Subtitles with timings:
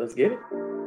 [0.00, 0.79] Let's get it.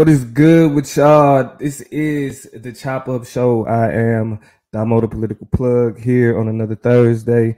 [0.00, 1.58] What is good with y'all?
[1.58, 3.66] This is the Chop Up Show.
[3.66, 4.40] I am
[4.72, 7.54] Damo the Political Plug here on another Thursday,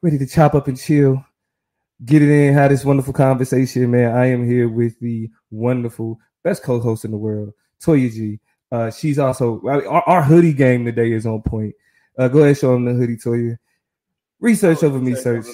[0.00, 1.26] ready to chop up and chill,
[2.04, 4.14] get it in, have this wonderful conversation, man.
[4.14, 7.52] I am here with the wonderful, best co-host in the world,
[7.84, 8.38] Toya G.
[8.70, 11.74] Uh, she's also our, our, hoodie game today is on point.
[12.16, 13.58] Uh, go ahead, show them the hoodie, Toya.
[14.38, 15.46] Research oh, over me, search.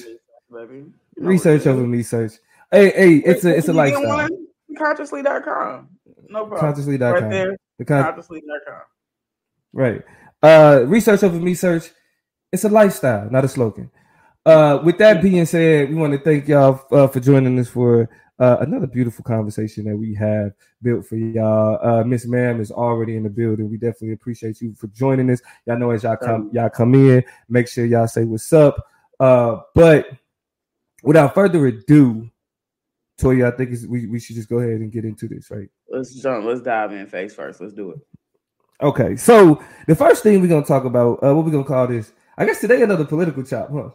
[1.17, 2.33] Research over me, search.
[2.71, 4.29] Hey, hey, it's a it's a lifestyle.
[4.77, 5.89] Consciously.com.
[6.31, 6.61] No problem.
[6.61, 7.13] Consciously.com.
[7.13, 7.57] Right there.
[7.79, 8.83] The con- consciously.com.
[9.73, 10.03] Right.
[10.43, 11.91] Uh, research over me search.
[12.53, 13.91] It's a lifestyle, not a slogan.
[14.47, 18.09] Uh, with that being said, we want to thank y'all uh, for joining us for
[18.39, 21.79] uh, another beautiful conversation that we have built for y'all.
[21.87, 23.69] Uh, Miss Ma'am is already in the building.
[23.69, 25.43] We definitely appreciate you for joining us.
[25.67, 28.89] Y'all know as y'all come, y'all come in, make sure y'all say what's up.
[29.21, 30.09] Uh, but
[31.03, 32.31] without further ado,
[33.21, 35.69] Toya, I think we, we should just go ahead and get into this, right?
[35.91, 36.45] Let's jump.
[36.47, 37.61] Let's dive in face first.
[37.61, 37.99] Let's do it.
[38.83, 42.13] Okay, so the first thing we're gonna talk about, uh, what we're gonna call this,
[42.39, 43.91] I guess today another political chop, huh?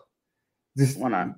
[0.77, 1.29] Just why not?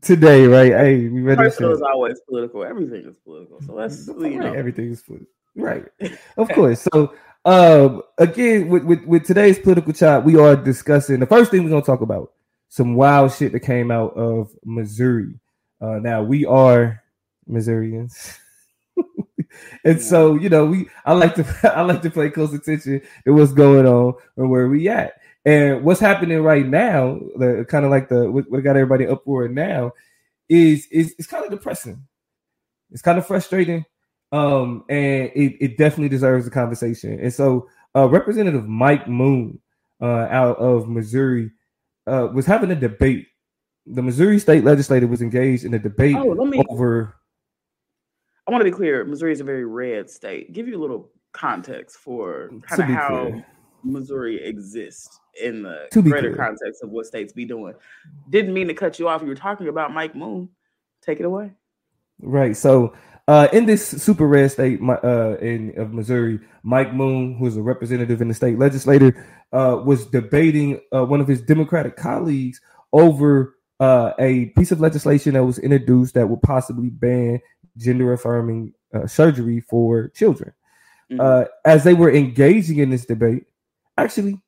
[0.00, 0.72] Today, right?
[0.72, 1.36] Hey, we ready?
[1.36, 2.64] Personal is always political.
[2.64, 3.60] Everything is political.
[3.62, 4.52] So let's right, you know.
[4.52, 5.84] everything is political, right?
[6.36, 6.88] of course.
[6.92, 11.62] So, um, again, with, with with today's political chop, we are discussing the first thing
[11.62, 12.32] we're gonna talk about
[12.70, 15.38] some wild shit that came out of Missouri.
[15.80, 17.00] Uh, now we are
[17.46, 18.40] Missourians.
[19.84, 23.32] and so, you know, we I like to I like to pay close attention to
[23.32, 25.20] what's going on and where we at.
[25.46, 29.48] And what's happening right now, the kind of like the what, what got everybody uproar
[29.48, 29.92] now,
[30.48, 32.06] is is it's kind of depressing.
[32.90, 33.84] It's kind of frustrating,
[34.32, 37.18] um, and it, it definitely deserves a conversation.
[37.20, 39.58] And so, uh, Representative Mike Moon,
[40.00, 41.50] uh, out of Missouri,
[42.06, 43.26] uh, was having a debate.
[43.86, 47.16] The Missouri State Legislature was engaged in a debate oh, me, over
[48.46, 49.04] I want to be clear.
[49.04, 50.52] Missouri is a very red state.
[50.52, 53.46] Give you a little context for kind of how clear.
[53.82, 56.36] Missouri exists in the greater clear.
[56.36, 57.74] context of what states be doing.
[58.28, 59.22] Didn't mean to cut you off.
[59.22, 60.48] You were talking about Mike Moon.
[61.02, 61.52] Take it away.
[62.20, 62.56] Right.
[62.56, 62.94] So
[63.26, 67.62] uh, in this super red state uh, in of Missouri, Mike Moon, who is a
[67.62, 72.60] representative in the state legislature, uh, was debating uh, one of his Democratic colleagues
[72.92, 77.40] over uh, a piece of legislation that was introduced that would possibly ban
[77.76, 80.52] gender affirming uh, surgery for children.
[81.10, 81.20] Mm-hmm.
[81.20, 83.44] Uh, as they were engaging in this debate,
[83.96, 84.40] actually,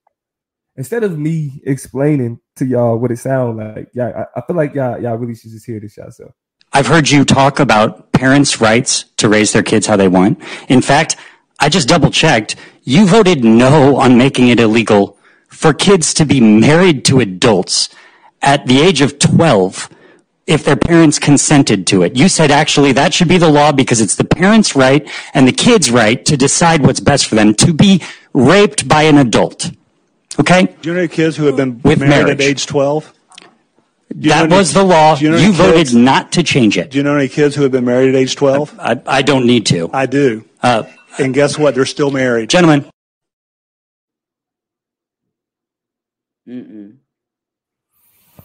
[0.76, 4.74] instead of me explaining to y'all what it sounds like, yeah, I, I, feel like
[4.74, 6.32] y'all y'all really should just hear this yourself.
[6.72, 10.42] I've heard you talk about parents' rights to raise their kids how they want.
[10.68, 11.16] In fact,
[11.58, 12.56] I just double checked.
[12.82, 17.88] You voted no on making it illegal for kids to be married to adults
[18.42, 19.88] at the age of 12
[20.46, 22.16] if their parents consented to it.
[22.16, 25.52] You said actually that should be the law because it's the parents' right and the
[25.52, 28.02] kid's right to decide what's best for them to be
[28.32, 29.70] raped by an adult.
[30.38, 30.66] Okay?
[30.82, 32.40] Do you know any kids who have been With married marriage.
[32.40, 33.12] at age 12?
[34.10, 35.16] That was the law.
[35.18, 36.92] You, know you voted not to change it.
[36.92, 38.78] Do you know any kids who have been married at age 12?
[38.78, 39.90] I, I, I don't need to.
[39.92, 40.44] I do.
[40.62, 40.84] Uh,
[41.18, 41.74] and guess what?
[41.74, 42.48] They're still married.
[42.48, 42.88] Gentlemen.
[46.48, 46.98] Mm-mm.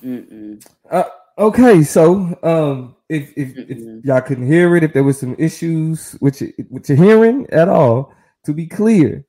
[0.03, 0.65] Mm-mm.
[0.89, 1.03] Uh,
[1.41, 6.15] Okay, so um, if if, if y'all couldn't hear it, if there was some issues
[6.21, 8.13] with your, with your hearing at all,
[8.45, 9.25] to be clear,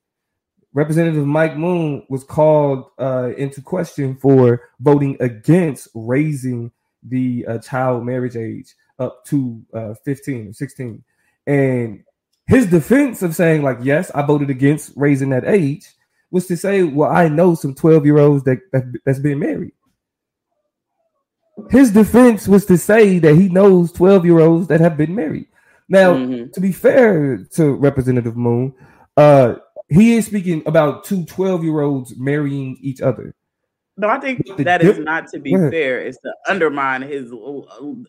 [0.75, 6.71] Representative Mike Moon was called uh, into question for voting against raising
[7.03, 11.03] the uh, child marriage age up to uh, 15 or 16.
[11.47, 12.05] And
[12.47, 15.89] his defense of saying, like, yes, I voted against raising that age
[16.31, 19.73] was to say, well, I know some 12 year olds that, that that's been married
[21.71, 25.49] his defense was to say that he knows 12 year olds that have been married.
[25.89, 26.51] Now, mm-hmm.
[26.51, 28.75] to be fair to Representative Moon,
[29.17, 29.57] uh,
[29.89, 33.35] he is speaking about two 12 year olds marrying each other.
[33.99, 36.01] No, I think that is not to be fair.
[36.01, 37.31] It's to undermine his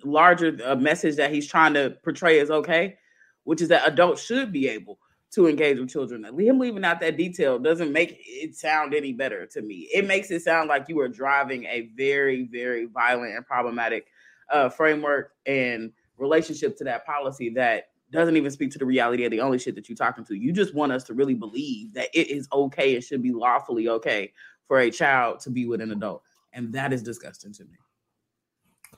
[0.03, 2.97] larger uh, message that he's trying to portray as okay,
[3.43, 4.97] which is that adults should be able
[5.33, 6.23] to engage with children.
[6.23, 9.89] Him leaving out that detail doesn't make it sound any better to me.
[9.93, 14.07] It makes it sound like you are driving a very, very violent and problematic
[14.51, 19.31] uh, framework and relationship to that policy that doesn't even speak to the reality of
[19.31, 20.35] the only shit that you're talking to.
[20.35, 23.89] You just want us to really believe that it is okay and should be lawfully
[23.89, 24.31] okay
[24.67, 26.21] for a child to be with an adult.
[26.53, 27.77] And that is disgusting to me.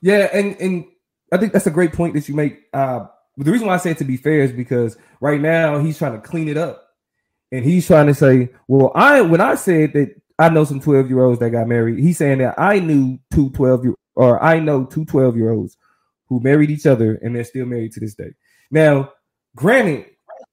[0.02, 0.84] Yeah, and and
[1.32, 2.64] I think that's a great point that you make.
[2.74, 3.06] Uh,
[3.36, 6.12] the reason why I say it to be fair is because right now he's trying
[6.12, 6.88] to clean it up,
[7.52, 11.08] and he's trying to say, "Well, I when I said that I know some 12
[11.08, 14.58] year olds that got married, he's saying that I knew two 12 year or I
[14.58, 15.76] know two 12 year olds
[16.28, 18.34] who married each other and they're still married to this day.
[18.70, 19.12] Now,
[19.54, 20.06] granted,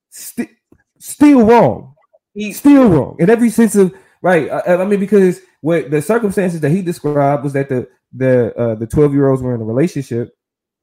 [0.10, 0.52] st-
[1.00, 1.94] still wrong,
[2.34, 4.50] He's still wrong in every sense of right.
[4.50, 8.76] I, I mean, because what the circumstances that he described was that the the uh,
[8.76, 10.36] the 12 year olds were in a relationship,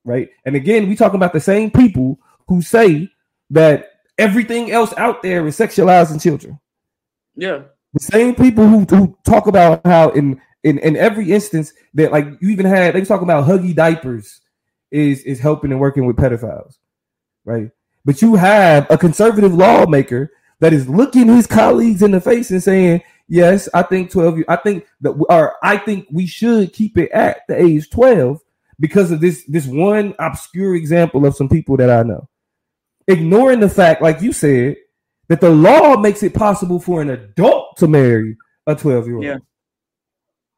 [0.04, 0.28] right?
[0.44, 2.18] And again, we talking about the same people
[2.48, 3.10] who say
[3.50, 6.58] that everything else out there is sexualizing children.
[7.34, 7.62] Yeah.
[7.94, 12.26] The same people who, who talk about how in, in in every instance that like
[12.40, 14.40] you even had they talk about huggy diapers
[14.90, 16.74] is is helping and working with pedophiles,
[17.44, 17.70] right?
[18.04, 20.30] But you have a conservative lawmaker
[20.60, 24.38] that is looking his colleagues in the face and saying, "Yes, I think twelve.
[24.48, 28.40] I think that, or I think we should keep it at the age twelve
[28.80, 32.28] because of this this one obscure example of some people that I know."
[33.06, 34.76] Ignoring the fact, like you said,
[35.28, 38.36] that the law makes it possible for an adult to marry
[38.66, 39.24] a twelve year old.
[39.24, 39.38] Yeah.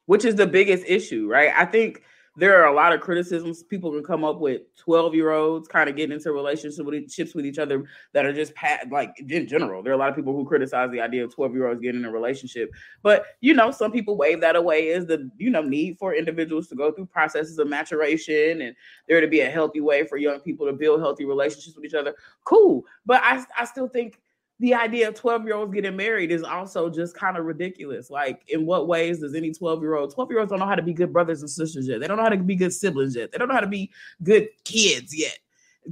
[0.07, 1.53] Which is the biggest issue, right?
[1.55, 2.03] I think
[2.35, 3.63] there are a lot of criticisms.
[3.63, 7.59] People can come up with 12 year olds kind of getting into relationships with, each
[7.59, 9.83] other that are just pat like in general.
[9.83, 12.01] There are a lot of people who criticize the idea of 12 year olds getting
[12.01, 12.71] in a relationship.
[13.03, 16.69] But you know some people wave that away as the you know need for individuals
[16.69, 18.75] to go through processes of maturation and
[19.09, 21.95] there to be a healthy way for young people to build healthy relationships with each
[21.95, 22.15] other.
[22.45, 22.85] Cool.
[23.05, 24.21] But i i still think
[24.63, 28.11] the idea of 12 year olds getting married is also just kind of ridiculous.
[28.11, 30.77] Like, in what ways does any 12 year old, 12 year olds don't know how
[30.77, 31.99] to be good brothers and sisters yet?
[31.99, 33.33] They don't know how to be good siblings yet.
[33.33, 33.91] They don't know how to be
[34.23, 35.37] good kids yet,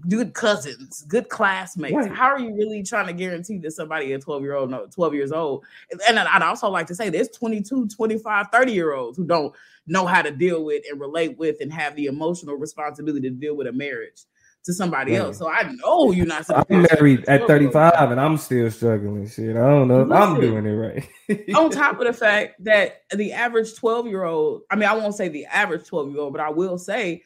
[0.09, 1.97] good cousins, good classmates.
[1.97, 2.13] Right.
[2.13, 5.15] How are you really trying to guarantee that somebody at 12 year old, no, 12
[5.15, 5.65] years old?
[6.09, 9.53] And I'd also like to say there's 22, 25, 30 year olds who don't
[9.89, 13.57] know how to deal with and relate with and have the emotional responsibility to deal
[13.57, 14.27] with a marriage
[14.65, 15.39] to somebody else.
[15.39, 16.45] So I know you're not.
[16.51, 19.29] I'm married at 35 and I'm still struggling.
[19.29, 21.09] Shit, I don't know if Listen, I'm doing it right.
[21.57, 25.15] on top of the fact that the average 12 year old, I mean, I won't
[25.15, 27.23] say the average 12 year old, but I will say,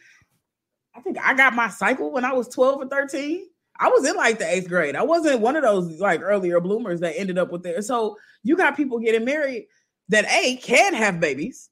[0.95, 3.47] I think I got my cycle when I was 12 or 13.
[3.81, 4.95] I was in like the eighth grade.
[4.95, 7.83] I wasn't one of those like earlier bloomers that ended up with it.
[7.85, 9.67] So you got people getting married
[10.11, 11.71] that a can have babies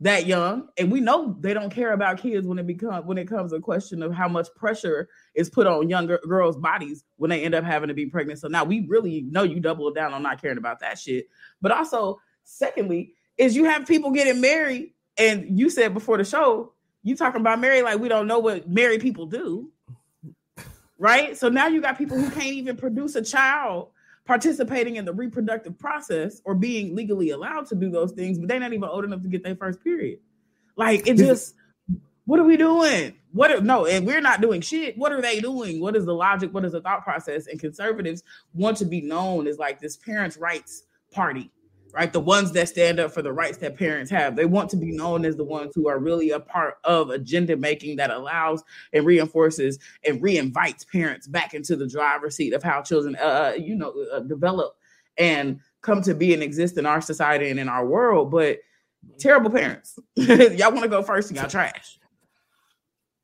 [0.00, 3.28] that young and we know they don't care about kids when it becomes when it
[3.28, 7.42] comes a question of how much pressure is put on younger girls bodies when they
[7.44, 8.38] end up having to be pregnant.
[8.38, 11.28] So now we really know you double down on not caring about that shit.
[11.60, 16.72] But also secondly is you have people getting married and you said before the show
[17.02, 19.70] you talking about married like we don't know what married people do
[21.00, 21.36] right?
[21.36, 23.88] So now you got people who can't even produce a child
[24.26, 28.60] participating in the reproductive process or being legally allowed to do those things, but they're
[28.60, 30.18] not even old enough to get their first period.
[30.76, 31.54] Like it just,
[32.26, 33.14] what are we doing?
[33.32, 34.96] What are, no, and we're not doing shit.
[34.96, 35.80] What are they doing?
[35.80, 36.52] What is the logic?
[36.54, 37.46] What is the thought process?
[37.46, 38.22] And conservatives
[38.54, 41.50] want to be known as like this parents' rights party
[41.92, 42.12] right?
[42.12, 44.36] The ones that stand up for the rights that parents have.
[44.36, 47.56] They want to be known as the ones who are really a part of agenda
[47.56, 52.82] making that allows and reinforces and reinvites parents back into the driver's seat of how
[52.82, 54.76] children, uh, uh you know, uh, develop
[55.18, 58.30] and come to be and exist in our society and in our world.
[58.30, 58.58] But
[59.18, 61.98] terrible parents, y'all want to go first and y'all trash.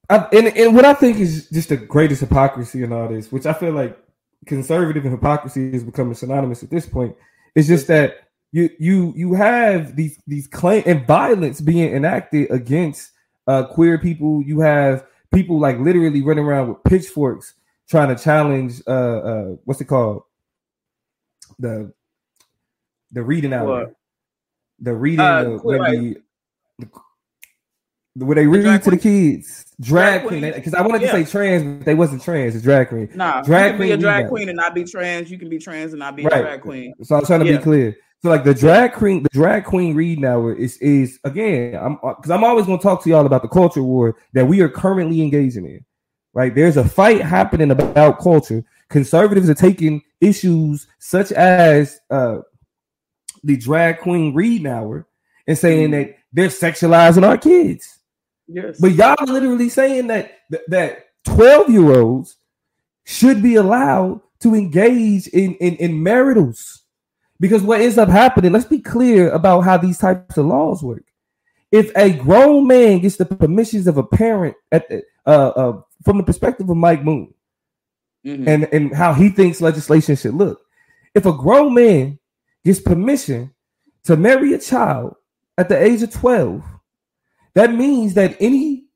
[0.08, 3.46] I, and, and what I think is just the greatest hypocrisy in all this, which
[3.46, 3.99] I feel like
[4.46, 7.16] conservative and hypocrisy is becoming synonymous at this point,
[7.54, 8.25] is just that
[8.56, 13.12] you you you have these these claim and violence being enacted against
[13.46, 14.42] uh, queer people.
[14.42, 17.52] You have people like literally running around with pitchforks
[17.86, 20.22] trying to challenge uh, uh what's it called
[21.58, 21.92] the
[23.12, 23.94] the reading hour,
[24.80, 26.16] the reading uh, the,
[26.78, 26.86] the,
[28.16, 29.66] the, where they read the to the kids.
[29.78, 31.12] Drag, queen, because I wanted yeah.
[31.12, 32.54] to say trans, but they wasn't trans.
[32.54, 33.10] It's drag queen.
[33.14, 35.30] Nah, drag you can queen, be a drag queen and not be trans.
[35.30, 36.38] You can be trans and not be right.
[36.38, 36.94] a drag queen.
[37.02, 37.58] So I'm trying to yeah.
[37.58, 37.96] be clear.
[38.26, 42.33] So like the drag queen, the drag queen read now is is again, I'm because
[42.33, 45.23] I'm always going to talk to y'all about the culture war that we are currently
[45.23, 45.85] engaging in.
[46.35, 48.64] Right, there's a fight happening about culture.
[48.90, 52.38] Conservatives are taking issues such as uh,
[53.45, 55.06] the drag queen read hour
[55.47, 55.92] and saying mm.
[55.92, 58.00] that they're sexualizing our kids.
[58.49, 60.33] Yes, but y'all are literally saying that
[60.66, 62.35] that 12 year olds
[63.04, 66.83] should be allowed to engage in in, in maritals
[67.38, 71.04] because what ends up happening, let's be clear about how these types of laws work.
[71.72, 76.18] If a grown man gets the permissions of a parent at the, uh, uh, from
[76.18, 77.34] the perspective of Mike Moon,
[78.24, 78.48] mm-hmm.
[78.48, 80.60] and and how he thinks legislation should look.
[81.14, 82.18] If a grown man
[82.64, 83.52] gets permission
[84.04, 85.16] to marry a child
[85.58, 86.62] at the age of 12,
[87.54, 88.86] that means that any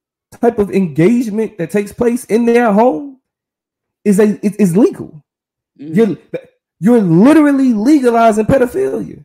[0.41, 3.19] type of engagement that takes place in their home
[4.05, 5.25] is a is legal.
[5.79, 6.15] Mm-hmm.
[6.81, 9.25] You're literally legalizing pedophilia.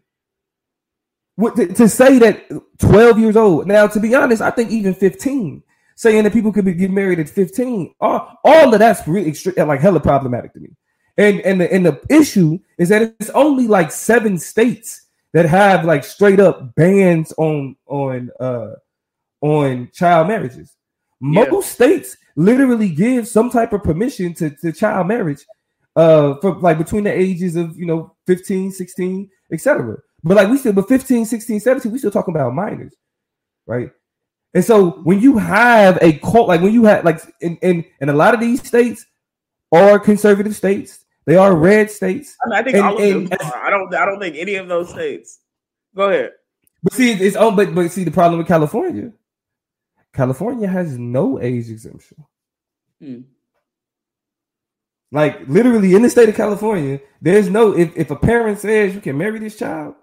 [1.37, 3.67] What, to, to, say that 12 years old.
[3.67, 5.63] Now, to be honest, I think even 15,
[5.95, 9.55] saying that people could be get married at 15, all, all of that's really extreme,
[9.67, 10.69] like hella problematic to me.
[11.17, 15.85] And and the, and the issue is that it's only like seven states that have
[15.85, 18.73] like straight up bans on on uh
[19.39, 20.75] on child marriages.
[21.21, 21.87] Most yeah.
[21.87, 25.45] states literally give some type of permission to, to child marriage
[25.95, 30.57] uh for like between the ages of you know 15 16 etc but like we
[30.57, 32.93] still but 15 16 17 we still talking about minors
[33.65, 33.91] right?
[34.53, 38.09] And so when you have a cult like when you have like in in, in
[38.09, 39.05] a lot of these states
[39.71, 41.03] are conservative states.
[41.25, 42.37] They are red states.
[42.45, 44.67] I, mean, I think and, all of them i don't i don't think any of
[44.67, 45.39] those states.
[45.95, 46.31] Go ahead.
[46.83, 49.11] But see it's oh but but see the problem with california.
[50.13, 52.23] California has no age exemption.
[53.01, 53.21] Hmm.
[55.15, 58.99] Like literally in the state of California, there's no if, if a parent says you
[58.99, 59.95] can marry this child,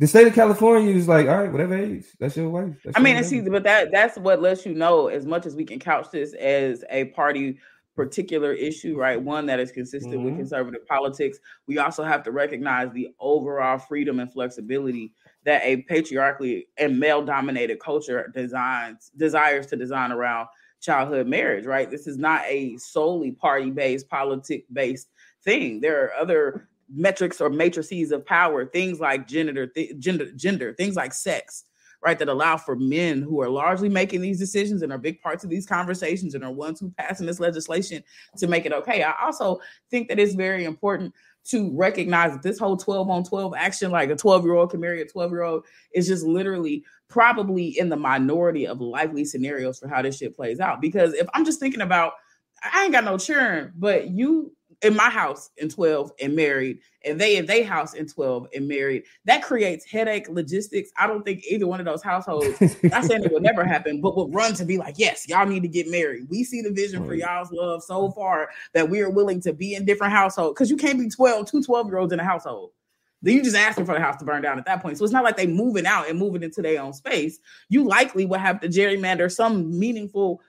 [0.00, 2.76] the state of California is like, all right, whatever age, that's your wife.
[2.84, 5.56] That's I mean, and see, but that that's what lets you know as much as
[5.56, 7.58] we can couch this as a party
[7.96, 9.20] particular issue, right?
[9.20, 10.24] One that is consistent mm-hmm.
[10.24, 11.38] with conservative politics.
[11.66, 15.14] We also have to recognize the overall freedom and flexibility
[15.46, 20.48] that a patriarchally and male dominated culture designs desires to design around
[20.80, 21.90] childhood marriage, right?
[21.90, 25.08] This is not a solely party based, politic based
[25.44, 25.80] thing.
[25.80, 30.96] There are other metrics or matrices of power, things like gender, th- gender, gender, things
[30.96, 31.64] like sex,
[32.02, 32.18] right?
[32.18, 35.50] That allow for men who are largely making these decisions and are big parts of
[35.50, 38.02] these conversations and are ones who passing this legislation
[38.36, 39.02] to make it okay.
[39.02, 41.12] I also think that it's very important
[41.50, 44.80] to recognize that this whole 12 on 12 action, like a 12 year old can
[44.80, 45.64] marry a 12 year old,
[45.94, 50.60] is just literally probably in the minority of likely scenarios for how this shit plays
[50.60, 50.80] out.
[50.80, 52.12] Because if I'm just thinking about,
[52.62, 57.20] I ain't got no children, but you in my house in 12 and married, and
[57.20, 60.90] they in their house in 12 and married, that creates headache logistics.
[60.96, 64.16] I don't think either one of those households, not saying it would never happen, but
[64.16, 66.28] would run to be like, yes, y'all need to get married.
[66.28, 69.74] We see the vision for y'all's love so far that we are willing to be
[69.74, 70.54] in different households.
[70.54, 72.70] Because you can't be 12, two 12 year olds in a household.
[73.20, 74.96] Then you just asking for the house to burn down at that point.
[74.96, 77.40] So it's not like they moving out and moving into their own space.
[77.68, 80.40] You likely will have to gerrymander some meaningful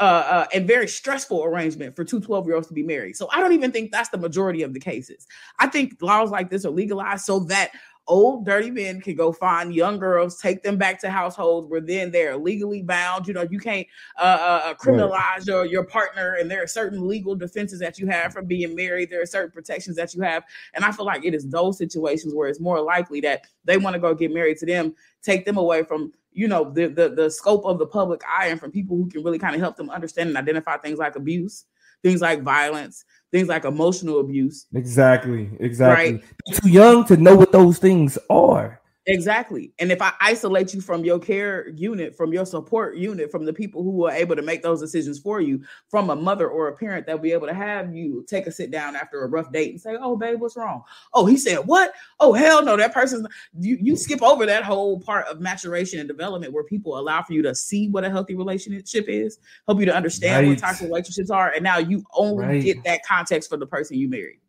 [0.00, 3.16] uh, uh, and very stressful arrangement for two 12 year olds to be married.
[3.16, 5.26] So I don't even think that's the majority of the cases.
[5.58, 7.72] I think laws like this are legalized so that
[8.08, 12.10] old dirty men can go find young girls, take them back to households where then
[12.10, 13.28] they're legally bound.
[13.28, 13.86] You know, you can't
[14.18, 18.06] uh, uh, uh, criminalize your, your partner, and there are certain legal defenses that you
[18.06, 19.10] have from being married.
[19.10, 20.42] There are certain protections that you have,
[20.74, 23.94] and I feel like it is those situations where it's more likely that they want
[23.94, 27.30] to go get married to them, take them away from you know the, the the
[27.30, 29.90] scope of the public eye and from people who can really kind of help them
[29.90, 31.64] understand and identify things like abuse
[32.02, 34.66] things like violence things like emotional abuse.
[34.74, 35.50] Exactly.
[35.60, 36.12] Exactly.
[36.14, 36.24] Right?
[36.62, 38.80] too young to know what those things are.
[39.08, 39.72] Exactly.
[39.78, 43.54] And if I isolate you from your care unit, from your support unit, from the
[43.54, 46.76] people who are able to make those decisions for you, from a mother or a
[46.76, 49.50] parent that will be able to have you take a sit down after a rough
[49.50, 50.82] date and say, Oh, babe, what's wrong?
[51.14, 51.94] Oh, he said, What?
[52.20, 52.76] Oh, hell no.
[52.76, 53.26] That person's
[53.58, 57.32] you, you skip over that whole part of maturation and development where people allow for
[57.32, 60.52] you to see what a healthy relationship is, help you to understand right.
[60.52, 61.50] what types of relationships are.
[61.52, 62.62] And now you only right.
[62.62, 64.40] get that context for the person you married.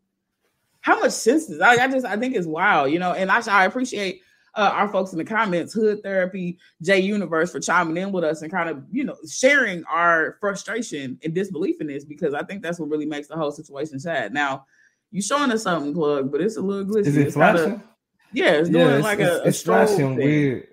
[0.82, 3.42] How much sense does I, I just I think it's wild, you know, and I,
[3.50, 4.22] I appreciate
[4.56, 8.42] uh, our folks in the comments, Hood Therapy, J Universe, for chiming in with us
[8.42, 12.62] and kind of, you know, sharing our frustration and disbelief in this because I think
[12.62, 14.34] that's what really makes the whole situation sad.
[14.34, 14.66] Now,
[15.12, 17.08] you showing us something, plug, but it's a little glitchy.
[17.08, 17.82] Is it it's flashing?
[18.32, 20.68] Yeah, it's doing yeah, it's, like a, it's, a flashing weird.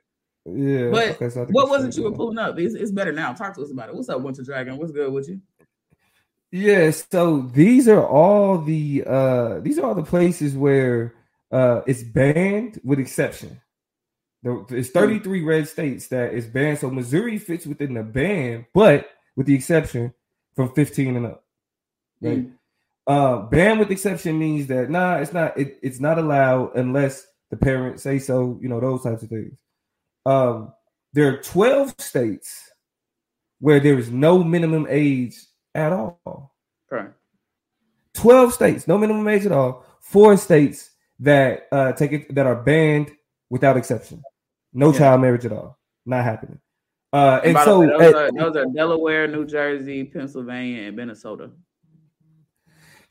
[0.45, 2.59] Yeah, but okay, so what was it you were pulling up?
[2.59, 3.33] It's, it's better now.
[3.33, 3.95] Talk to us about it.
[3.95, 4.77] What's up, Winter Dragon?
[4.77, 5.41] What's good with you?
[6.53, 11.15] Yeah, so these are all the uh these are all the places where
[11.51, 13.61] uh it's banned with exception.
[14.71, 16.79] It's 33 red states that is banned.
[16.79, 20.15] So Missouri fits within the ban, but with the exception
[20.55, 21.45] from 15 and up.
[22.21, 22.47] Right.
[22.47, 22.53] Mm.
[23.07, 27.57] Uh, ban with exception means that nah, it's not it, it's not allowed unless the
[27.57, 29.59] parents say so, you know, those types of things.
[30.25, 30.73] Um,
[31.13, 32.71] there are 12 states
[33.61, 35.37] where there is no minimum age
[35.75, 36.55] at all.
[36.91, 37.11] Right.
[38.15, 39.85] 12 states, no minimum age at all.
[40.01, 43.11] Four states that uh take it that are banned
[43.51, 44.23] without exception.
[44.77, 44.99] No yeah.
[44.99, 45.79] child marriage at all.
[46.05, 46.61] Not happening.
[47.13, 51.51] Uh, and, and so way, those, are, those, are, Delaware, New Jersey, Pennsylvania, and Minnesota.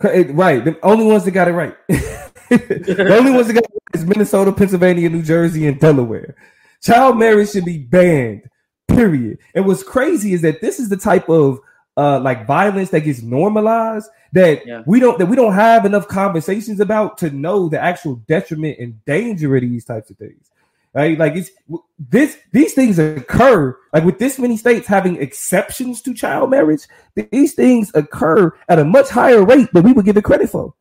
[0.04, 0.64] Right.
[0.64, 1.76] The only ones that got it right.
[1.88, 6.36] the only ones that got it right is Minnesota, Pennsylvania, New Jersey, and Delaware.
[6.84, 8.44] Child marriage should be banned.
[8.88, 9.40] Period.
[9.56, 11.60] And what's crazy is that this is the type of
[11.98, 14.84] uh like violence that gets normalized that yeah.
[14.86, 19.04] we don't that we don't have enough conversations about to know the actual detriment and
[19.06, 20.52] danger of these types of things
[20.96, 21.52] right like it's
[22.00, 26.88] this these things occur like with this many states having exceptions to child marriage
[27.32, 30.74] these things occur at a much higher rate than we would give it credit for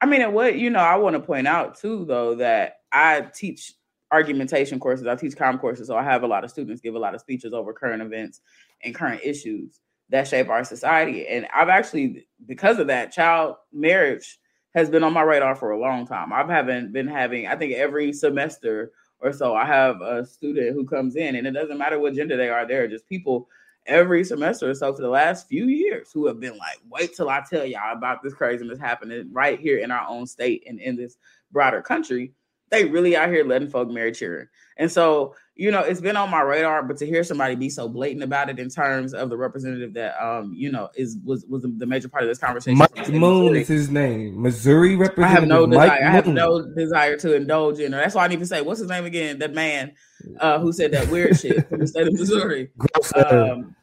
[0.00, 3.20] i mean and what you know i want to point out too though that i
[3.34, 3.72] teach
[4.10, 6.98] argumentation courses i teach com courses so i have a lot of students give a
[6.98, 8.42] lot of speeches over current events
[8.84, 9.80] and current issues
[10.12, 11.26] that shape our society.
[11.26, 14.38] And I've actually, because of that, child marriage
[14.74, 16.32] has been on my radar for a long time.
[16.32, 18.92] I've haven't been having, I think every semester
[19.22, 22.36] or so, I have a student who comes in, and it doesn't matter what gender
[22.36, 23.48] they are, they're just people
[23.86, 27.28] every semester or so for the last few years who have been like, wait till
[27.28, 30.96] I tell y'all about this craziness happening right here in our own state and in
[30.96, 31.16] this
[31.50, 32.32] broader country.
[32.72, 34.48] They really out here letting folk marry children.
[34.78, 37.86] And so you know, it's been on my radar, but to hear somebody be so
[37.86, 41.62] blatant about it in terms of the representative that um, you know, is was was
[41.62, 42.78] the major part of this conversation.
[42.78, 44.40] Mike Moon is his name.
[44.40, 45.24] Missouri representative.
[45.24, 45.90] I have no desire.
[45.90, 47.92] I have no desire to indulge in.
[47.92, 47.98] Her.
[47.98, 49.38] That's why I need to say, what's his name again?
[49.40, 49.92] That man
[50.40, 52.70] uh, who said that weird shit from the state of Missouri.
[53.14, 53.76] Um,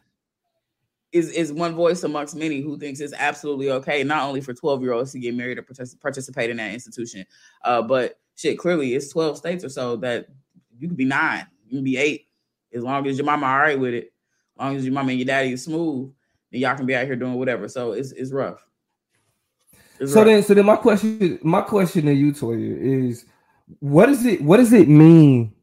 [1.11, 4.81] is is one voice amongst many who thinks it's absolutely okay, not only for twelve
[4.81, 5.65] year olds to get married or
[6.01, 7.25] participate in that institution,
[7.63, 10.27] uh, but shit, clearly it's twelve states or so that
[10.77, 12.27] you could be nine you can be eight.
[12.73, 14.13] As long as your mama all right with it,
[14.55, 16.11] as long as your mama and your daddy is smooth,
[16.51, 17.67] then y'all can be out here doing whatever.
[17.67, 18.63] So it's it's rough.
[19.99, 20.27] It's so rough.
[20.27, 23.25] then so then my question my question to you, Toya, is
[23.79, 25.53] what is it what does it mean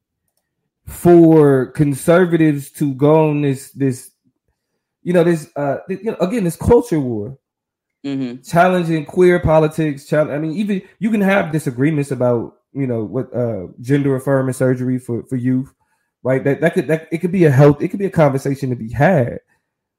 [0.87, 4.13] for conservatives to go on this this
[5.03, 7.37] you know this uh you know again this culture war
[8.05, 8.41] mm-hmm.
[8.43, 13.35] challenging queer politics challenge, i mean even you can have disagreements about you know what
[13.35, 15.73] uh gender affirming surgery for for youth
[16.27, 16.43] right?
[16.43, 18.77] That that could that it could be a health, it could be a conversation to
[18.77, 19.39] be had.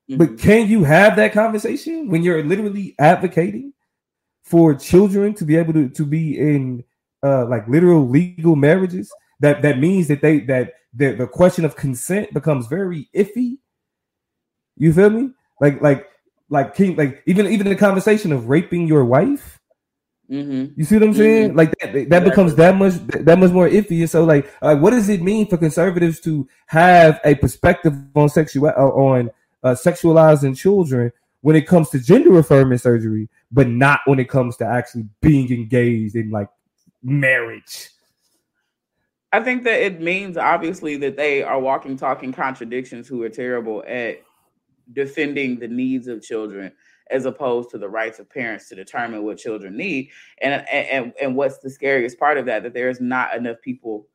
[0.10, 0.18] Mm-hmm.
[0.18, 3.72] But can you have that conversation when you're literally advocating
[4.44, 6.84] for children to be able to, to be in
[7.24, 9.10] uh like literal legal marriages?
[9.40, 13.60] That that means that they that the, the question of consent becomes very iffy.
[14.76, 15.32] You feel me?
[15.62, 16.10] Like like
[16.50, 19.57] like king like even even the conversation of raping your wife
[20.30, 20.80] Mm-hmm.
[20.80, 21.50] You see what I'm saying?
[21.50, 21.58] Mm-hmm.
[21.58, 24.02] Like that, that becomes that much that much more iffy.
[24.02, 28.30] And So like, uh, what does it mean for conservatives to have a perspective on
[28.30, 29.32] sexual uh, on
[29.64, 31.12] uh, sexualizing children
[31.42, 35.52] when it comes to gender affirming surgery, but not when it comes to actually being
[35.52, 36.50] engaged in like
[37.02, 37.90] marriage?
[39.32, 43.84] I think that it means obviously that they are walking, talking contradictions who are terrible
[43.88, 44.24] at
[44.94, 46.72] defending the needs of children
[47.12, 50.10] as opposed to the rights of parents to determine what children need.
[50.42, 52.64] And and and what's the scariest part of that?
[52.64, 54.08] That there is not enough people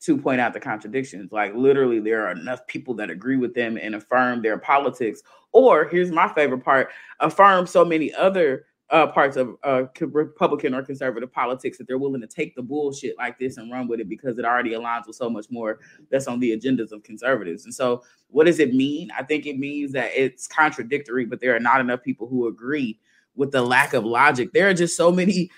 [0.00, 1.32] to point out the contradictions.
[1.32, 5.22] Like literally, there are enough people that agree with them and affirm their politics.
[5.52, 10.82] Or here's my favorite part: affirm so many other uh, parts of uh, Republican or
[10.82, 14.08] conservative politics that they're willing to take the bullshit like this and run with it
[14.08, 17.64] because it already aligns with so much more that's on the agendas of conservatives.
[17.64, 19.10] And so, what does it mean?
[19.16, 22.98] I think it means that it's contradictory, but there are not enough people who agree
[23.36, 24.52] with the lack of logic.
[24.52, 25.50] There are just so many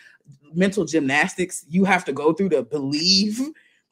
[0.52, 3.40] mental gymnastics you have to go through to believe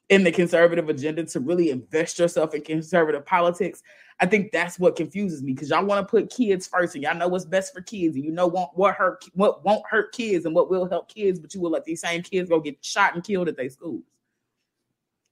[0.09, 3.81] in the conservative agenda to really invest yourself in conservative politics.
[4.21, 7.15] I think that's what confuses me because y'all want to put kids first and y'all
[7.15, 10.45] know what's best for kids and you know what, what hurt what won't hurt kids
[10.45, 13.15] and what will help kids, but you will let these same kids go get shot
[13.15, 14.03] and killed at their schools.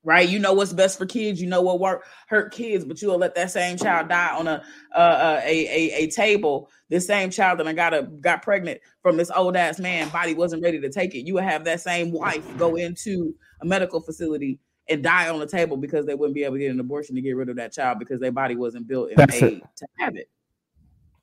[0.04, 1.42] Right, you know what's best for kids.
[1.42, 4.48] You know what work hurt kids, but you will let that same child die on
[4.48, 4.64] a
[4.96, 6.70] uh, a, a a table.
[6.88, 10.34] This same child that I got a got pregnant from this old ass man, body
[10.34, 11.28] wasn't ready to take it.
[11.28, 15.48] You would have that same wife go into a medical facility and die on the
[15.48, 17.74] table because they wouldn't be able to get an abortion to get rid of that
[17.74, 20.30] child because their body wasn't built and That's made to have it.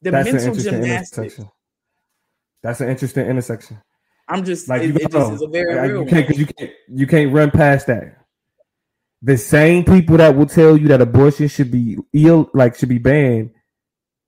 [0.02, 1.40] The That's mental gymnastics.
[2.62, 3.80] That's an interesting intersection.
[4.28, 6.46] I'm just like it, you it just is a very like, real you can't, you
[6.46, 8.18] can't you can't run past that.
[9.22, 12.98] The same people that will tell you that abortion should be ill, like should be
[12.98, 13.50] banned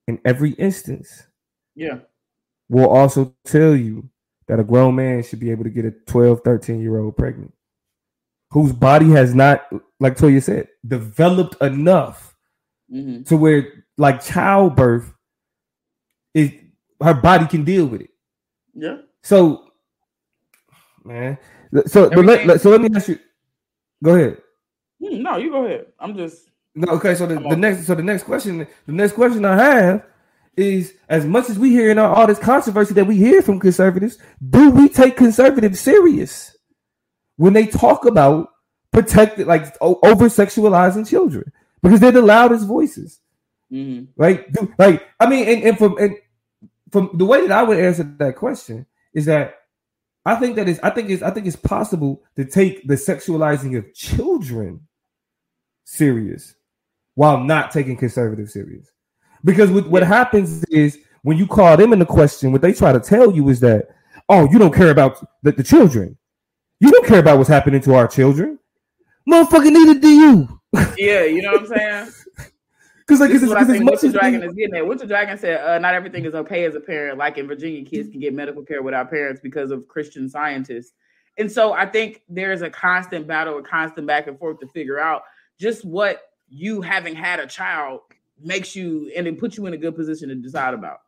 [0.06, 1.26] in every instance.
[1.74, 2.00] Yeah.
[2.68, 4.08] Will also tell you
[4.48, 7.52] that a grown man should be able to get a 12, 13 year old pregnant
[8.50, 9.66] whose body has not,
[10.00, 12.34] like Toya said, developed enough
[12.92, 13.22] mm-hmm.
[13.24, 15.12] to where like childbirth
[16.34, 16.52] is
[17.02, 18.10] her body can deal with it.
[18.74, 18.98] Yeah.
[19.22, 19.64] So,
[21.04, 21.38] man.
[21.86, 23.18] So, but let, so let me ask you.
[24.02, 24.38] Go ahead.
[25.02, 25.86] Hmm, no, you go ahead.
[25.98, 26.50] I'm just.
[26.74, 27.14] No, okay.
[27.14, 30.06] So the, the next, so the next question, the next question I have
[30.56, 34.18] is as much as we hear in all this controversy that we hear from conservatives,
[34.48, 36.55] do we take conservatives serious
[37.36, 38.50] when they talk about
[38.92, 41.50] protected, like over sexualizing children?
[41.82, 43.20] Because they're the loudest voices,
[43.72, 44.04] mm-hmm.
[44.16, 44.46] right?
[44.78, 46.16] Like, I mean, and, and from and
[46.90, 49.56] from the way that I would answer that question is that
[50.24, 53.76] I think that is I think it's I think it's possible to take the sexualizing
[53.78, 54.80] of children
[55.84, 56.54] serious
[57.14, 58.90] while not taking conservative serious.
[59.44, 62.92] Because with, what happens is when you call them in the question, what they try
[62.92, 63.88] to tell you is that,
[64.28, 66.16] oh, you don't care about the, the children.
[66.80, 68.58] You don't care about what's happening to our children.
[69.28, 70.60] Motherfucker, neither do you.
[70.98, 72.12] Yeah, you know what I'm saying?
[73.06, 74.98] Because like, this is what I think What's Dragon is getting at.
[74.98, 77.18] The Dragon said, uh, not everything is okay as a parent.
[77.18, 80.92] Like in Virginia, kids can get medical care without parents because of Christian scientists.
[81.38, 84.98] And so I think there's a constant battle, a constant back and forth to figure
[84.98, 85.22] out
[85.56, 88.00] just what you having had a child
[88.42, 90.98] makes you and it puts you in a good position to decide about.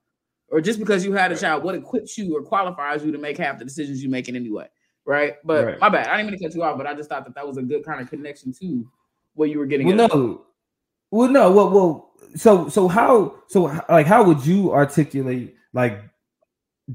[0.50, 3.38] Or just because you had a child, what equips you or qualifies you to make
[3.38, 4.68] half the decisions you make in anyway.
[5.08, 5.36] Right.
[5.42, 5.80] But right.
[5.80, 6.06] my bad.
[6.06, 7.62] I didn't mean to cut you off, but I just thought that that was a
[7.62, 8.86] good kind of connection to
[9.32, 9.86] what you were getting.
[9.86, 10.42] Well, no.
[11.10, 11.50] Well, no.
[11.50, 12.10] Well, well.
[12.36, 13.36] So, so how?
[13.48, 15.98] So, like, how would you articulate like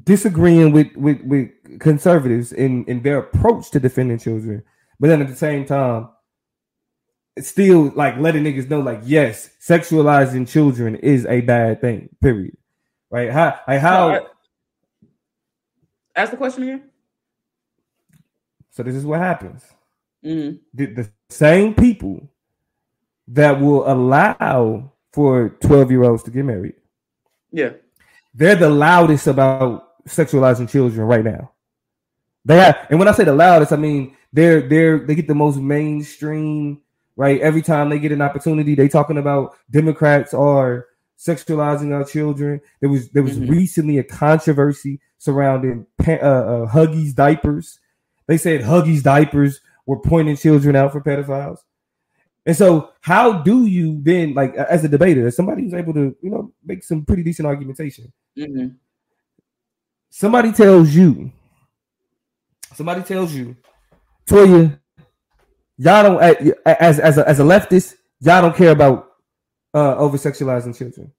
[0.04, 1.50] disagreeing with with with
[1.80, 4.64] conservatives in in their approach to defending children,
[5.00, 6.08] but then at the same time
[7.40, 12.10] still like letting niggas know, like, yes, sexualizing children is a bad thing.
[12.22, 12.56] Period.
[13.10, 13.32] Right?
[13.32, 13.60] How?
[13.68, 14.28] Like how?
[16.16, 16.93] Ask the question again.
[18.74, 19.64] So this is what happens.
[20.26, 20.58] Mm-hmm.
[20.74, 22.30] The, the same people
[23.30, 26.76] that will allow for 12 year olds to get married.
[27.52, 27.72] Yeah.
[28.34, 31.52] They're the loudest about sexualizing children right now.
[32.44, 35.36] They have, and when I say the loudest, I mean they're they're they get the
[35.36, 36.82] most mainstream
[37.16, 37.42] right?
[37.42, 42.62] Every time they get an opportunity, they talking about Democrats are sexualizing our children.
[42.80, 43.52] There was there was mm-hmm.
[43.52, 47.80] recently a controversy surrounding uh, uh, Huggies diapers.
[48.28, 51.60] They said Huggies diapers were pointing children out for pedophiles.
[52.46, 56.16] And so, how do you then, like, as a debater, as somebody who's able to,
[56.22, 58.12] you know, make some pretty decent argumentation?
[58.38, 58.76] Mm-hmm.
[60.10, 61.32] Somebody tells you,
[62.76, 63.56] somebody tells you,
[64.28, 64.78] Toya,
[65.78, 69.14] y'all don't as as a, as a leftist, y'all don't care about
[69.74, 71.12] uh over sexualizing children.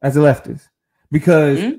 [0.00, 0.68] As a leftist,
[1.10, 1.76] because mm-hmm.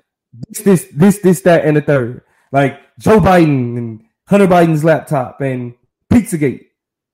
[0.50, 5.42] this this this this that and the third, like Joe Biden and Hunter Biden's laptop
[5.42, 5.74] and
[6.12, 6.66] Pizzagate,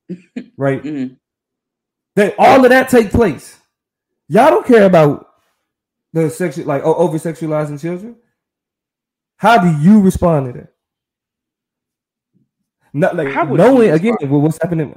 [0.58, 0.84] right?
[0.84, 1.16] Mm-hmm.
[2.16, 3.58] That all of that take place.
[4.28, 5.28] Y'all don't care about
[6.14, 8.16] the sexual like over sexualizing children.
[9.38, 10.74] How do you respond to that?
[12.94, 14.96] Not like knowing again what's happening.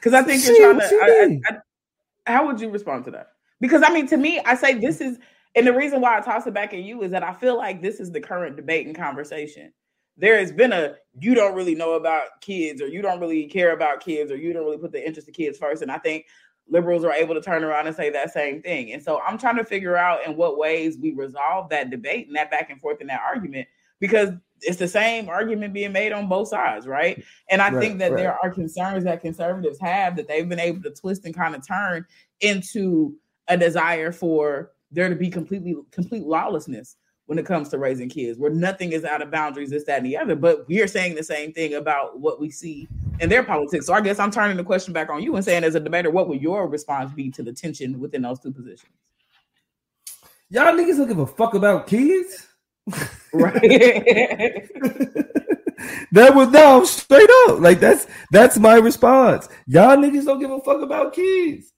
[0.00, 0.96] Because I think you're trying to.
[0.96, 1.58] I, I,
[2.26, 3.28] I, how would you respond to that?
[3.60, 5.18] Because I mean, to me, I say this is,
[5.56, 7.82] and the reason why I toss it back at you is that I feel like
[7.82, 9.72] this is the current debate and conversation.
[10.18, 13.72] There has been a you don't really know about kids, or you don't really care
[13.72, 15.82] about kids, or you don't really put the interest of kids first.
[15.82, 16.26] And I think
[16.68, 18.92] liberals are able to turn around and say that same thing.
[18.92, 22.36] And so I'm trying to figure out in what ways we resolve that debate and
[22.36, 23.68] that back and forth and that argument
[24.00, 24.30] because
[24.62, 27.22] it's the same argument being made on both sides, right?
[27.50, 28.16] And I right, think that right.
[28.16, 31.66] there are concerns that conservatives have that they've been able to twist and kind of
[31.66, 32.04] turn
[32.40, 33.14] into
[33.48, 36.96] a desire for there to be completely complete lawlessness
[37.26, 40.06] when it comes to raising kids, where nothing is out of boundaries, this, that, and
[40.06, 40.36] the other.
[40.36, 42.88] But we are saying the same thing about what we see
[43.20, 43.86] in their politics.
[43.86, 46.10] So I guess I'm turning the question back on you and saying, as a debater,
[46.10, 48.92] what would your response be to the tension within those two positions?
[50.50, 52.46] Y'all niggas don't give a fuck about kids.
[53.32, 53.60] Right.
[56.12, 57.58] that was no straight up.
[57.58, 59.48] Like that's that's my response.
[59.66, 61.72] Y'all niggas don't give a fuck about kids.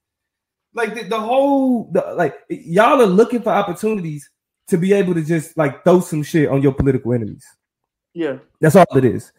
[0.79, 4.31] Like the, the whole the, like y'all are looking for opportunities
[4.69, 7.45] to be able to just like throw some shit on your political enemies.
[8.15, 8.39] Yeah.
[8.61, 9.33] That's all it is.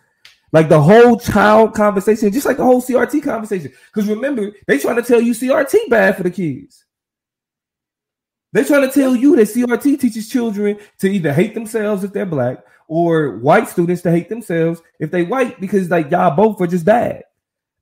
[0.52, 3.72] Like the whole child conversation, just like the whole CRT conversation.
[3.94, 6.86] Because remember, they trying to tell you CRT bad for the kids.
[8.52, 12.26] They're trying to tell you that CRT teaches children to either hate themselves if they're
[12.26, 16.68] black or white students to hate themselves if they white because like y'all both are
[16.68, 17.24] just bad.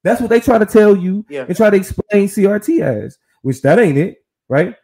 [0.03, 1.45] That's what they try to tell you yeah.
[1.47, 4.75] and try to explain CRT as, which that ain't it, right?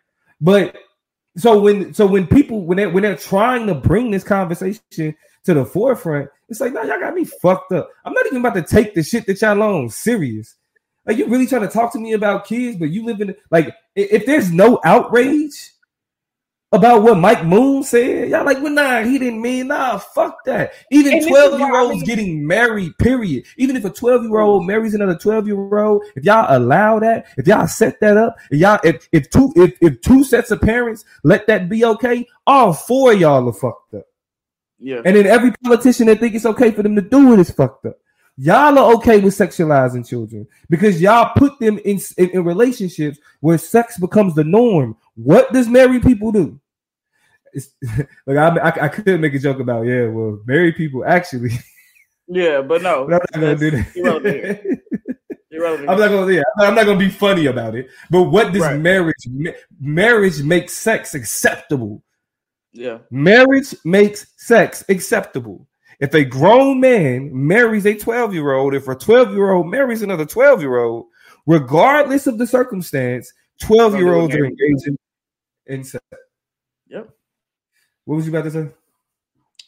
[0.42, 0.78] But
[1.38, 5.54] so when so when people when they when they're trying to bring this conversation to
[5.54, 7.90] the forefront, it's like, now y'all got me fucked up.
[8.06, 10.56] I'm not even about to take the shit that y'all on serious.
[11.06, 13.74] Like you really trying to talk to me about kids, but you live in like
[13.96, 15.72] if there's no outrage
[16.74, 18.30] about what Mike Moon said.
[18.30, 19.98] Y'all like, well, nah, he didn't mean nah.
[20.00, 20.74] Fuck that.
[20.92, 22.04] Even twelve year olds I mean.
[22.04, 22.98] getting married.
[22.98, 23.46] Period.
[23.58, 27.28] Even if a twelve year old marries another twelve year old, if y'all allow that,
[27.38, 30.60] if y'all set that up, if y'all if if two if if two sets of
[30.60, 34.06] parents let that be okay, all four y'all are fucked up.
[34.80, 35.02] Yeah.
[35.06, 37.86] And then every politician that think it's okay for them to do it is fucked
[37.86, 37.98] up.
[38.36, 43.60] Y'all are okay with sexualizing children because y'all put them in, in, in relationships where
[43.60, 44.98] sex becomes the norm.
[45.14, 46.60] What does married people do?
[48.28, 51.52] like I, I, I could make a joke about yeah, well, married people actually.
[52.28, 53.96] Yeah, but no, but I'm not gonna do that.
[53.96, 54.62] Irrelevant.
[55.52, 55.90] irrelevant.
[55.90, 57.90] I'm not gonna yeah, I'm not gonna be funny about it.
[58.10, 58.80] But what does right.
[58.80, 59.28] marriage
[59.80, 62.04] marriage makes sex acceptable?
[62.72, 65.68] Yeah, marriage makes sex acceptable.
[66.00, 70.02] If a grown man marries a 12 year old, if a 12 year old marries
[70.02, 71.06] another 12 year old,
[71.46, 74.98] regardless of the circumstance, 12 year olds are engaging
[75.68, 76.04] in sex.
[78.06, 78.70] What was you about to say?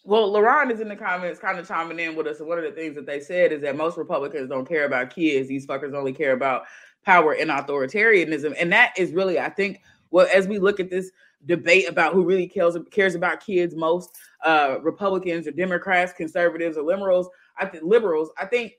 [0.04, 2.39] Well, LaRon is in the comments kind of chiming in with us.
[2.39, 5.10] And one of the things that they said is that most Republicans don't care about
[5.10, 5.48] kids.
[5.48, 6.65] These fuckers only care about
[7.04, 8.56] power and authoritarianism.
[8.60, 11.12] And that is really, I think, well, as we look at this
[11.45, 14.12] debate about who really cares, cares about kids most,
[14.43, 18.74] uh, Republicans or Democrats, conservatives or liberals, I think liberals, I think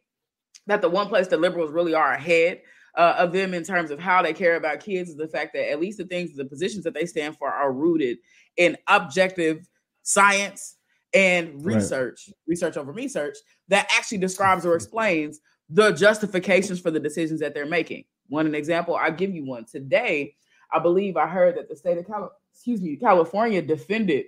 [0.67, 2.63] that the one place that liberals really are ahead
[2.97, 5.71] uh, of them in terms of how they care about kids is the fact that
[5.71, 8.19] at least the things, the positions that they stand for are rooted
[8.57, 9.69] in objective
[10.03, 10.77] science
[11.15, 12.37] and research, right.
[12.47, 13.37] research over research
[13.69, 18.05] that actually describes or explains the justifications for the decisions that they're making.
[18.29, 19.65] One an example, I'll give you one.
[19.65, 20.35] Today,
[20.73, 24.27] I believe I heard that the state of California, excuse me, California defended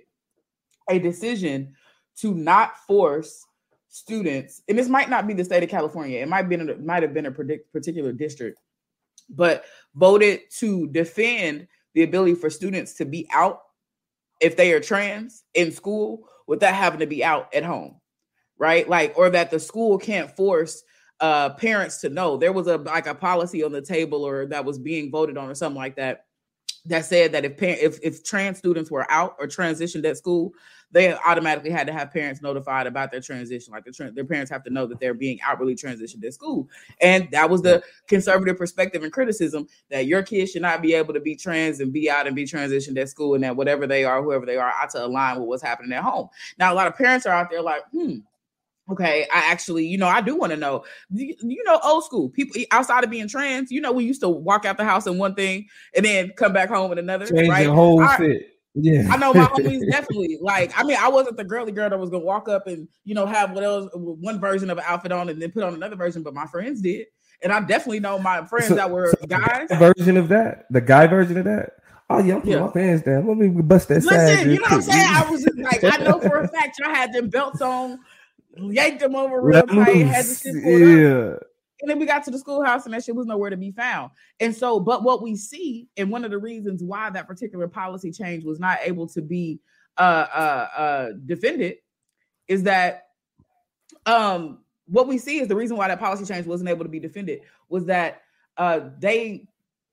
[0.89, 1.75] a decision
[2.17, 3.45] to not force
[3.89, 7.03] students, and this might not be the state of California, it might be it might
[7.03, 8.59] have been a particular district,
[9.29, 9.65] but
[9.95, 13.61] voted to defend the ability for students to be out
[14.39, 17.99] if they are trans in school without having to be out at home,
[18.57, 18.87] right?
[18.87, 20.83] Like, or that the school can't force
[21.19, 22.37] uh parents to know.
[22.37, 25.49] There was a like a policy on the table or that was being voted on
[25.49, 26.25] or something like that
[26.89, 30.53] that said that if parent, if if trans students were out or transitioned at school,
[30.91, 33.71] they automatically had to have parents notified about their transition.
[33.71, 36.67] Like the tra- their parents have to know that they're being outwardly transitioned at school,
[36.99, 41.13] and that was the conservative perspective and criticism that your kids should not be able
[41.13, 44.03] to be trans and be out and be transitioned at school, and that whatever they
[44.03, 46.27] are, whoever they are, ought to align with what's happening at home.
[46.57, 48.17] Now, a lot of parents are out there like, hmm,
[48.91, 50.83] Okay, I actually, you know, I do want to know.
[51.11, 53.71] You know, old school people outside of being trans.
[53.71, 56.53] You know, we used to walk out the house in one thing and then come
[56.53, 57.27] back home in another.
[57.27, 57.67] Change right?
[57.67, 58.47] whole I, fit.
[58.75, 60.77] Yeah, I know my homies definitely like.
[60.77, 63.25] I mean, I wasn't the girly girl that was gonna walk up and you know
[63.25, 66.23] have what else one version of an outfit on and then put on another version,
[66.23, 67.07] but my friends did,
[67.43, 69.69] and I definitely know my friends so, that were so guys.
[69.71, 71.73] Version of that, the guy version of that.
[72.11, 72.61] Oh yeah, I'm yeah.
[72.61, 73.27] my pants down.
[73.27, 74.03] Let me bust that.
[74.03, 75.07] Listen, you know what I'm saying?
[75.07, 77.99] I was like, I know for a fact y'all had them belts on
[78.63, 81.35] yanked them over real tight, had the shit pulled yeah.
[81.35, 81.43] Up.
[81.81, 84.11] And then we got to the schoolhouse and that shit was nowhere to be found.
[84.39, 88.11] And so, but what we see, and one of the reasons why that particular policy
[88.11, 89.59] change was not able to be
[89.97, 91.75] uh uh uh defended
[92.47, 93.07] is that
[94.05, 96.99] um what we see is the reason why that policy change wasn't able to be
[96.99, 98.21] defended was that
[98.57, 99.45] uh they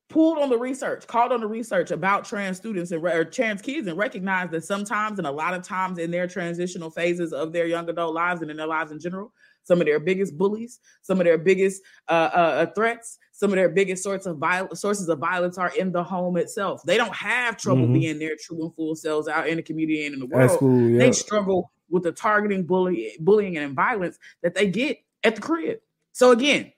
[0.08, 3.86] pulled on the research, called on the research about trans students and or trans kids,
[3.86, 7.66] and recognized that sometimes and a lot of times in their transitional phases of their
[7.66, 9.32] young adult lives and in their lives in general,
[9.64, 13.56] some of their biggest bullies, some of their biggest uh, uh, uh threats, some of
[13.56, 16.82] their biggest sorts of viol- sources of violence are in the home itself.
[16.84, 17.92] They don't have trouble mm-hmm.
[17.94, 20.58] being their true and full selves out in the community and in the world.
[20.58, 20.98] Cool, yeah.
[20.98, 25.78] They struggle with the targeting, bully, bullying, and violence that they get at the crib.
[26.12, 26.72] So again,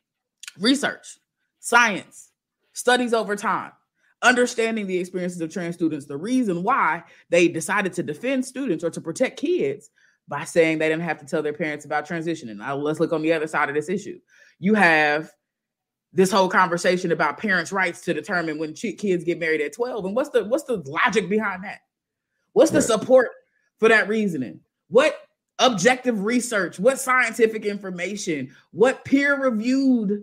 [0.59, 1.19] research,
[1.61, 2.28] science,
[2.79, 3.73] studies over time,
[4.23, 8.91] understanding the experiences of trans students, the reason why they decided to defend students or
[8.91, 9.91] to protect kids
[10.29, 12.57] by saying they didn't have to tell their parents about transitioning.
[12.57, 14.21] Now, let's look on the other side of this issue.
[14.61, 15.33] You have
[16.13, 20.05] this whole conversation about parents' rights to determine when kids get married at 12.
[20.05, 21.81] And what's the what's the logic behind that?
[22.53, 23.31] What's the support
[23.79, 24.61] for that reasoning?
[24.89, 25.17] What
[25.59, 30.23] objective research, what scientific information, what peer-reviewed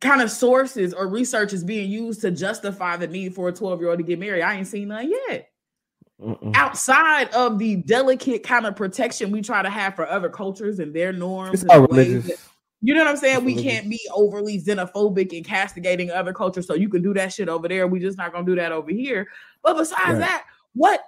[0.00, 3.80] kind of sources or research is being used to justify the need for a 12
[3.80, 4.42] year old to get married.
[4.42, 5.50] I ain't seen none yet.
[6.20, 6.54] Mm-mm.
[6.54, 10.94] Outside of the delicate kind of protection we try to have for other cultures and
[10.94, 12.36] their norms, and that,
[12.82, 13.36] you know what I'm saying?
[13.36, 13.72] It's we religious.
[13.72, 16.66] can't be overly xenophobic and castigating other cultures.
[16.66, 17.86] So you can do that shit over there.
[17.86, 19.28] We just not gonna do that over here.
[19.62, 20.18] But besides right.
[20.18, 21.02] that, what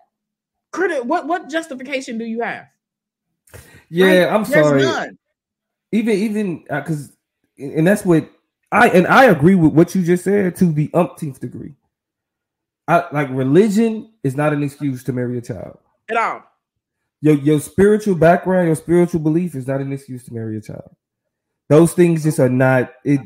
[0.70, 1.04] credit?
[1.04, 2.66] What what justification do you have?
[3.90, 4.82] Yeah, I'm There's sorry.
[4.82, 5.18] None.
[5.92, 7.10] Even even because,
[7.60, 8.30] uh, and that's what
[8.72, 11.74] I and I agree with what you just said to the umpteenth degree.
[12.88, 15.78] I, like religion is not an excuse to marry a child
[16.10, 16.42] at all.
[17.20, 20.96] Your your spiritual background, your spiritual belief is not an excuse to marry a child.
[21.68, 23.20] Those things just are not it.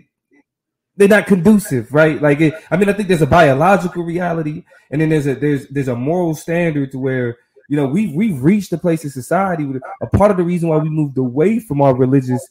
[0.96, 2.20] They're not conducive, right?
[2.20, 5.68] Like, it, I mean, I think there's a biological reality, and then there's a there's
[5.68, 9.64] there's a moral standard to where you know we've we've reached a place in society
[9.64, 12.46] with a part of the reason why we moved away from our religious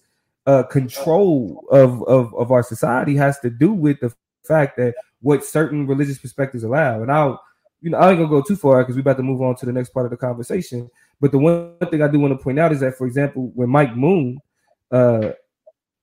[0.46, 4.14] uh, control of, of of our society has to do with the
[4.48, 7.02] fact that what certain religious perspectives allow.
[7.02, 7.42] And I'll,
[7.82, 9.66] you know, I ain't gonna go too far because we're about to move on to
[9.66, 10.90] the next part of the conversation.
[11.20, 13.70] But the one thing I do want to point out is that, for example, when
[13.70, 14.40] Mike Moon,
[14.92, 15.32] uh,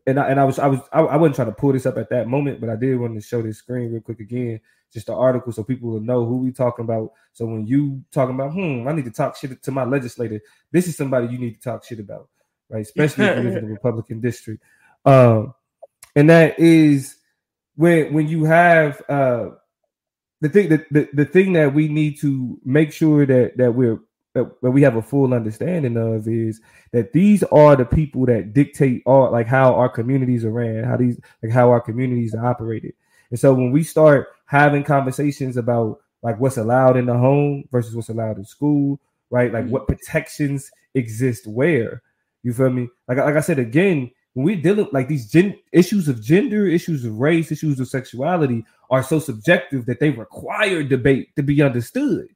[0.06, 1.98] and I, and I was I was I, I wasn't trying to pull this up
[1.98, 4.60] at that moment, but I did want to show this screen real quick again,
[4.92, 7.12] just the article so people will know who we talking about.
[7.32, 10.40] So when you talking about, hmm, I need to talk shit to my legislator.
[10.72, 12.28] This is somebody you need to talk shit about,
[12.72, 12.82] right?
[12.82, 14.62] Especially if you live in the Republican district.
[15.04, 15.54] Um,
[16.16, 17.16] and that is
[17.76, 19.50] when when you have uh
[20.40, 24.00] the thing that the, the thing that we need to make sure that that we're
[24.34, 26.60] that, that we have a full understanding of is
[26.92, 30.96] that these are the people that dictate all like how our communities are ran, how
[30.96, 32.94] these like how our communities are operated.
[33.30, 37.94] And so when we start having conversations about like what's allowed in the home versus
[37.94, 39.52] what's allowed in school, right?
[39.52, 42.02] Like what protections exist where,
[42.42, 42.88] you feel me?
[43.08, 47.04] Like like I said again, when we're dealing like these gen- issues of gender, issues
[47.04, 52.28] of race, issues of sexuality are so subjective that they require debate to be understood,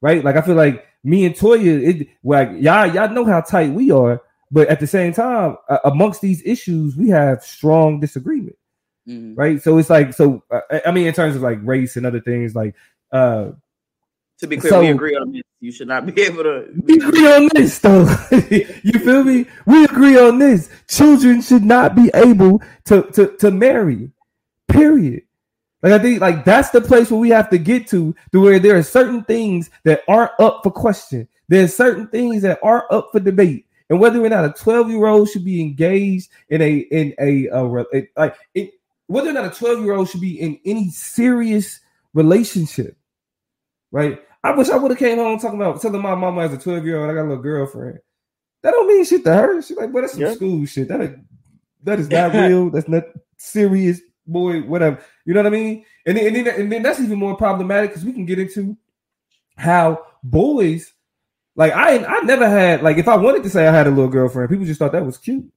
[0.00, 0.24] right?
[0.24, 3.90] Like I feel like me and Toya, it like y'all y'all know how tight we
[3.90, 8.56] are, but at the same time, uh, amongst these issues, we have strong disagreement,
[9.08, 9.34] mm-hmm.
[9.34, 9.62] right?
[9.62, 10.42] So it's like so.
[10.50, 12.74] Uh, I mean, in terms of like race and other things, like
[13.12, 13.50] uh
[14.38, 15.40] to be clear, so, we agree on.
[15.60, 16.68] You should not be able to.
[16.82, 18.08] We agree on this, though.
[18.50, 19.46] you feel me?
[19.66, 20.70] We agree on this.
[20.88, 24.10] Children should not be able to to to marry.
[24.68, 25.22] Period.
[25.82, 28.58] Like I think, like that's the place where we have to get to, to where
[28.58, 31.26] there are certain things that aren't up for question.
[31.48, 35.06] There's certain things that are up for debate, and whether or not a 12 year
[35.06, 38.72] old should be engaged in a in a, a, a like it,
[39.06, 41.80] whether or not a 12 year old should be in any serious
[42.14, 42.96] relationship,
[43.90, 44.20] right?
[44.42, 46.84] I wish I would have came home talking about telling my mama as a 12
[46.84, 47.98] year old I got a little girlfriend.
[48.62, 49.62] That don't mean shit to her.
[49.62, 50.32] She's like, but that's some yeah.
[50.32, 50.88] school shit.
[50.88, 51.16] That is,
[51.82, 52.70] that is not real.
[52.70, 53.04] That's not
[53.36, 54.60] serious, boy.
[54.62, 55.02] Whatever.
[55.24, 55.84] You know what I mean?
[56.06, 58.76] And then, and then, and then that's even more problematic because we can get into
[59.56, 60.92] how boys,
[61.56, 64.08] like I, I never had like if I wanted to say I had a little
[64.08, 65.50] girlfriend, people just thought that was cute.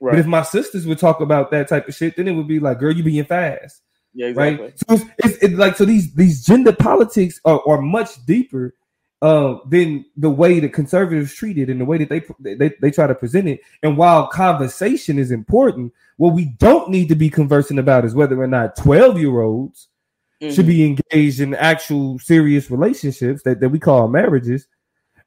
[0.00, 0.12] Right.
[0.12, 2.58] But if my sisters would talk about that type of shit, then it would be
[2.58, 3.82] like, girl, you being fast.
[4.14, 4.64] Yeah, exactly.
[4.66, 4.78] Right.
[4.78, 8.74] So it's, it's, it's, like so these these gender politics are, are much deeper
[9.22, 12.90] uh, than the way the conservatives treat it and the way that they, they they
[12.90, 13.60] try to present it.
[13.82, 18.40] And while conversation is important, what we don't need to be conversing about is whether
[18.40, 19.88] or not twelve year olds
[20.42, 20.52] mm-hmm.
[20.52, 24.66] should be engaged in actual serious relationships that, that we call marriages.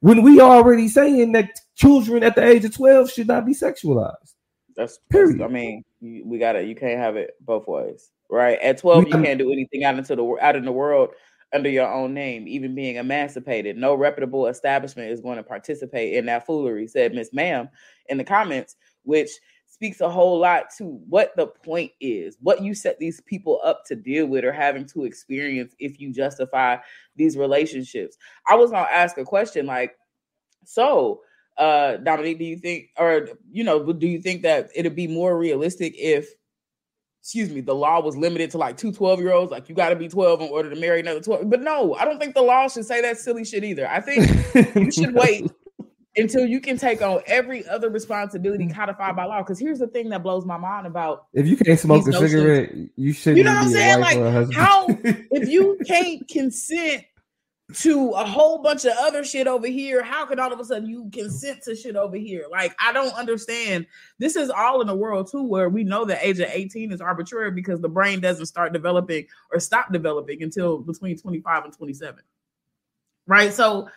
[0.00, 4.34] When we already saying that children at the age of twelve should not be sexualized.
[4.76, 5.40] That's period.
[5.40, 6.68] That's, I mean, we got it.
[6.68, 8.58] You can't have it both ways right?
[8.60, 11.10] At 12, you can't do anything out into the out in the world
[11.52, 13.76] under your own name, even being emancipated.
[13.76, 17.68] No reputable establishment is going to participate in that foolery, said Miss Ma'am
[18.08, 19.30] in the comments, which
[19.66, 23.84] speaks a whole lot to what the point is, what you set these people up
[23.84, 26.76] to deal with or having to experience if you justify
[27.16, 28.16] these relationships.
[28.48, 29.96] I was gonna ask a question like,
[30.64, 31.20] so
[31.58, 35.38] uh Dominique, do you think or you know, do you think that it'd be more
[35.38, 36.28] realistic if
[37.26, 39.50] excuse me, the law was limited to like two 12 year olds.
[39.50, 41.50] Like you got to be 12 in order to marry another 12.
[41.50, 43.88] But no, I don't think the law should say that silly shit either.
[43.88, 44.30] I think
[44.76, 45.50] you should wait
[46.14, 49.42] until you can take on every other responsibility codified by law.
[49.42, 52.30] Because here's the thing that blows my mind about if you can't smoke a notions,
[52.30, 53.38] cigarette, you shouldn't.
[53.38, 54.00] You know what I'm saying?
[54.00, 57.06] Like how if you can't consent
[57.74, 60.02] to a whole bunch of other shit over here.
[60.02, 62.44] How can all of a sudden you consent to shit over here?
[62.48, 63.86] Like, I don't understand.
[64.18, 67.00] This is all in the world too, where we know the age of 18 is
[67.00, 72.20] arbitrary because the brain doesn't start developing or stop developing until between 25 and 27.
[73.26, 73.52] Right.
[73.52, 73.88] So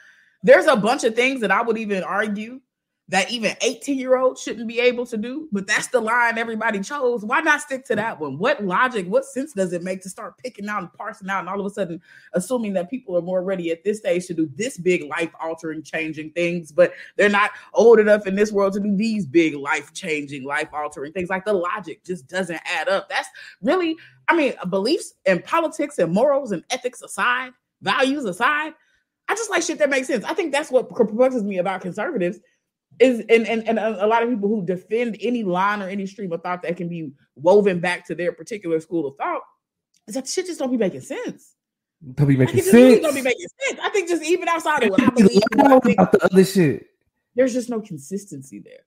[0.42, 2.62] there's a bunch of things that I would even argue
[3.10, 6.80] that even 18 year olds shouldn't be able to do, but that's the line everybody
[6.80, 7.26] chose.
[7.26, 8.38] Why not stick to that one?
[8.38, 11.50] What logic, what sense does it make to start picking out and parsing out and
[11.50, 12.00] all of a sudden
[12.34, 15.82] assuming that people are more ready at this stage to do this big life altering,
[15.82, 19.92] changing things, but they're not old enough in this world to do these big life
[19.92, 21.30] changing, life altering things?
[21.30, 23.10] Like the logic just doesn't add up.
[23.10, 23.30] That's
[23.64, 23.98] really,
[24.28, 28.74] I mean, uh, beliefs and politics and morals and ethics aside, values aside.
[29.28, 30.26] I just like shit that makes sense.
[30.26, 32.40] I think that's what perplexes me about conservatives
[33.00, 36.32] is and, and and a lot of people who defend any line or any stream
[36.32, 39.42] of thought that can be woven back to their particular school of thought
[40.08, 41.56] is that shit just don't be making sense.
[42.14, 42.74] Don't be making sense.
[42.74, 43.80] Really don't be making sense.
[43.82, 46.88] I think just even outside of what I believe, I think about the other shit.
[47.36, 48.86] There's just no consistency there.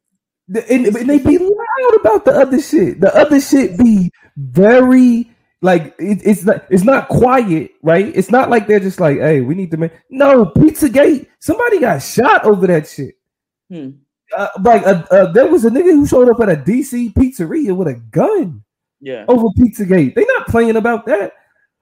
[0.48, 3.00] The, and, and, they be loud about the other shit.
[3.00, 5.30] The other shit be very
[5.62, 8.10] like it, it's not it's not quiet, right?
[8.14, 11.28] It's not like they're just like, hey, we need to make no Pizzagate.
[11.38, 13.14] Somebody got shot over that shit.
[13.70, 13.90] Hmm.
[14.36, 17.74] Uh, like uh, uh, there was a nigga who showed up at a DC pizzeria
[17.76, 18.62] with a gun.
[19.00, 20.14] Yeah, over Pizzagate.
[20.14, 21.32] They not playing about that.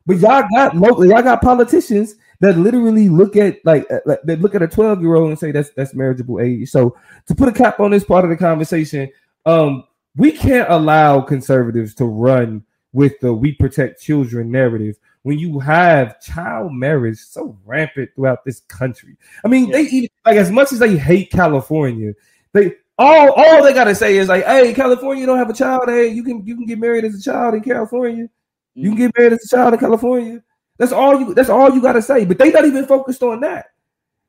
[0.06, 4.54] But y'all got y'all got politicians that literally look at like, uh, like they look
[4.54, 6.70] at a 12 year old and say that's that's marriageable age.
[6.70, 6.96] So
[7.26, 9.10] to put a cap on this part of the conversation,
[9.46, 9.84] um,
[10.16, 16.20] we can't allow conservatives to run with the we protect children narrative when you have
[16.20, 19.16] child marriage so rampant throughout this country.
[19.44, 19.72] I mean, yeah.
[19.72, 22.14] they even like as much as they hate California,
[22.52, 25.84] they all all they gotta say is like, hey, California you don't have a child.
[25.86, 28.28] Hey, you can you can get married as a child in California.
[28.74, 28.98] You can mm.
[28.98, 30.42] get married as a child in California.
[30.78, 31.34] That's all you.
[31.34, 32.24] That's all you got to say.
[32.24, 33.66] But they not even focused on that,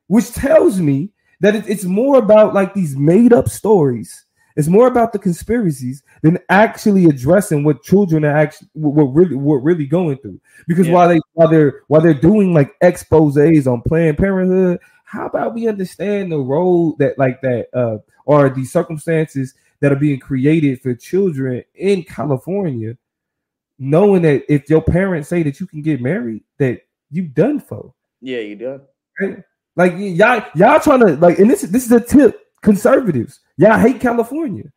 [0.07, 4.25] which tells me that it, it's more about like these made up stories.
[4.57, 9.63] It's more about the conspiracies than actually addressing what children are actually what really what
[9.63, 10.41] really going through.
[10.67, 10.93] Because yeah.
[10.93, 14.79] while they while they're while they're doing like exposes on Planned Parenthood,
[15.11, 19.97] how about we understand the role that like that uh or the circumstances that are
[19.97, 22.95] being created for children in California
[23.81, 27.93] knowing that if your parents say that you can get married, that you done for.
[28.21, 28.81] Yeah, you done.
[29.19, 29.43] Right?
[29.75, 32.37] Like y'all, y'all trying to like, and this this is a tip.
[32.61, 34.71] Conservatives, y'all hate California.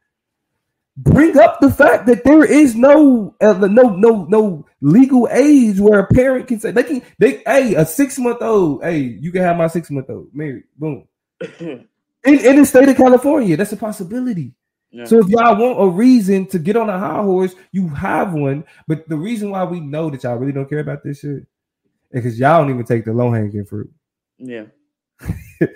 [0.96, 5.98] Bring up the fact that there is no uh, no no no legal age where
[5.98, 9.42] a parent can say they can they hey a six month old hey you can
[9.42, 11.04] have my six month old married boom
[11.60, 11.88] in,
[12.24, 14.54] in the state of California that's a possibility.
[15.06, 18.64] So if y'all want a reason to get on a high horse, you have one.
[18.86, 21.46] But the reason why we know that y'all really don't care about this shit is
[22.12, 23.90] because y'all don't even take the low hanging fruit.
[24.38, 24.66] Yeah.
[25.60, 25.66] you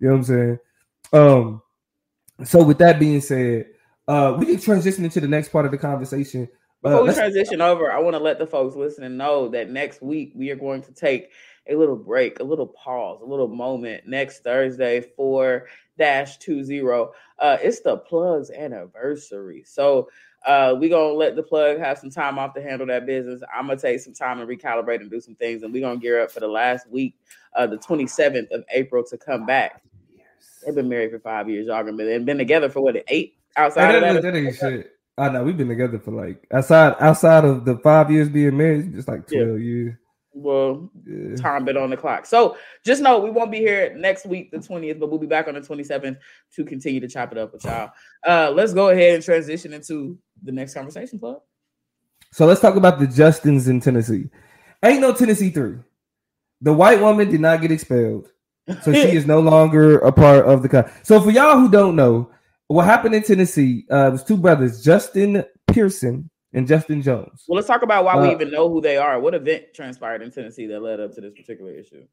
[0.00, 0.58] know what I'm saying?
[1.12, 1.62] Um,
[2.44, 3.66] so with that being said,
[4.08, 6.48] uh, we can transition into the next part of the conversation.
[6.84, 10.02] Uh, Before we transition over, I want to let the folks listening know that next
[10.02, 11.30] week we are going to take
[11.68, 15.66] a little break, a little pause, a little moment next Thursday for
[15.98, 17.12] dash two zero.
[17.38, 19.64] Uh, it's the plug's anniversary.
[19.66, 20.08] So
[20.46, 23.42] uh, we gonna let the plug have some time off to handle that business.
[23.52, 26.22] I'm gonna take some time and recalibrate and do some things, and we're gonna gear
[26.22, 27.16] up for the last week,
[27.56, 29.82] uh, the 27th of April, to come back.
[30.64, 34.16] They've been married for five years, y'all and been together for what eight outside that,
[34.16, 34.22] of that.
[34.22, 34.92] that ain't shit.
[35.18, 38.92] I know we've been together for like outside outside of the five years being married,
[38.94, 39.56] just like 12 yeah.
[39.56, 39.94] years
[40.36, 41.34] well yeah.
[41.36, 42.26] time bit on the clock.
[42.26, 45.48] So just know we won't be here next week, the 20th, but we'll be back
[45.48, 46.18] on the 27th
[46.54, 47.90] to continue to chop it up with y'all.
[48.26, 51.40] Uh, let's go ahead and transition into the next conversation, club.
[52.32, 54.28] So let's talk about the Justins in Tennessee.
[54.84, 55.78] Ain't no Tennessee three.
[56.60, 58.28] The white woman did not get expelled,
[58.82, 60.68] so she is no longer a part of the.
[60.68, 62.30] Co- so for y'all who don't know,
[62.68, 67.44] what happened in Tennessee uh, was two brothers, Justin Pearson and Justin Jones.
[67.46, 69.20] Well, let's talk about why uh, we even know who they are.
[69.20, 72.06] What event transpired in Tennessee that led up to this particular issue?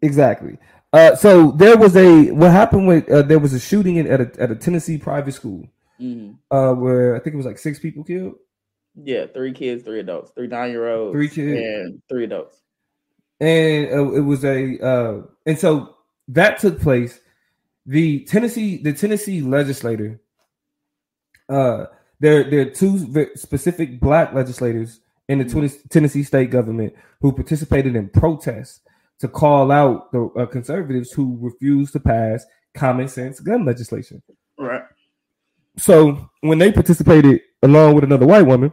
[0.00, 0.58] Exactly.
[0.92, 4.20] Uh, so there was a what happened with uh, there was a shooting in, at
[4.20, 5.66] a at a Tennessee private school,
[6.00, 6.34] mm-hmm.
[6.54, 8.34] uh, where I think it was like six people killed.
[8.94, 12.58] Yeah, three kids, three adults, three nine year olds, three kids, and three adults.
[13.40, 15.96] And uh, it was a uh, and so
[16.28, 17.18] that took place.
[17.86, 20.20] The Tennessee the Tennessee legislator
[21.48, 21.86] uh
[22.20, 25.88] there, there are two specific black legislators in the mm-hmm.
[25.88, 28.80] Tennessee state government who participated in protests
[29.18, 34.22] to call out the uh, conservatives who refused to pass common sense gun legislation.
[34.56, 34.82] Right.
[35.76, 38.70] So when they participated along with another white woman,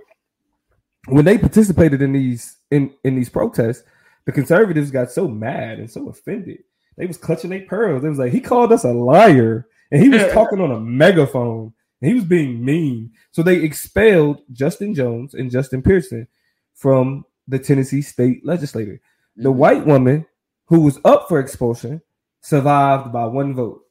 [1.08, 3.84] when they participated in these in in these protests,
[4.26, 6.64] the conservatives got so mad and so offended.
[7.00, 8.04] They was clutching their pearls.
[8.04, 11.74] It was like he called us a liar, and he was talking on a megaphone
[12.02, 13.12] he was being mean.
[13.32, 16.28] So they expelled Justin Jones and Justin Pearson
[16.74, 19.02] from the Tennessee state legislature.
[19.34, 19.44] Mm-hmm.
[19.44, 20.26] The white woman
[20.66, 22.02] who was up for expulsion
[22.42, 23.86] survived by one vote.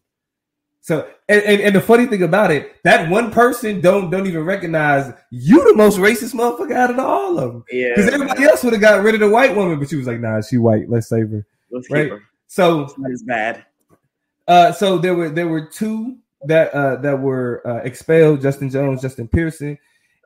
[0.81, 4.45] So and, and, and, the funny thing about it, that one person don't don't even
[4.45, 7.65] recognize you the most racist motherfucker out of all of them.
[7.71, 7.91] Yeah.
[7.95, 10.21] Because everybody else would have got rid of the white woman, but she was like,
[10.21, 10.89] nah, she white.
[10.89, 11.45] Let's save her.
[11.71, 12.11] Let's right.
[12.11, 12.23] Her.
[12.49, 13.65] So it's bad.
[14.47, 19.03] Uh, so there were there were two that uh, that were uh, expelled: Justin Jones,
[19.03, 19.79] Justin Pearson,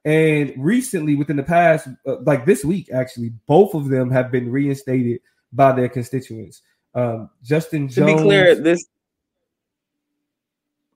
[0.04, 4.50] and recently, within the past, uh, like this week, actually, both of them have been
[4.50, 5.20] reinstated
[5.52, 6.62] by their constituents.
[6.94, 8.10] Um, Justin Jones.
[8.12, 8.86] To be clear, this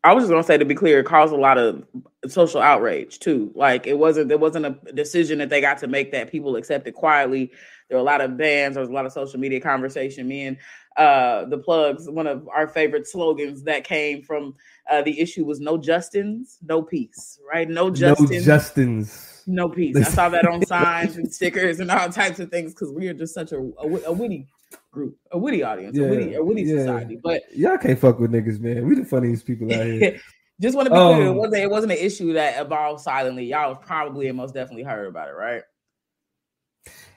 [0.06, 1.84] I was just gonna say to be clear, it caused a lot of
[2.28, 3.50] social outrage too.
[3.56, 6.94] Like it wasn't there wasn't a decision that they got to make that people accepted
[6.94, 7.50] quietly.
[7.88, 8.74] There were a lot of bans.
[8.74, 10.28] There was a lot of social media conversation.
[10.28, 10.58] Me and
[10.96, 14.54] uh, the plugs, one of our favorite slogans that came from
[14.90, 17.68] uh, the issue was "No Justins, no peace." Right?
[17.68, 19.96] No Justins, no Justins, no peace.
[19.96, 23.14] I saw that on signs and stickers and all types of things because we are
[23.14, 24.46] just such a, a, a witty
[24.90, 26.78] group, a witty audience, yeah, a witty, a witty yeah.
[26.78, 27.18] society.
[27.22, 28.86] But y'all can't fuck with niggas, man.
[28.86, 30.20] We the funniest people out here.
[30.58, 33.02] Just want to be um, clear, it um, wasn't, it wasn't an issue that evolved
[33.02, 33.44] silently.
[33.44, 35.62] Y'all probably and most definitely heard about it, right?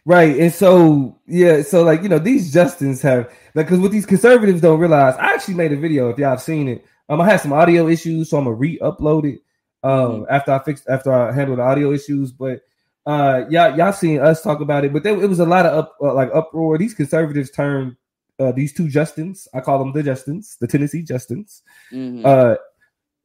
[0.05, 0.39] Right.
[0.39, 4.61] And so, yeah, so like, you know, these Justins have like because what these conservatives
[4.61, 6.85] don't realize, I actually made a video if y'all have seen it.
[7.09, 9.41] Um, I had some audio issues, so I'm gonna re-upload it
[9.83, 10.23] um mm-hmm.
[10.29, 12.31] after I fixed after I handled the audio issues.
[12.31, 12.61] But
[13.05, 15.77] uh y'all y'all seen us talk about it, but there, it was a lot of
[15.77, 16.77] up uh, like uproar.
[16.77, 17.95] These conservatives turned
[18.39, 22.25] uh, these two Justins, I call them the Justins, the Tennessee Justins, mm-hmm.
[22.25, 22.55] uh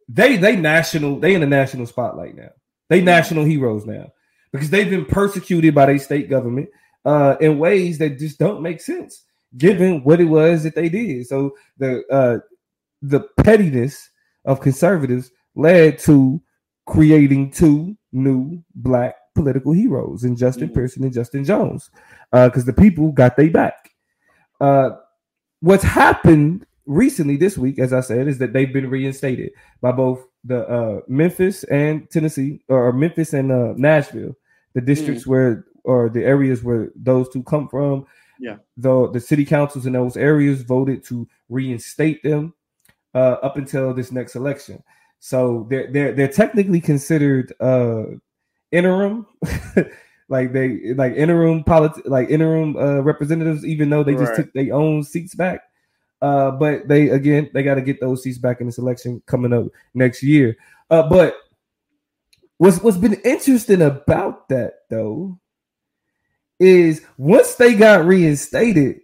[0.09, 2.51] they they national they in the national spotlight now.
[2.89, 3.07] They mm-hmm.
[3.07, 4.13] national heroes now
[4.55, 6.69] because they've been persecuted by their state government
[7.05, 9.25] uh, in ways that just don't make sense
[9.59, 11.27] given what it was that they did.
[11.27, 12.39] So the uh,
[13.03, 14.11] the pettiness
[14.45, 16.41] of conservatives led to
[16.87, 20.75] creating two new black political heroes in Justin mm-hmm.
[20.75, 21.91] Pearson and Justin Jones
[22.31, 23.91] because uh, the people got their back.
[24.61, 24.91] Uh,
[25.59, 29.51] what's happened recently this week, as I said, is that they've been reinstated
[29.81, 34.37] by both the uh, Memphis and Tennessee, or Memphis and uh, Nashville,
[34.75, 35.29] the districts mm.
[35.29, 38.07] where or the areas where those two come from.
[38.39, 42.55] Yeah, the the city councils in those areas voted to reinstate them
[43.15, 44.83] uh, up until this next election.
[45.21, 48.05] So they're they're they're technically considered uh,
[48.73, 49.27] interim.
[50.29, 54.37] like they like interim polit- like interim uh, representatives, even though they just right.
[54.37, 55.63] took their own seats back.
[56.21, 59.53] Uh, but they again they got to get those seats back in this election coming
[59.53, 60.57] up next year.
[60.91, 61.37] Uh, but
[62.59, 65.39] what's what's been interesting about that though
[66.61, 69.01] is once they got reinstated,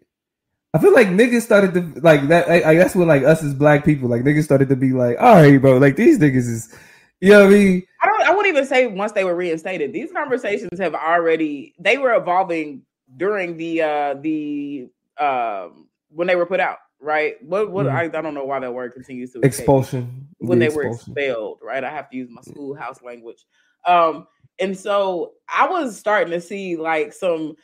[0.73, 2.49] I feel like niggas started to like that.
[2.49, 5.35] I, I when like us as black people, like niggas started to be like, all
[5.35, 6.75] right, bro, like these niggas is,
[7.21, 7.83] you know what I mean?
[8.03, 8.23] I don't.
[8.23, 9.93] I wouldn't even say once they were reinstated.
[9.93, 12.83] These conversations have already they were evolving
[13.17, 14.89] during the uh the
[15.19, 17.43] um when they were put out right?
[17.43, 17.93] What what mm.
[17.93, 21.15] I, I don't know why that word continues to expulsion when the they expulsion.
[21.15, 21.83] were expelled, right?
[21.83, 23.45] I have to use my schoolhouse language.
[23.87, 24.27] Um,
[24.59, 27.57] and so I was starting to see like some,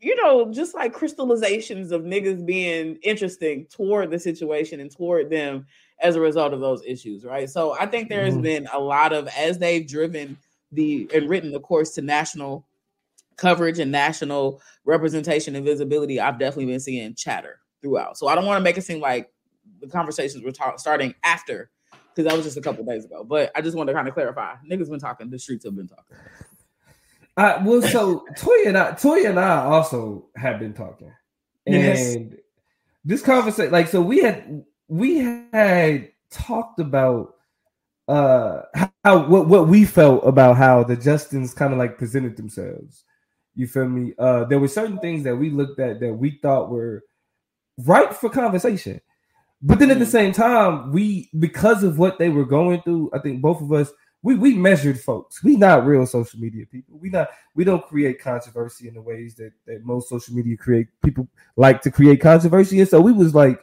[0.00, 5.66] you know, just like crystallizations of niggas being interesting toward the situation and toward them
[6.00, 7.48] as a result of those issues, right?
[7.48, 8.42] So I think there has mm.
[8.42, 10.38] been a lot of as they've driven
[10.72, 12.66] the and written the course to national
[13.36, 18.16] coverage and national representation and visibility, I've definitely been seeing chatter throughout.
[18.16, 19.30] So I don't want to make it seem like
[19.80, 21.70] the conversations were ta- starting after
[22.14, 23.22] because that was just a couple days ago.
[23.22, 24.54] But I just want to kind of clarify.
[24.68, 25.30] Niggas been talking.
[25.30, 26.16] The streets have been talking.
[27.36, 31.12] Uh, well, so Toya and I, Toya and I also have been talking,
[31.66, 32.16] and yes.
[33.04, 35.18] this conversation, like, so we had we
[35.52, 37.34] had talked about
[38.06, 38.62] uh
[39.02, 43.02] how what what we felt about how the Justins kind of like presented themselves.
[43.56, 44.14] You feel me?
[44.16, 47.02] Uh, there were certain things that we looked at that we thought were
[47.78, 49.00] right for conversation.
[49.62, 50.08] But then at the mm.
[50.08, 53.90] same time, we because of what they were going through, I think both of us
[54.24, 55.44] we we measured folks.
[55.44, 56.98] We not real social media people.
[56.98, 60.88] We not we don't create controversy in the ways that that most social media create
[61.02, 62.80] people like to create controversy.
[62.80, 63.60] And so we was like,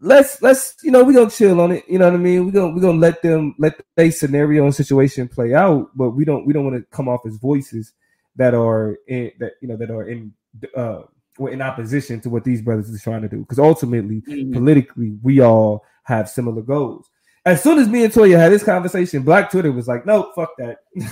[0.00, 1.84] let's let's you know we gonna chill on it.
[1.88, 2.46] You know what I mean?
[2.46, 6.24] We gonna we gonna let them let the scenario and situation play out, but we
[6.24, 7.92] don't we don't want to come off as voices
[8.36, 10.32] that are in that you know that are in
[10.76, 11.02] uh
[11.38, 13.38] were in opposition to what these brothers are trying to do.
[13.38, 14.52] Because ultimately, mm-hmm.
[14.52, 17.10] politically, we all have similar goals.
[17.44, 20.56] As soon as me and Toya had this conversation, Black Twitter was like, "No, fuck
[20.58, 20.78] that."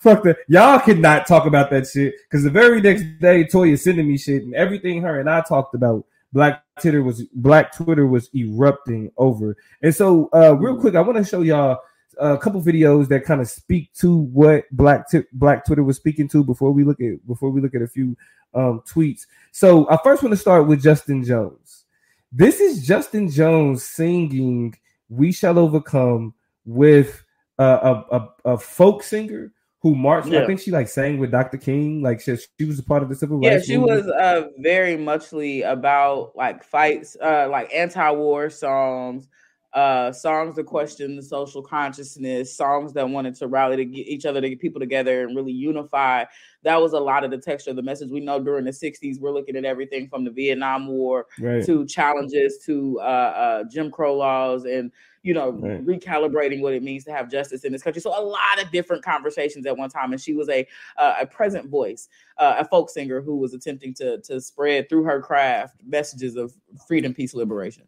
[0.00, 0.36] fuck that.
[0.48, 2.14] Y'all cannot talk about that shit.
[2.28, 5.74] Because the very next day, Toya sending me shit and everything her and I talked
[5.74, 6.04] about.
[6.32, 9.56] Black Twitter was Black Twitter was erupting over.
[9.82, 11.80] And so, uh, real quick, I want to show y'all
[12.18, 16.28] a couple videos that kind of speak to what Black t- Black Twitter was speaking
[16.28, 18.16] to before we look at before we look at a few
[18.54, 19.26] um, tweets.
[19.52, 21.84] So I first want to start with Justin Jones.
[22.30, 24.74] This is Justin Jones singing
[25.08, 26.34] "We Shall Overcome"
[26.64, 27.24] with
[27.58, 27.64] a,
[28.10, 30.28] a, a folk singer who marched.
[30.28, 30.42] Yeah.
[30.42, 31.58] I think she like sang with Dr.
[31.58, 32.02] King.
[32.02, 33.68] Like she, she was a part of the civil rights.
[33.68, 34.06] Yeah, she movement.
[34.06, 39.28] was uh, very muchly about like fights, uh, like anti-war songs
[39.74, 44.26] uh, songs that question the social consciousness, songs that wanted to rally to get each
[44.26, 46.24] other to get people together and really unify.
[46.62, 48.10] That was a lot of the texture of the message.
[48.10, 51.64] We know during the 60s, we're looking at everything from the Vietnam War right.
[51.64, 54.92] to challenges to uh, uh, Jim Crow laws and
[55.22, 55.86] you know, right.
[55.86, 58.02] recalibrating what it means to have justice in this country.
[58.02, 60.66] So a lot of different conversations at one time, and she was a
[60.96, 62.08] uh, a present voice,
[62.38, 66.52] uh, a folk singer who was attempting to to spread through her craft messages of
[66.88, 67.84] freedom, peace, liberation.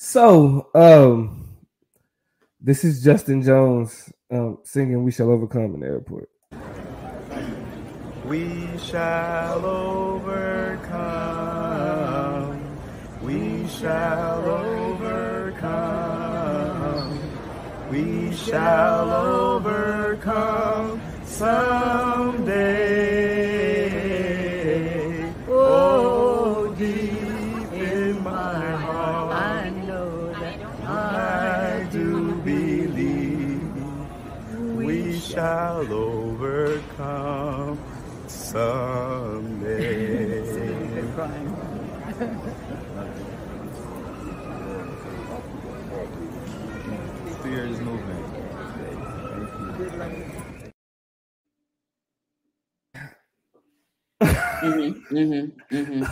[0.00, 1.48] So, um,
[2.60, 6.30] this is Justin Jones um, singing "We Shall Overcome" in the airport.
[8.24, 10.38] We shall overcome.
[13.22, 15.58] We shall overcome.
[17.90, 22.47] We shall overcome someday.
[38.58, 40.42] Someday.
[47.32, 48.24] Spears movement.
[54.20, 56.04] mm-hmm, mm-hmm, mm-hmm.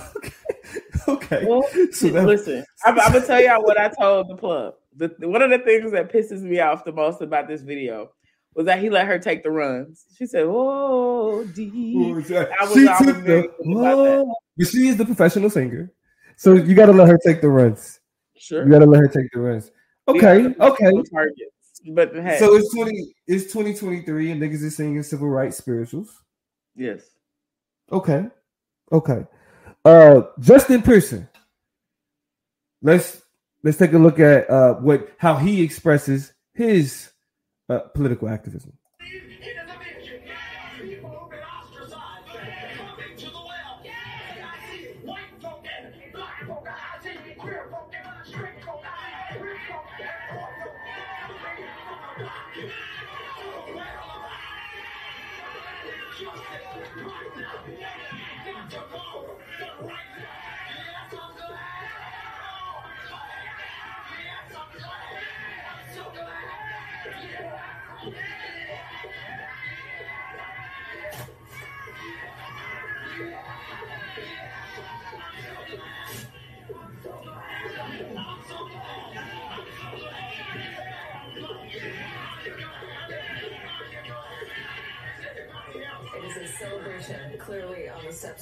[1.09, 1.45] Okay.
[1.47, 4.75] Well, so that, listen, I'm, I'm, gonna tell y'all what I told the club.
[4.97, 8.11] The, one of the things that pisses me off the most about this video
[8.57, 10.07] was that he let her take the runs.
[10.17, 15.93] She said, "Oh, D." Was she took the, oh, but she is the professional singer,
[16.37, 18.01] so you got to let her take the runs.
[18.35, 19.71] Sure, you got to let her take the runs.
[20.09, 20.91] Okay, okay.
[21.13, 21.83] Targets.
[21.89, 22.39] But hey.
[22.39, 23.15] so it's twenty.
[23.27, 26.23] It's twenty twenty three, and niggas is singing civil rights spirituals.
[26.75, 27.03] Yes.
[27.93, 28.27] Okay.
[28.91, 29.27] Okay.
[29.85, 31.29] Uh, Justin Pearson.
[32.81, 33.23] Let's
[33.63, 37.11] let's take a look at uh what how he expresses his
[37.69, 38.73] uh, political activism.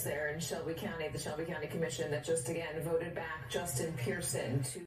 [0.04, 4.62] There in Shelby County, the Shelby County Commission that just again voted back Justin Pearson
[4.62, 4.80] to.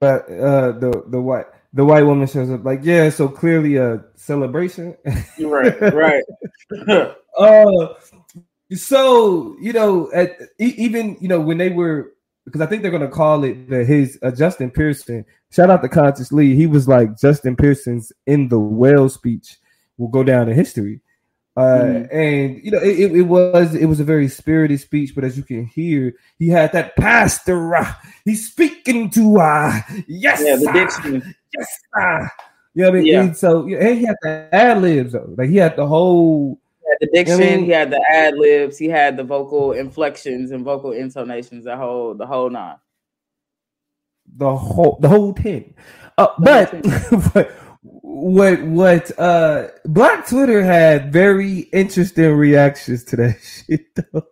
[0.00, 4.04] But uh, the the white the white woman shows up like, yeah, so clearly a
[4.16, 4.96] celebration.
[5.38, 6.24] right, right.
[7.38, 7.86] uh,
[8.74, 12.12] so you know, at even you know when they were
[12.44, 15.24] because I think they're gonna call it the his uh, Justin Pearson.
[15.50, 16.56] Shout out to Conscious Lee.
[16.56, 19.58] He was like Justin Pearson's in the well speech
[19.98, 21.00] will go down in history.
[21.54, 22.14] Uh, mm.
[22.14, 25.42] and you know, it, it, was it was a very spirited speech, but as you
[25.42, 27.76] can hear, he had that pastor.
[27.76, 27.92] Uh,
[28.24, 32.26] he's speaking to uh yes, yeah, the diction, uh, yes, uh,
[32.72, 33.06] you know what I mean.
[33.06, 33.20] Yeah.
[33.20, 36.58] And so yeah, he had the ad libs though, like he had the whole.
[37.00, 37.64] the diction, you know I mean?
[37.66, 42.14] he had the ad libs, he had the vocal inflections and vocal intonations, the whole,
[42.14, 42.76] the whole nine,
[44.38, 45.74] the whole, the whole ten.
[46.16, 46.82] Uh, but,
[47.34, 47.50] but
[48.12, 54.26] what what uh Black Twitter had very interesting reactions to that shit though.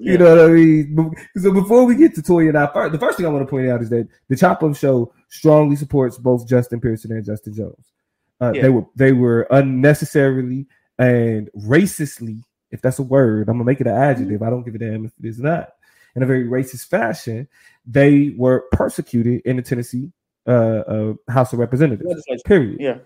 [0.00, 1.14] you know what I mean?
[1.38, 3.68] So before we get to Toya and I, the first thing I want to point
[3.68, 7.92] out is that the Chop Up Show strongly supports both Justin Pearson and Justin Jones.
[8.38, 8.62] Uh, yeah.
[8.62, 10.66] They were they were unnecessarily
[10.98, 14.28] and racistly, if that's a word, I'm gonna make it an adjective.
[14.28, 14.44] Mm-hmm.
[14.44, 15.70] I don't give a damn if it is not.
[16.14, 17.48] In a very racist fashion,
[17.86, 20.12] they were persecuted in the Tennessee
[20.50, 22.24] uh, uh, House of Representatives.
[22.44, 22.80] Period.
[22.80, 22.98] Yeah.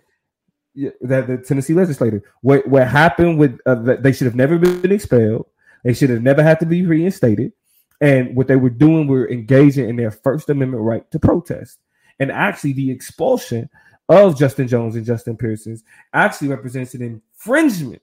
[0.76, 2.22] Yeah, that the Tennessee legislature.
[2.40, 5.46] What what happened with uh, they should have never been expelled.
[5.84, 7.52] They should have never had to be reinstated.
[8.00, 11.78] And what they were doing were engaging in their First Amendment right to protest.
[12.18, 13.70] And actually, the expulsion
[14.08, 18.02] of Justin Jones and Justin Pearson's actually represents an infringement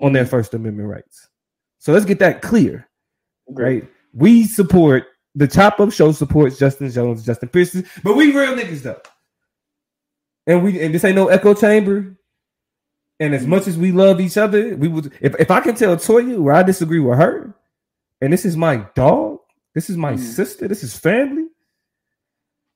[0.00, 1.28] on their First Amendment rights.
[1.78, 2.88] So let's get that clear,
[3.52, 3.82] Great.
[3.82, 3.90] right?
[4.14, 8.82] We support the Chop Up Show supports Justin Jones, Justin Pearson, but we real niggas
[8.82, 9.00] though.
[10.46, 12.16] And we and this ain't no echo chamber.
[13.20, 15.96] And as much as we love each other, we would if, if I can tell
[15.96, 17.54] Toya where I disagree with her,
[18.20, 19.38] and this is my dog,
[19.74, 20.18] This is my mm.
[20.18, 20.66] sister.
[20.66, 21.46] This is family.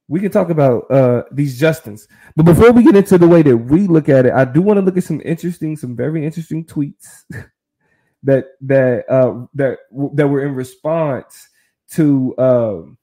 [0.07, 2.07] We can talk about uh these Justins.
[2.37, 4.77] But before we get into the way that we look at it, I do want
[4.77, 7.25] to look at some interesting, some very interesting tweets
[8.23, 9.79] that that uh that
[10.13, 11.49] that were in response
[11.95, 12.99] to um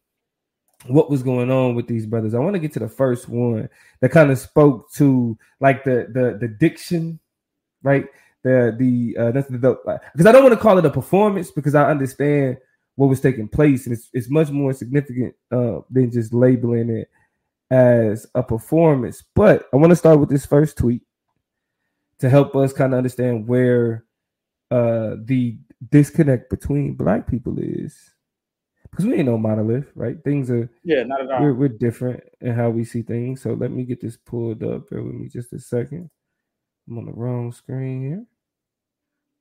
[0.87, 2.33] what was going on with these brothers.
[2.33, 3.69] I want to get to the first one
[3.99, 7.19] that kind of spoke to like the the the diction,
[7.83, 8.05] right?
[8.43, 11.75] The the uh that's the because I don't want to call it a performance because
[11.75, 12.57] I understand
[12.95, 17.09] what was taking place and it's it's much more significant uh than just labeling it
[17.69, 19.23] as a performance.
[19.35, 21.03] But I want to start with this first tweet
[22.19, 24.05] to help us kind of understand where
[24.71, 25.57] uh the
[25.89, 27.95] disconnect between black people is
[28.91, 30.21] because we ain't no monolith, right?
[30.23, 31.41] Things are yeah, not at all.
[31.41, 33.41] We're, we're different in how we see things.
[33.41, 34.89] So let me get this pulled up.
[34.89, 36.09] Bear with me just a second.
[36.89, 38.25] I'm on the wrong screen here.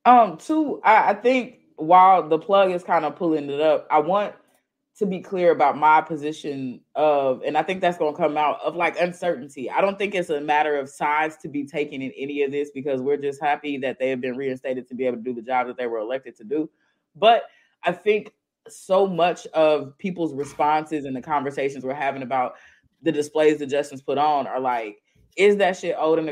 [0.05, 3.99] Um, two, I, I think while the plug is kind of pulling it up, I
[3.99, 4.35] want
[4.97, 8.59] to be clear about my position of, and I think that's going to come out
[8.63, 9.69] of like uncertainty.
[9.69, 12.71] I don't think it's a matter of sides to be taken in any of this
[12.73, 15.41] because we're just happy that they have been reinstated to be able to do the
[15.41, 16.69] job that they were elected to do.
[17.15, 17.43] But
[17.83, 18.33] I think
[18.71, 22.55] so much of people's responses and the conversations we're having about
[23.01, 25.01] the displays the Justins put on are like,
[25.37, 26.29] is that shit old and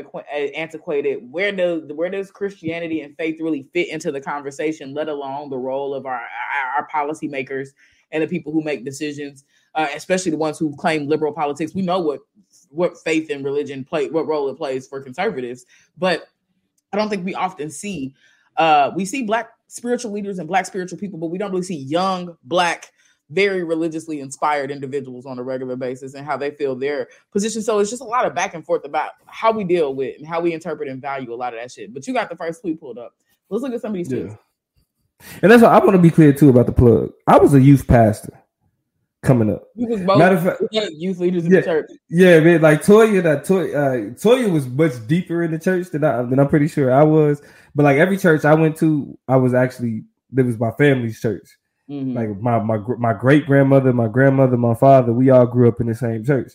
[0.54, 1.20] antiquated?
[1.30, 4.92] Where does where does Christianity and faith really fit into the conversation?
[4.92, 7.68] Let alone the role of our our, our policymakers
[8.12, 11.74] and the people who make decisions, uh, especially the ones who claim liberal politics.
[11.74, 12.20] We know what
[12.68, 15.64] what faith and religion play, what role it plays for conservatives,
[15.96, 16.28] but
[16.92, 18.14] I don't think we often see.
[18.56, 21.76] Uh, we see black spiritual leaders and black spiritual people, but we don't really see
[21.76, 22.90] young black,
[23.30, 27.62] very religiously inspired individuals on a regular basis and how they feel their position.
[27.62, 30.26] So it's just a lot of back and forth about how we deal with and
[30.26, 31.94] how we interpret and value a lot of that shit.
[31.94, 33.14] But you got the first tweet pulled up.
[33.48, 34.12] Let's look at some of these.
[34.12, 34.36] Yeah.
[35.42, 37.12] And that's what I want to be clear too about the plug.
[37.26, 38.39] I was a youth pastor
[39.22, 39.64] coming up.
[39.76, 41.90] Matter of fact, youth leaders in yeah, the church.
[42.08, 42.62] Yeah, man.
[42.62, 46.38] Like Toya, that Toya, uh, Toya was much deeper in the church than I than
[46.38, 47.42] I'm pretty sure I was.
[47.74, 51.58] But like every church I went to, I was actually that was my family's church.
[51.88, 52.16] Mm-hmm.
[52.16, 55.86] Like my my my great grandmother, my grandmother, my father, we all grew up in
[55.86, 56.52] the same church.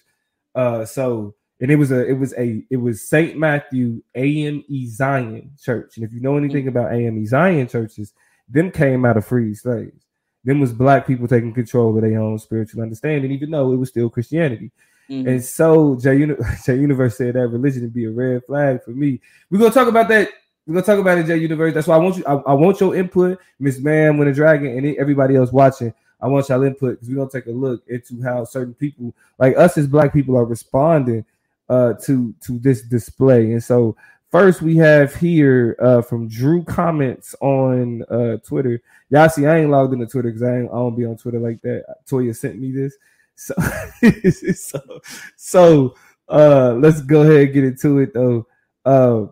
[0.53, 5.51] Uh, so and it was a it was a it was Saint Matthew AME Zion
[5.61, 5.97] Church.
[5.97, 6.77] And if you know anything mm-hmm.
[6.77, 8.13] about AME Zion churches,
[8.49, 10.04] them came out of free slaves.
[10.45, 13.89] Them was black people taking control of their own spiritual understanding, even though it was
[13.89, 14.71] still Christianity.
[15.09, 15.27] Mm-hmm.
[15.27, 16.35] And so Jay, Uni-
[16.65, 19.19] Jay Universe said that religion would be a red flag for me.
[19.49, 20.29] We're gonna talk about that
[20.67, 21.73] we're gonna talk about it, J Universe.
[21.73, 22.23] That's why I want you.
[22.25, 25.93] I, I want your input, Miss Ma'am, when a dragon, and everybody else watching.
[26.19, 29.55] I want y'all input because we're gonna take a look into how certain people, like
[29.57, 31.23] us as black people, are responding
[31.69, 33.51] uh, to to this display.
[33.51, 33.95] And so,
[34.35, 38.81] first we have here uh, from Drew comments on uh, Twitter.
[39.09, 41.61] Y'all see, I ain't logged into Twitter because I, I don't be on Twitter like
[41.61, 41.85] that.
[42.05, 42.97] Toya sent me this,
[43.35, 43.53] so
[44.53, 44.99] so
[45.37, 45.95] so
[46.27, 48.45] uh, let's go ahead and get into it though.
[48.83, 49.27] Uh,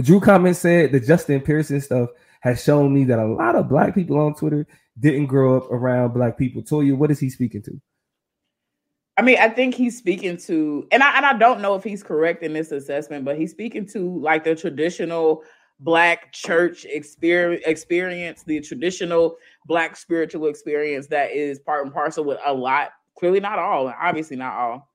[0.00, 2.08] Drew comments said the Justin Pearson stuff
[2.40, 4.66] has shown me that a lot of black people on Twitter
[4.98, 6.62] didn't grow up around black people.
[6.62, 7.78] Toya, what is he speaking to?
[9.18, 12.04] I mean, I think he's speaking to, and I and I don't know if he's
[12.04, 15.42] correct in this assessment, but he's speaking to like the traditional
[15.80, 22.38] black church experience, experience the traditional black spiritual experience that is part and parcel with
[22.46, 24.88] a lot, clearly not all, obviously not all,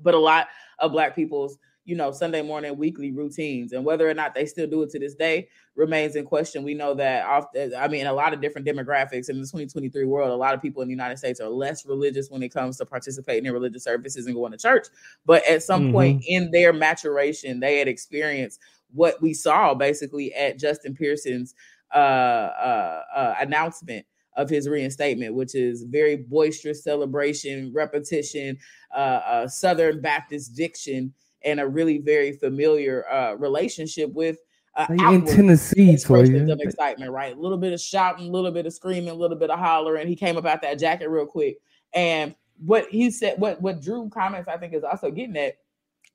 [0.00, 0.46] but a lot
[0.78, 3.72] of black people's you know, Sunday morning weekly routines.
[3.72, 6.64] And whether or not they still do it to this day remains in question.
[6.64, 10.30] We know that often, I mean, a lot of different demographics in the 2023 world,
[10.30, 12.86] a lot of people in the United States are less religious when it comes to
[12.86, 14.88] participating in religious services and going to church.
[15.24, 15.92] But at some mm-hmm.
[15.92, 18.60] point in their maturation, they had experienced
[18.92, 21.54] what we saw basically at Justin Pearson's
[21.94, 24.04] uh, uh, uh, announcement
[24.36, 28.58] of his reinstatement, which is very boisterous celebration, repetition,
[28.94, 31.14] uh, uh, Southern Baptist diction,
[31.44, 34.38] and a really very familiar uh, relationship with
[34.76, 37.34] uh, in Tennessee, expressions of excitement, right?
[37.34, 40.06] A little bit of shouting, a little bit of screaming, a little bit of hollering.
[40.06, 41.58] He came about that jacket real quick,
[41.94, 45.56] and what he said, what what Drew comments, I think, is also getting at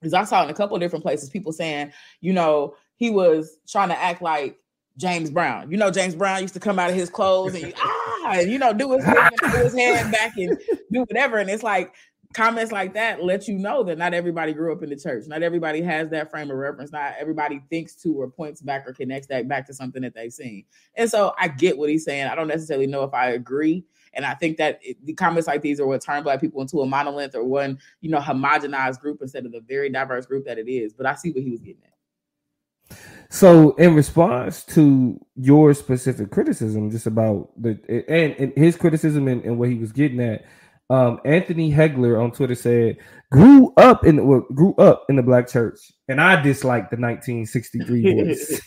[0.02, 3.58] is I saw in a couple of different places people saying, you know, he was
[3.68, 4.58] trying to act like
[4.96, 5.70] James Brown.
[5.70, 8.58] You know, James Brown used to come out of his clothes and ah, and, you
[8.58, 10.58] know, do his, do his hand back and
[10.90, 11.38] do whatever.
[11.38, 11.94] And it's like
[12.32, 15.24] comments like that let you know that not everybody grew up in the church.
[15.26, 16.92] Not everybody has that frame of reference.
[16.92, 20.32] Not everybody thinks to or points back or connects that back to something that they've
[20.32, 20.64] seen.
[20.96, 22.26] And so I get what he's saying.
[22.26, 23.84] I don't necessarily know if I agree.
[24.14, 26.80] And I think that it, the comments like these are what turn black people into
[26.80, 30.58] a monolith or one, you know, homogenized group instead of the very diverse group that
[30.58, 30.92] it is.
[30.92, 31.92] But I see what he was getting at.
[33.30, 39.42] So, in response to your specific criticism, just about the and, and his criticism and,
[39.42, 40.44] and, what he was getting at,
[40.92, 42.98] um, Anthony Hegler on Twitter said,
[43.30, 45.78] "Grew up in well, grew up in the black church,
[46.08, 48.60] and I dislike the 1963 voice."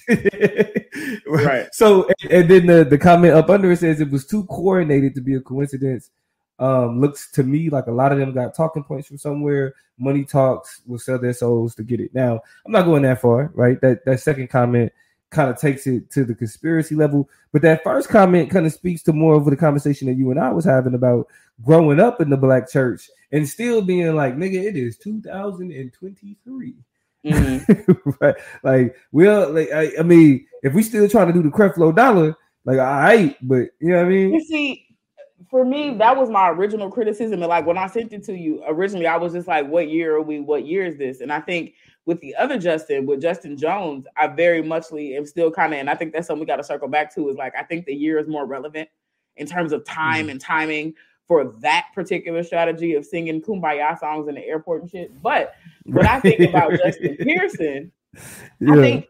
[1.27, 1.67] right.
[1.71, 5.13] So, and, and, then the the comment up under it says it was too coordinated
[5.13, 6.09] to be a coincidence.
[6.57, 9.75] Um, looks to me like a lot of them got talking points from somewhere.
[9.99, 12.09] Money talks will sell their souls to get it.
[12.15, 13.79] Now, I'm not going that far, right?
[13.81, 14.91] That that second comment
[15.31, 19.03] kind of takes it to the conspiracy level, but that first comment kind of speaks
[19.03, 21.27] to more of the conversation that you and I was having about
[21.63, 26.75] growing up in the black church and still being like, nigga, it is 2023.
[27.25, 28.09] Mm-hmm.
[28.21, 28.35] right?
[28.63, 32.35] Like, well, like I, I, mean, if we still trying to do the Creflo dollar,
[32.65, 34.33] like I right, but you know what I mean?
[34.33, 34.85] You see,
[35.49, 37.41] for me, that was my original criticism.
[37.41, 40.15] And like when I sent it to you originally, I was just like, what year
[40.15, 40.39] are we?
[40.39, 41.21] What year is this?
[41.21, 41.73] And I think
[42.05, 45.89] with the other Justin, with Justin Jones, I very muchly am still kind of, and
[45.89, 47.95] I think that's something we got to circle back to is like, I think the
[47.95, 48.89] year is more relevant
[49.37, 50.93] in terms of time mm and timing
[51.27, 55.21] for that particular strategy of singing kumbaya songs in the airport and shit.
[55.21, 57.91] But when I think about Justin Pearson,
[58.59, 58.73] yeah.
[58.73, 59.07] I think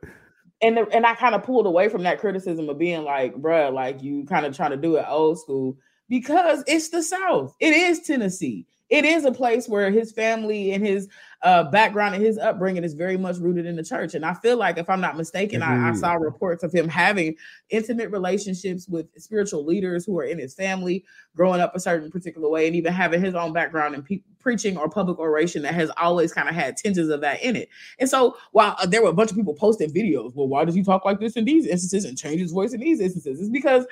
[0.62, 3.74] and the, and I kind of pulled away from that criticism of being like, bruh,
[3.74, 5.78] like you kind of trying to do it old school
[6.10, 7.56] because it's the South.
[7.60, 8.66] It is Tennessee.
[8.90, 11.10] It is a place where his family and his
[11.46, 14.16] uh, background and his upbringing is very much rooted in the church.
[14.16, 17.36] And I feel like, if I'm not mistaken, I, I, saw reports of him having
[17.70, 22.50] intimate relationships with spiritual leaders who are in his family, growing up a certain particular
[22.50, 25.92] way, and even having his own background in pe- preaching or public oration that has
[25.98, 27.70] always kind of had tinges of that in it.
[28.00, 30.74] And so, while uh, there were a bunch of people posting videos, well, why does
[30.74, 33.40] he talk like this in these instances and change his voice in these instances?
[33.40, 33.86] It's because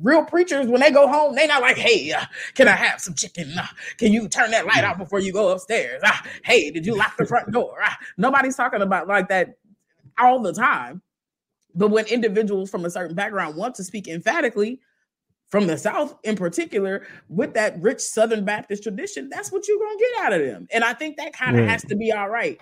[0.00, 2.24] real preachers when they go home they not like hey uh,
[2.54, 3.52] can i have some chicken?
[3.58, 3.66] Uh,
[3.98, 6.00] can you turn that light out before you go upstairs?
[6.04, 7.76] Uh, hey did you lock the front door?
[7.84, 9.58] Uh, nobody's talking about like that
[10.18, 11.02] all the time.
[11.74, 14.80] But when individuals from a certain background want to speak emphatically
[15.48, 19.98] from the south in particular with that rich southern baptist tradition that's what you're gonna
[19.98, 20.68] get out of them.
[20.72, 22.60] And i think that kind of has to be all right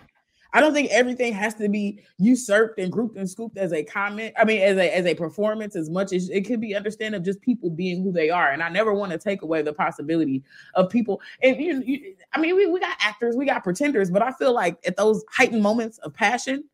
[0.52, 4.34] I don't think everything has to be usurped and grouped and scooped as a comment.
[4.38, 7.22] I mean, as a as a performance, as much as it could be understand of
[7.22, 8.50] just people being who they are.
[8.50, 10.42] And I never want to take away the possibility
[10.74, 11.20] of people.
[11.42, 14.54] And you, you I mean, we, we got actors, we got pretenders, but I feel
[14.54, 16.64] like at those heightened moments of passion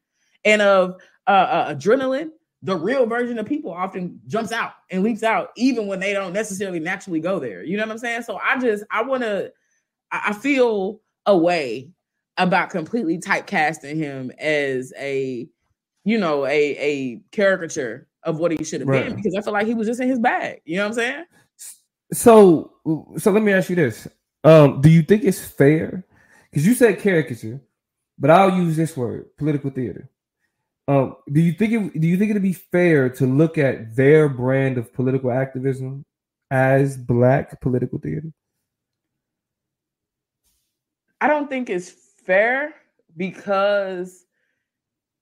[0.45, 0.97] and of
[1.27, 2.31] uh, uh, adrenaline,
[2.63, 6.33] the real version of people often jumps out and leaps out, even when they don't
[6.33, 7.63] necessarily naturally go there.
[7.65, 8.23] You know what I'm saying?
[8.23, 9.53] So I just I want to
[10.13, 11.91] I feel a way
[12.37, 15.49] about completely typecasting him as a,
[16.05, 19.07] you know, a a caricature of what he should have right.
[19.07, 20.61] been because I feel like he was just in his bag.
[20.65, 21.25] You know what I'm saying?
[22.13, 22.73] So,
[23.19, 24.09] so let me ask you this:
[24.43, 26.05] um, Do you think it's fair?
[26.51, 27.61] Because you said caricature,
[28.19, 30.11] but I'll use this word: political theater.
[30.87, 32.01] Um, do you think it?
[32.01, 36.05] Do you think it'd be fair to look at their brand of political activism
[36.51, 38.33] as black political theater?
[41.21, 41.95] I don't think it's
[42.25, 42.75] fair
[43.17, 44.25] because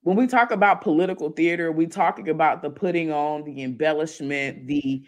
[0.03, 5.03] when we talk about political theater, we talking about the putting on, the embellishment, the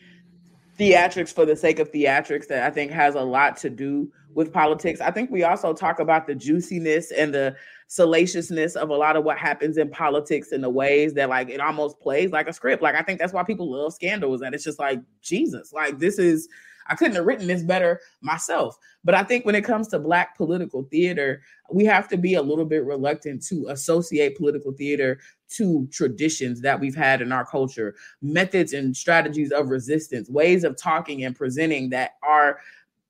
[0.79, 4.53] theatrics for the sake of theatrics that I think has a lot to do with
[4.53, 5.01] politics.
[5.01, 9.25] I think we also talk about the juiciness and the salaciousness of a lot of
[9.25, 12.83] what happens in politics in the ways that like it almost plays like a script.
[12.83, 16.19] Like I think that's why people love scandals and it's just like Jesus, like this
[16.19, 16.49] is
[16.87, 18.77] I couldn't have written this better myself.
[19.05, 22.43] But I think when it comes to Black political theater, we have to be a
[22.43, 25.19] little bit reluctant to associate political theater
[25.57, 30.77] to traditions that we've had in our culture, methods and strategies of resistance, ways of
[30.77, 32.59] talking and presenting that are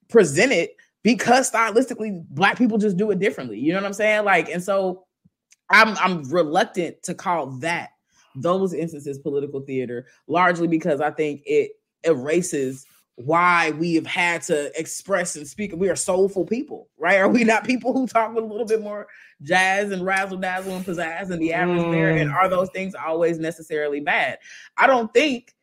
[0.08, 0.70] presented
[1.02, 3.58] because stylistically black people just do it differently.
[3.58, 4.24] You know what I'm saying?
[4.24, 5.04] Like, and so
[5.70, 7.90] I'm I'm reluctant to call that
[8.34, 11.72] those instances political theater largely because I think it
[12.02, 12.86] erases
[13.16, 15.72] why we have had to express and speak.
[15.74, 17.18] We are soulful people, right?
[17.18, 19.06] Are we not people who talk with a little bit more
[19.42, 21.92] jazz and razzle dazzle and pizzazz and the average mm.
[21.92, 22.16] there?
[22.16, 24.38] And are those things always necessarily bad?
[24.76, 25.54] I don't think.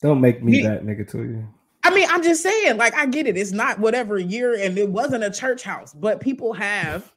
[0.00, 1.48] Don't make me that nigga to you.
[1.82, 3.36] I mean, I'm just saying, like, I get it.
[3.36, 7.12] It's not whatever year, and it wasn't a church house, but people have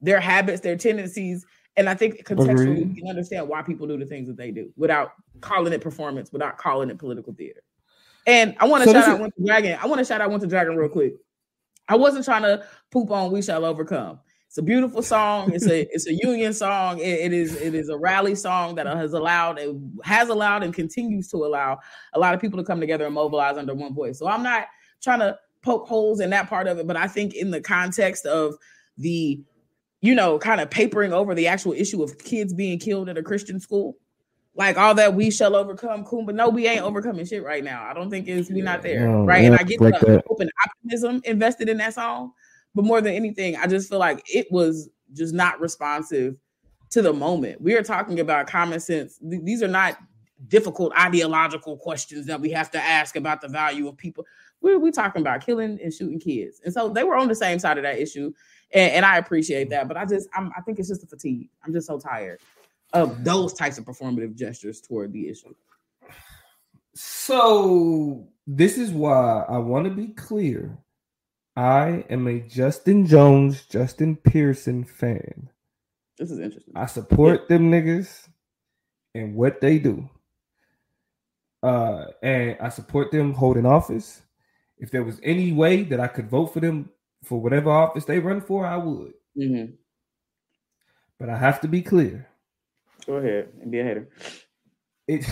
[0.00, 1.44] their habits, their tendencies.
[1.76, 4.72] And I think contextually, you can understand why people do the things that they do
[4.76, 7.60] without calling it performance, without calling it political theater.
[8.26, 9.78] And I want to so shout out Winter Dragon.
[9.80, 11.14] I want to shout out Winter Dragon real quick.
[11.88, 15.52] I wasn't trying to poop on "We Shall Overcome." It's a beautiful song.
[15.52, 16.98] It's a it's a union song.
[16.98, 19.74] It, it is it is a rally song that has allowed it
[20.04, 21.78] has allowed and continues to allow
[22.14, 24.18] a lot of people to come together and mobilize under one voice.
[24.18, 24.66] So I'm not
[25.02, 28.26] trying to poke holes in that part of it, but I think in the context
[28.26, 28.56] of
[28.98, 29.40] the
[30.00, 33.22] you know, kind of papering over the actual issue of kids being killed at a
[33.22, 33.96] Christian school.
[34.56, 37.84] Like all that we shall overcome, cool, but no, we ain't overcoming shit right now.
[37.84, 39.44] I don't think it's we not there, No, right?
[39.44, 42.32] And I get like the hope optimism invested in that song,
[42.74, 46.36] but more than anything, I just feel like it was just not responsive
[46.90, 47.60] to the moment.
[47.60, 49.18] We are talking about common sense.
[49.18, 49.98] Th- These are not
[50.48, 54.24] difficult ideological questions that we have to ask about the value of people.
[54.62, 57.58] We're we talking about killing and shooting kids, and so they were on the same
[57.58, 58.32] side of that issue,
[58.72, 59.86] and, and I appreciate that.
[59.86, 61.50] But I just I'm, I think it's just a fatigue.
[61.62, 62.40] I'm just so tired
[62.92, 65.54] of those types of performative gestures toward the issue.
[66.94, 70.78] So this is why I want to be clear.
[71.56, 75.50] I am a Justin Jones, Justin Pearson fan.
[76.18, 76.74] This is interesting.
[76.76, 78.28] I support them niggas
[79.14, 80.08] and what they do.
[81.62, 84.22] Uh, and I support them holding office.
[84.78, 86.90] If there was any way that I could vote for them
[87.24, 89.14] for whatever office they run for, I would.
[89.36, 89.76] Mhm.
[91.18, 92.28] But I have to be clear.
[93.06, 94.08] Go ahead and be a hater.
[95.06, 95.24] It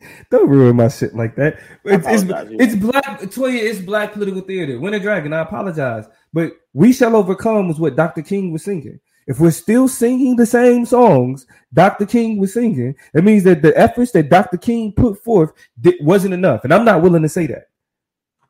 [0.30, 1.58] don't ruin my shit like that.
[1.84, 4.78] It's, it's, it's black Toya, it's black political theater.
[4.78, 6.06] Winter Dragon, I apologize.
[6.32, 8.22] But We Shall Overcome was what Dr.
[8.22, 9.00] King was singing.
[9.26, 12.04] If we're still singing the same songs Dr.
[12.04, 14.56] King was singing, it means that the efforts that Dr.
[14.56, 15.52] King put forth
[16.00, 16.64] wasn't enough.
[16.64, 17.68] And I'm not willing to say that.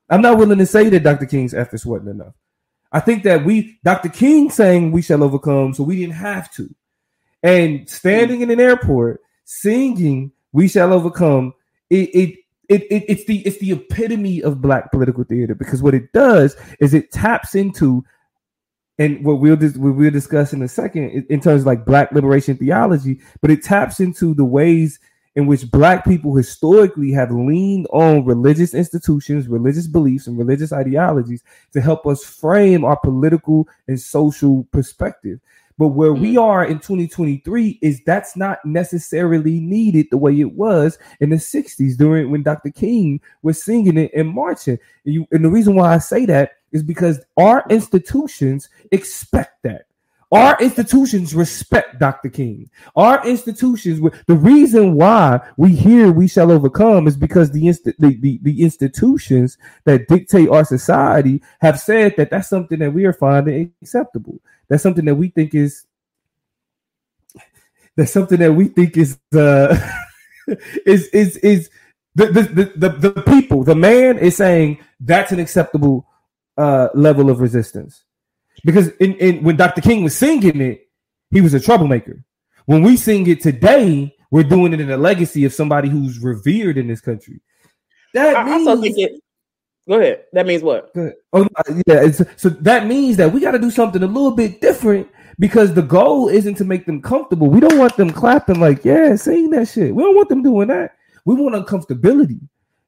[0.09, 1.27] I'm not willing to say that Dr.
[1.27, 2.35] King's efforts wasn't enough.
[2.93, 4.09] I think that we, Dr.
[4.09, 6.75] King sang We Shall Overcome, so we didn't have to.
[7.43, 11.55] And standing in an airport singing "We Shall Overcome,"
[11.89, 12.39] it it,
[12.69, 16.57] it it it's the it's the epitome of black political theater because what it does
[16.81, 18.05] is it taps into,
[18.99, 22.13] and what we'll dis- what we'll discuss in a second in- terms of like black
[22.13, 25.01] liberation theology, but it taps into the ways
[25.37, 31.43] in which black people historically have leaned on religious institutions, religious beliefs, and religious ideologies
[31.73, 35.39] to help us frame our political and social perspective.
[35.81, 36.41] But where we mm-hmm.
[36.41, 41.97] are in 2023 is that's not necessarily needed the way it was in the 60s
[41.97, 42.71] during when Dr.
[42.71, 44.79] King was singing it and marching.
[45.07, 49.87] And, you, and the reason why I say that is because our institutions expect that.
[50.33, 52.29] Our institutions respect Dr.
[52.29, 52.71] King.
[52.95, 57.69] Our institutions, the reason why we hear we shall overcome is because the,
[57.99, 63.05] the, the, the institutions that dictate our society have said that that's something that we
[63.07, 64.41] are finding acceptable.
[64.69, 65.85] That's something that we think is
[67.97, 69.77] that's something that we think is uh
[70.87, 71.71] is is is
[72.15, 76.07] the the, the the the people, the man is saying that's an acceptable
[76.57, 78.05] uh level of resistance.
[78.65, 79.81] Because in, in when Dr.
[79.81, 80.89] King was singing it,
[81.31, 82.25] he was a troublemaker.
[82.67, 86.79] When we sing it today, we're doing it in a legacy of somebody who's revered
[86.79, 87.41] in this country.
[88.15, 89.13] That I means, also think it.
[89.89, 90.25] Go ahead.
[90.33, 90.93] That means what?
[90.95, 91.15] Good.
[91.33, 91.47] Oh
[91.87, 92.05] yeah.
[92.05, 95.09] It's, so that means that we got to do something a little bit different
[95.39, 97.49] because the goal isn't to make them comfortable.
[97.49, 99.95] We don't want them clapping like, yeah, saying that shit.
[99.95, 100.93] We don't want them doing that.
[101.25, 102.41] We want uncomfortability,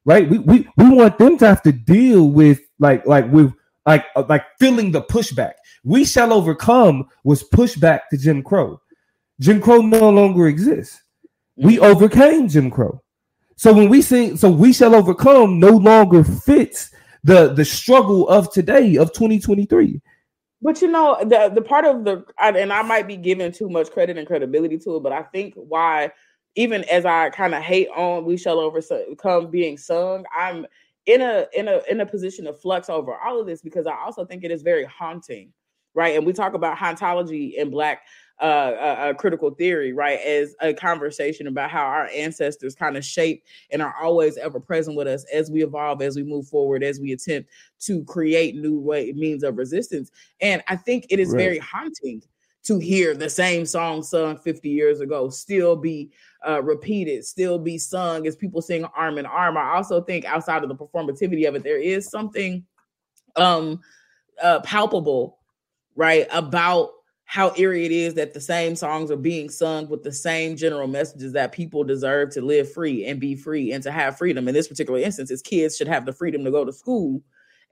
[0.05, 0.29] right?
[0.29, 3.53] We we we want them to have to deal with like like with
[3.85, 5.53] like uh, like feeling the pushback.
[5.83, 8.81] We shall overcome was pushback to Jim Crow.
[9.39, 11.01] Jim Crow no longer exists.
[11.55, 11.85] We mm-hmm.
[11.85, 13.01] overcame Jim Crow.
[13.55, 16.91] So when we sing, so we shall overcome no longer fits
[17.23, 20.01] the the struggle of today of 2023.
[20.61, 23.91] But you know, the the part of the and I might be giving too much
[23.91, 26.11] credit and credibility to it, but I think why,
[26.55, 30.65] even as I kind of hate on "We Shall Overcome" being sung, I'm
[31.05, 33.95] in a in a in a position of flux over all of this because I
[33.95, 35.51] also think it is very haunting,
[35.93, 36.15] right?
[36.15, 38.01] And we talk about hauntology in Black
[38.41, 43.05] uh, uh, uh, critical theory, right, as a conversation about how our ancestors kind of
[43.05, 46.83] shape and are always ever present with us as we evolve, as we move forward,
[46.83, 47.49] as we attempt
[47.81, 50.09] to create new way means of resistance.
[50.41, 51.43] And I think it is Right.
[51.43, 52.21] very haunting
[52.63, 56.11] to hear the same song sung 50 years ago still be
[56.47, 59.57] uh, repeated, still be sung as people sing arm in arm.
[59.57, 62.65] I also think outside of the performativity of it, there is something
[63.35, 63.79] um
[64.41, 65.39] uh palpable,
[65.95, 66.91] right, about
[67.25, 70.87] how eerie it is that the same songs are being sung with the same general
[70.87, 74.47] messages that people deserve to live free and be free and to have freedom.
[74.47, 77.21] In this particular instance, is kids should have the freedom to go to school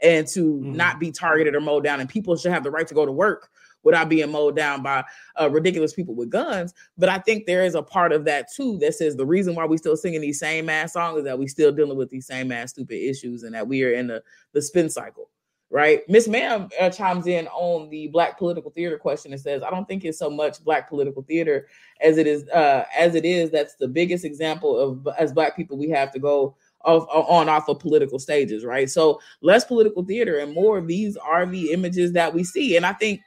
[0.02, 0.76] and to Mhm.
[0.76, 3.12] not be targeted or mowed down, and people should have the right to go to
[3.12, 3.50] work
[3.84, 5.04] without being mowed down by
[5.40, 6.72] uh, ridiculous people with guns.
[7.00, 9.66] But I think there is a part of that too that says the reason why
[9.66, 12.52] we're still singing these same ass songs is that we're still dealing with these same
[12.52, 14.22] ass stupid issues and that we are in the
[14.54, 15.31] the spin cycle
[15.72, 16.02] right?
[16.08, 19.88] Miss Ma'am uh, chimes in on the black political theater question and says, "I don't
[19.88, 21.68] think it's so much black political theater
[22.02, 23.50] as it is uh, as it is.
[23.50, 27.70] That's the biggest example of as black people we have to go off on off
[27.70, 28.90] of political stages, right?
[28.90, 32.86] So less political theater and more of these are the images that we see, and
[32.86, 33.22] I think."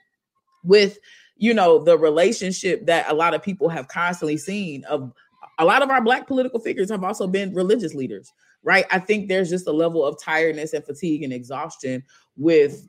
[0.66, 0.98] with
[1.36, 5.12] you know the relationship that a lot of people have constantly seen of
[5.58, 8.32] a lot of our black political figures have also been religious leaders
[8.64, 8.86] right?
[8.90, 12.02] I think there's just a level of tiredness and fatigue and exhaustion
[12.36, 12.88] with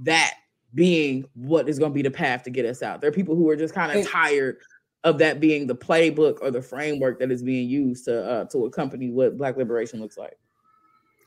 [0.00, 0.34] that
[0.74, 3.00] being what is going to be the path to get us out.
[3.00, 4.58] There are people who are just kind of tired
[5.04, 8.66] of that being the playbook or the framework that is being used to uh, to
[8.66, 10.36] accompany what black liberation looks like.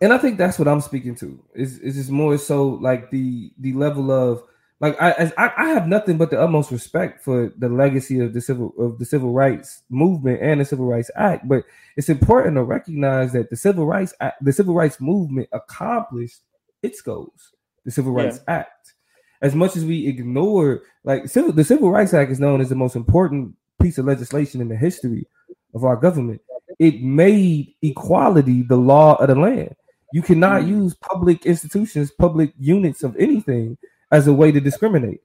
[0.01, 1.41] And i think that's what i'm speaking to.
[1.55, 4.43] Is is just more so like the the level of
[4.81, 8.41] like I, I, I have nothing but the utmost respect for the legacy of the
[8.41, 11.63] civil of the civil rights movement and the civil rights act but
[11.97, 16.39] it's important to recognize that the civil rights act, the civil rights movement accomplished
[16.81, 17.53] its goals
[17.85, 18.59] the civil rights yeah.
[18.59, 18.93] act
[19.41, 22.75] as much as we ignore like civil, the civil rights act is known as the
[22.75, 25.25] most important piece of legislation in the history
[25.73, 26.41] of our government
[26.77, 29.75] it made equality the law of the land
[30.13, 30.83] you cannot mm-hmm.
[30.83, 33.77] use public institutions public units of anything
[34.11, 35.21] as a way to discriminate.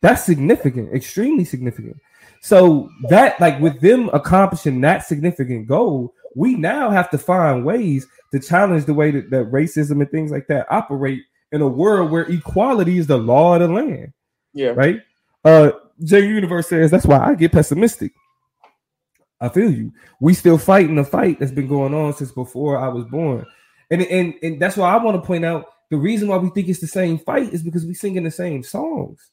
[0.00, 1.96] That's significant, extremely significant.
[2.42, 8.06] So that like with them accomplishing that significant goal, we now have to find ways
[8.32, 12.10] to challenge the way that, that racism and things like that operate in a world
[12.10, 14.12] where equality is the law of the land.
[14.52, 14.68] Yeah.
[14.68, 15.00] Right.
[15.44, 15.72] Uh
[16.04, 18.12] J Universe says that's why I get pessimistic.
[19.40, 19.92] I feel you.
[20.20, 23.46] We still fighting the fight that's been going on since before I was born.
[23.90, 26.68] And and and that's why I want to point out the reason why we think
[26.68, 29.30] it's the same fight is because we're singing the same songs.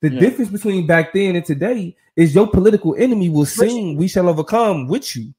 [0.00, 0.20] The yeah.
[0.20, 4.88] difference between back then and today is your political enemy will sing "We Shall Overcome"
[4.88, 5.34] with you.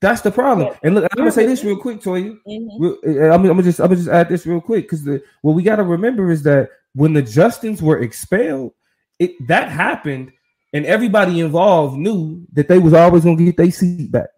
[0.00, 0.68] That's the problem.
[0.68, 0.78] Yeah.
[0.82, 2.36] And look, I'm gonna say this real quick, Toya.
[2.46, 3.32] Mm-hmm.
[3.32, 5.06] I'm, I'm, gonna just I'm gonna just add this real quick because
[5.42, 8.72] what we got to remember is that when the Justins were expelled,
[9.18, 10.32] it that happened,
[10.72, 14.28] and everybody involved knew that they was always gonna get their seat back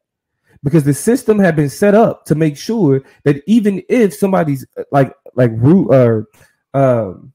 [0.62, 4.84] because the system had been set up to make sure that even if somebody's uh,
[4.90, 6.26] like like root or
[6.74, 7.32] um,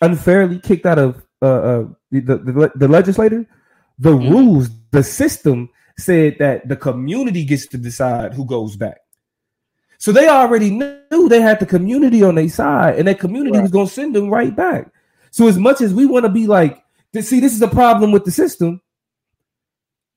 [0.00, 3.46] unfairly kicked out of uh, uh, the, the, the legislator,
[3.98, 4.32] the mm-hmm.
[4.32, 5.68] rules, the system
[5.98, 8.98] said that the community gets to decide who goes back.
[9.98, 13.62] So they already knew they had the community on their side, and that community right.
[13.62, 14.90] was going to send them right back.
[15.30, 16.82] So as much as we want to be like,
[17.14, 18.80] see, this is a problem with the system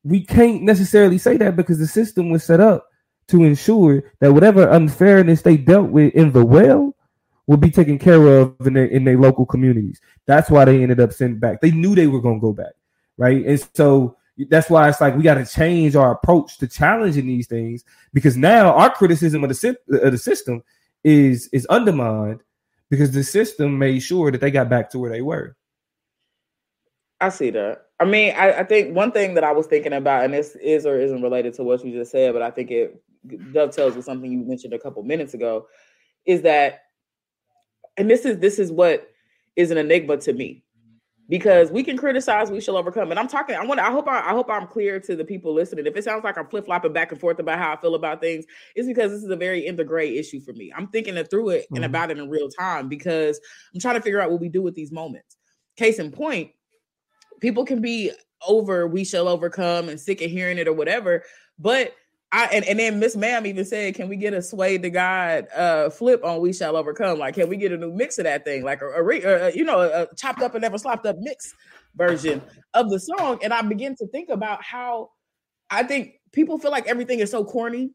[0.07, 2.87] we can't necessarily say that because the system was set up
[3.27, 6.95] to ensure that whatever unfairness they dealt with in the well
[7.45, 9.99] will be taken care of in their in their local communities.
[10.25, 11.61] That's why they ended up sent back.
[11.61, 12.73] They knew they were going to go back,
[13.17, 13.45] right?
[13.45, 14.15] And so
[14.49, 17.83] that's why it's like we got to change our approach to challenging these things
[18.13, 20.63] because now our criticism of the of the system
[21.03, 22.41] is is undermined
[22.89, 25.55] because the system made sure that they got back to where they were.
[27.19, 27.86] I see that.
[27.99, 30.85] I mean, I, I, think one thing that I was thinking about, and this is
[30.85, 33.01] or isn't related to what you just said, but I think it
[33.53, 35.67] dovetails with something you mentioned a couple minutes ago,
[36.25, 36.81] is that,
[37.97, 39.09] and this is this is what
[39.55, 40.63] is an enigma to me,
[41.27, 43.09] because we can criticize, we shall overcome.
[43.09, 43.55] And I'm talking.
[43.55, 43.79] I want.
[43.79, 44.07] I hope.
[44.07, 45.87] I, I hope I'm clear to the people listening.
[45.87, 48.21] If it sounds like I'm flip flopping back and forth about how I feel about
[48.21, 48.45] things,
[48.75, 50.71] it's because this is a very in the gray issue for me.
[50.75, 51.77] I'm thinking it through it mm-hmm.
[51.77, 53.41] and about it in real time because
[53.73, 55.37] I'm trying to figure out what we do with these moments.
[55.75, 56.51] Case in point
[57.39, 58.11] people can be
[58.47, 61.23] over we shall overcome and sick of hearing it or whatever
[61.57, 61.93] but
[62.31, 65.47] I and, and then Miss Ma'am even said, "Can we get a sway to God
[65.55, 67.19] uh flip on We Shall Overcome?
[67.19, 69.63] Like, can we get a new mix of that thing, like a, a, a you
[69.63, 71.53] know a chopped up and never slopped up mix
[71.95, 72.41] version
[72.73, 75.11] of the song?" And I begin to think about how
[75.69, 77.91] I think people feel like everything is so corny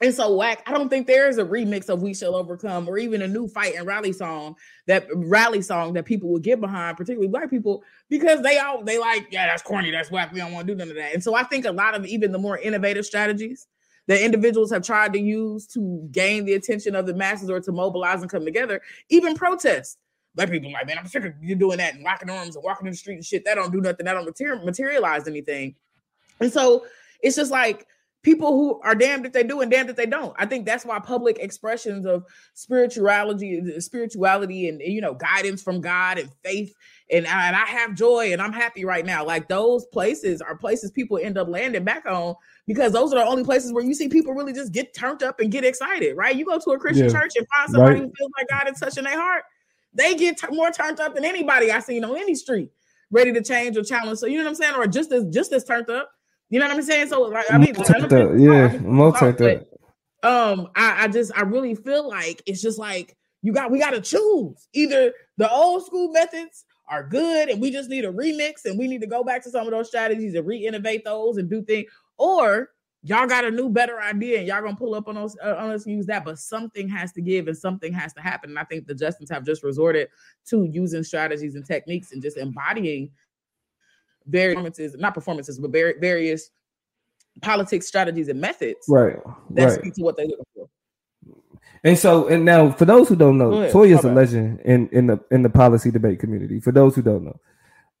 [0.00, 0.62] and so whack.
[0.66, 3.48] I don't think there is a remix of "We Shall Overcome" or even a new
[3.48, 7.82] fight and rally song that rally song that people would get behind, particularly black people,
[8.08, 10.32] because they all they like, yeah, that's corny, that's whack.
[10.32, 11.14] We don't want to do none of that.
[11.14, 13.66] And so I think a lot of even the more innovative strategies
[14.06, 17.72] that individuals have tried to use to gain the attention of the masses or to
[17.72, 19.98] mobilize and come together, even protest.
[20.34, 22.86] Black people like, man, I'm sick of you doing that and locking arms and walking
[22.86, 23.44] in the street and shit.
[23.46, 24.04] That don't do nothing.
[24.04, 25.74] That don't materialize anything.
[26.40, 26.84] And so
[27.22, 27.86] it's just like
[28.26, 30.34] people who are damned if they do and damned if they don't.
[30.36, 32.24] I think that's why public expressions of
[32.54, 36.74] spirituality, uh, spirituality, and you know, guidance from God and faith,
[37.08, 39.24] and, uh, and I have joy and I'm happy right now.
[39.24, 42.34] Like those places are places people end up landing back on
[42.66, 45.38] because those are the only places where you see people really just get turned up
[45.38, 46.34] and get excited, right?
[46.34, 47.20] You go to a Christian yeah.
[47.20, 48.02] church and find somebody right.
[48.02, 49.44] who feels like God is touching their heart,
[49.94, 52.70] they get t- more turned up than anybody I've seen on any street,
[53.12, 54.18] ready to change or challenge.
[54.18, 56.10] So you know what I'm saying, or just as just as turned up.
[56.50, 57.08] You know what I'm saying?
[57.08, 57.98] So like I mean, I
[58.36, 59.32] yeah, multi
[60.22, 63.90] Um, I, I just I really feel like it's just like you got we got
[63.90, 64.68] to choose.
[64.72, 68.86] Either the old school methods are good and we just need a remix and we
[68.86, 71.90] need to go back to some of those strategies and re-innovate those and do things,
[72.16, 72.70] or
[73.02, 75.70] y'all got a new better idea and y'all gonna pull up on us uh, on
[75.70, 78.50] us and use that but something has to give and something has to happen.
[78.50, 80.08] And i think the justins have just resorted
[80.46, 83.10] to using strategies and techniques and just embodying
[84.26, 86.50] various performances not performances but various
[87.42, 89.18] politics strategies and methods right
[89.50, 89.78] that right.
[89.78, 90.68] speak to what they're looking for
[91.84, 95.06] and so, and now, for those who don't know, Toya is a legend in in
[95.06, 96.58] the in the policy debate community.
[96.58, 97.40] For those who don't know,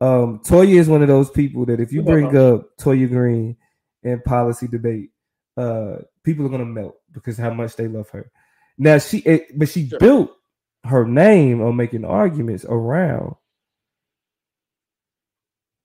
[0.00, 3.56] um, Toya is one of those people that if you bring up Toya Green
[4.02, 5.10] in policy debate,
[5.56, 8.30] uh, people are gonna melt because how much they love her.
[8.76, 9.98] Now she, it, but she sure.
[10.00, 10.36] built
[10.84, 13.36] her name on making arguments around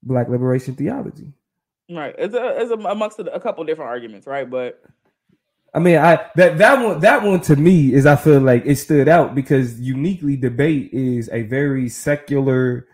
[0.03, 1.33] Black liberation theology.
[1.89, 4.49] Right, it's a, it's a, amongst a, a couple different arguments, right?
[4.49, 4.81] But
[5.73, 8.75] I mean, I that that one that one to me is I feel like it
[8.75, 12.87] stood out because uniquely debate is a very secular,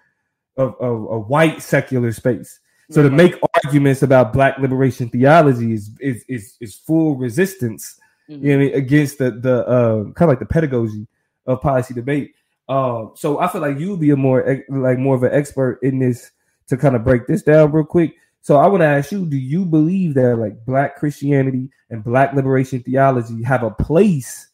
[0.58, 2.60] of a, a, white secular space.
[2.92, 3.10] So mm-hmm.
[3.10, 8.00] to make arguments about Black liberation theology is is is, is full resistance.
[8.30, 8.46] Mm-hmm.
[8.46, 11.08] You know I mean, against the the uh, kind of like the pedagogy
[11.48, 12.36] of policy debate.
[12.70, 15.80] Um, so I feel like you would be a more like more of an expert
[15.82, 16.32] in this
[16.68, 18.16] to kind of break this down real quick.
[18.42, 22.34] So I want to ask you: Do you believe that like Black Christianity and Black
[22.34, 24.50] liberation theology have a place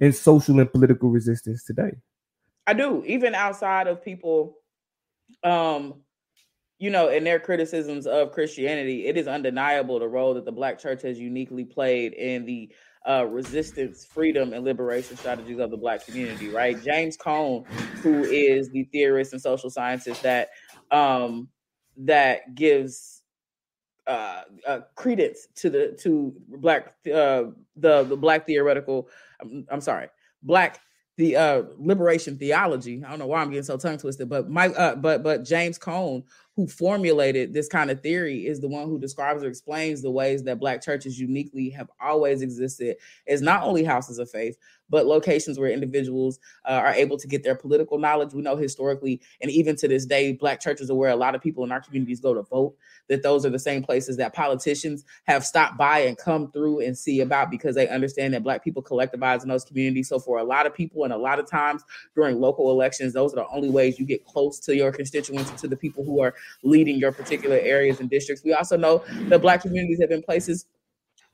[0.00, 1.92] in social and political resistance today?
[2.66, 4.56] I do, even outside of people,
[5.44, 5.94] um,
[6.78, 10.78] you know, in their criticisms of Christianity, it is undeniable the role that the Black
[10.78, 12.70] Church has uniquely played in the
[13.08, 16.48] uh, resistance, freedom, and liberation strategies of the Black community.
[16.48, 17.64] Right, James Cone,
[18.02, 20.48] who is the theorist and social scientist that
[20.90, 21.48] um,
[21.98, 23.22] that gives
[24.06, 27.44] uh, uh, credence to the to black uh,
[27.76, 29.08] the the black theoretical.
[29.40, 30.08] I'm, I'm sorry,
[30.42, 30.80] black
[31.16, 33.02] the uh, liberation theology.
[33.04, 35.78] I don't know why I'm getting so tongue twisted, but my uh, but but James
[35.78, 36.24] Cone,
[36.56, 40.42] who formulated this kind of theory, is the one who describes or explains the ways
[40.42, 42.96] that black churches uniquely have always existed
[43.28, 44.56] as not only houses of faith,
[44.88, 48.32] but locations where individuals uh, are able to get their political knowledge.
[48.32, 51.42] We know historically, and even to this day, Black churches are where a lot of
[51.42, 52.74] people in our communities go to vote.
[53.08, 56.96] That those are the same places that politicians have stopped by and come through and
[56.96, 60.08] see about because they understand that Black people collectivize in those communities.
[60.08, 61.84] So, for a lot of people, and a lot of times
[62.14, 65.68] during local elections, those are the only ways you get close to your constituents to
[65.68, 68.44] the people who are leading your particular areas and districts.
[68.44, 70.66] We also know that Black communities have been places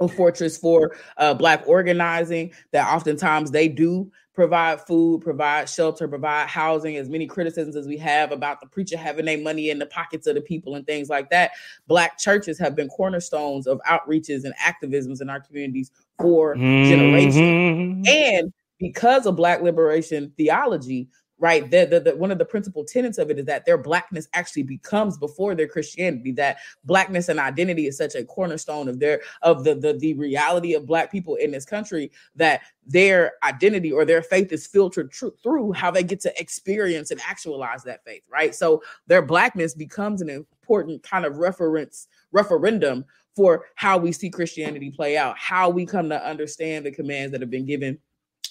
[0.02, 6.48] a fortress for uh, black organizing that oftentimes they do provide food provide shelter provide
[6.48, 9.86] housing as many criticisms as we have about the preacher having their money in the
[9.86, 11.50] pockets of the people and things like that
[11.86, 16.88] black churches have been cornerstones of outreaches and activisms in our communities for mm-hmm.
[16.88, 21.08] generations and because of black liberation theology
[21.42, 21.68] right?
[21.72, 24.62] The, the, the, one of the principal tenets of it is that their blackness actually
[24.62, 26.30] becomes before their Christianity.
[26.30, 30.74] That blackness and identity is such a cornerstone of their of the the, the reality
[30.74, 35.34] of black people in this country that their identity or their faith is filtered tr-
[35.42, 38.54] through how they get to experience and actualize that faith, right?
[38.54, 43.04] So their blackness becomes an important kind of reference referendum
[43.34, 47.40] for how we see Christianity play out, how we come to understand the commands that
[47.40, 47.98] have been given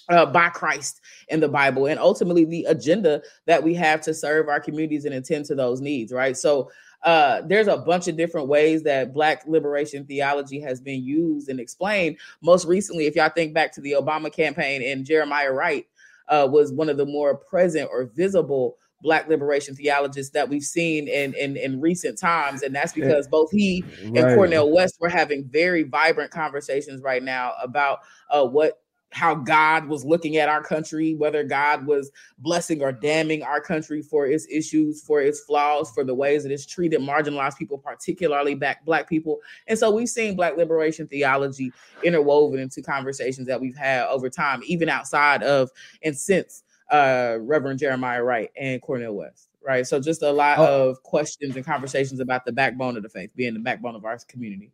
[0.08, 4.48] uh, by Christ in the Bible, and ultimately the agenda that we have to serve
[4.48, 6.36] our communities and attend to those needs, right?
[6.36, 6.70] So,
[7.02, 11.58] uh, there's a bunch of different ways that Black liberation theology has been used and
[11.58, 12.16] explained.
[12.42, 15.86] Most recently, if y'all think back to the Obama campaign, and Jeremiah Wright
[16.28, 21.08] uh, was one of the more present or visible black liberation theologists that we've seen
[21.08, 24.36] in in, in recent times and that's because both he and right.
[24.36, 27.98] cornel west were having very vibrant conversations right now about
[28.30, 28.81] uh, what
[29.12, 34.02] how God was looking at our country, whether God was blessing or damning our country
[34.02, 38.54] for its issues, for its flaws, for the ways that it's treated marginalized people, particularly
[38.54, 39.38] back black people.
[39.66, 41.72] And so we've seen black liberation theology
[42.02, 45.70] interwoven into conversations that we've had over time, even outside of
[46.02, 49.48] and since uh, Reverend Jeremiah Wright and Cornel West.
[49.64, 49.86] Right.
[49.86, 50.90] So just a lot oh.
[50.90, 54.18] of questions and conversations about the backbone of the faith, being the backbone of our
[54.26, 54.72] community.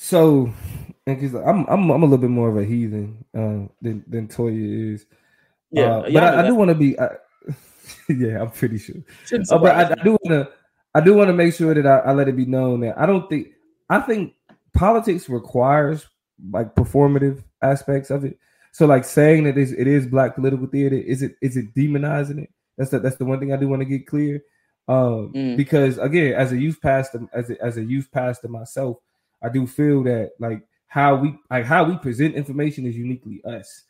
[0.00, 0.52] So
[1.06, 4.28] and because I'm, I'm I'm a little bit more of a heathen uh, than than
[4.28, 5.06] Toya is.
[5.72, 6.98] Yeah, uh, but I, I, do want to be.
[6.98, 7.08] I,
[8.08, 9.02] yeah, I'm pretty sure.
[9.32, 10.48] Uh, but I, I do want to.
[10.94, 13.06] I do want to make sure that I, I let it be known that I
[13.06, 13.48] don't think.
[13.90, 14.34] I think
[14.72, 16.06] politics requires
[16.52, 18.38] like performative aspects of it.
[18.72, 22.50] So like saying that it is black political theater, is it is it demonizing it?
[22.76, 24.42] That's the, that's the one thing I do want to get clear.
[24.86, 25.56] Um, mm.
[25.56, 28.98] because again, as a youth pastor, as a, as a youth pastor myself,
[29.42, 33.84] I do feel that like how we like how we present information is uniquely us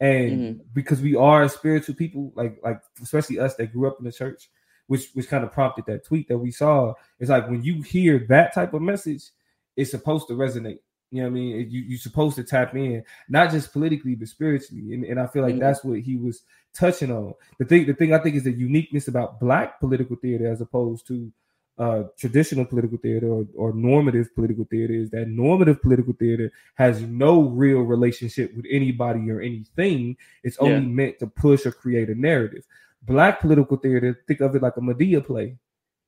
[0.00, 0.62] and mm-hmm.
[0.74, 4.50] because we are spiritual people like like especially us that grew up in the church
[4.86, 8.26] which which kind of prompted that tweet that we saw it's like when you hear
[8.28, 9.30] that type of message
[9.76, 10.78] it's supposed to resonate.
[11.10, 11.70] You know what I mean?
[11.70, 14.94] You, you're supposed to tap in, not just politically, but spiritually.
[14.94, 15.60] And, and I feel like mm-hmm.
[15.60, 16.42] that's what he was
[16.74, 17.34] touching on.
[17.58, 21.06] The thing, the thing I think is the uniqueness about black political theater as opposed
[21.08, 21.30] to
[21.78, 27.00] uh, traditional political theater or, or, normative political theater is that normative political theater has
[27.00, 30.16] no real relationship with anybody or anything.
[30.44, 30.80] It's only yeah.
[30.80, 32.64] meant to push or create a narrative.
[33.02, 35.56] Black political theater, think of it like a Madea play.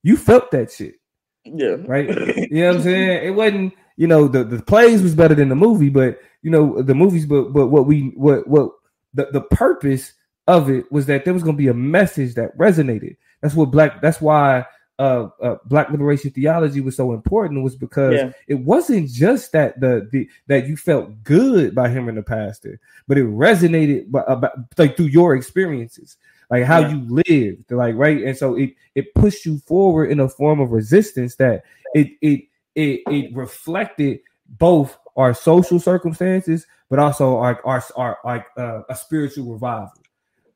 [0.03, 0.97] You felt that shit.
[1.45, 1.77] Yeah.
[1.87, 2.09] Right.
[2.37, 3.25] you know what I'm saying?
[3.27, 6.83] It wasn't, you know, the, the plays was better than the movie, but you know,
[6.83, 8.71] the movies, but but what we what what
[9.15, 10.13] the, the purpose
[10.47, 13.17] of it was that there was gonna be a message that resonated.
[13.41, 14.67] That's what black that's why
[14.99, 18.33] uh, uh, black liberation theology was so important was because yeah.
[18.47, 22.79] it wasn't just that the, the that you felt good by him and the pastor,
[23.09, 26.17] but it resonated by, about, like through your experiences,
[26.51, 26.91] like how yeah.
[26.91, 30.71] you lived, like right, and so it it pushed you forward in a form of
[30.71, 31.65] resistance that
[31.95, 32.45] it it
[32.77, 38.95] it, it reflected both our social circumstances, but also our our, our like uh, a
[38.95, 39.93] spiritual revival.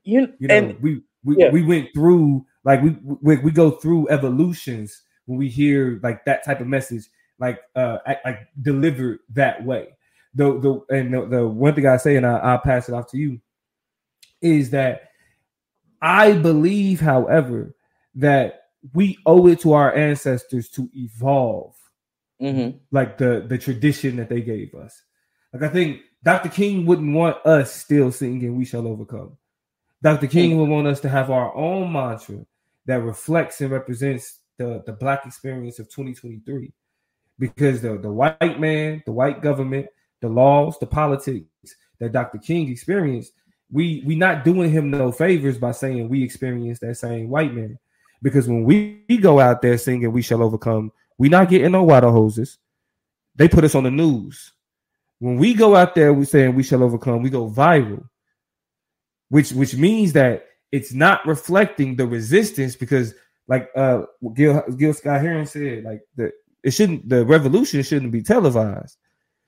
[0.04, 1.50] You, you know, and, we we, yeah.
[1.50, 6.44] we went through like we, we we go through evolutions when we hear like that
[6.44, 7.04] type of message,
[7.38, 9.88] like uh, like delivered that way.
[10.34, 13.10] The the and the, the one thing I say, and I, I'll pass it off
[13.10, 13.40] to you,
[14.40, 15.10] is that
[16.00, 17.74] I believe, however,
[18.16, 18.62] that
[18.94, 21.74] we owe it to our ancestors to evolve,
[22.40, 22.76] mm-hmm.
[22.90, 25.02] like the the tradition that they gave us.
[25.52, 26.48] Like I think Dr.
[26.48, 29.36] King wouldn't want us still singing "We Shall Overcome."
[30.02, 30.28] Dr.
[30.28, 32.46] King would want us to have our own mantra
[32.86, 36.72] that reflects and represents the, the black experience of 2023.
[37.38, 39.86] Because the, the white man, the white government,
[40.20, 41.46] the laws, the politics
[41.98, 42.38] that Dr.
[42.38, 43.32] King experienced,
[43.70, 47.78] we we not doing him no favors by saying we experienced that same white man.
[48.22, 51.84] Because when we, we go out there singing "We Shall Overcome," we not getting no
[51.84, 52.58] water hoses.
[53.36, 54.52] They put us on the news.
[55.20, 58.08] When we go out there, we saying "We shall overcome," we go viral
[59.28, 63.14] which which means that it's not reflecting the resistance because
[63.46, 64.02] like uh
[64.34, 66.32] Gil Gil Scott Heron said, like the
[66.62, 68.96] it shouldn't the revolution shouldn't be televised.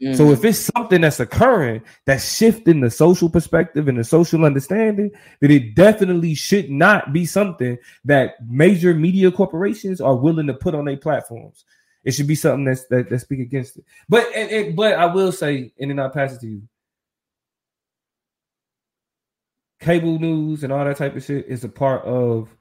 [0.02, 0.14] Mm-hmm.
[0.14, 5.10] So if it's something that's occurring that's shifting the social perspective and the social understanding,
[5.40, 10.74] then it definitely should not be something that major media corporations are willing to put
[10.74, 11.64] on their platforms.
[12.02, 13.84] It should be something that's that, that speak against it.
[14.08, 16.62] But and, and, but I will say, and then I'll pass it to you
[19.80, 22.54] cable news and all that type of shit is a part of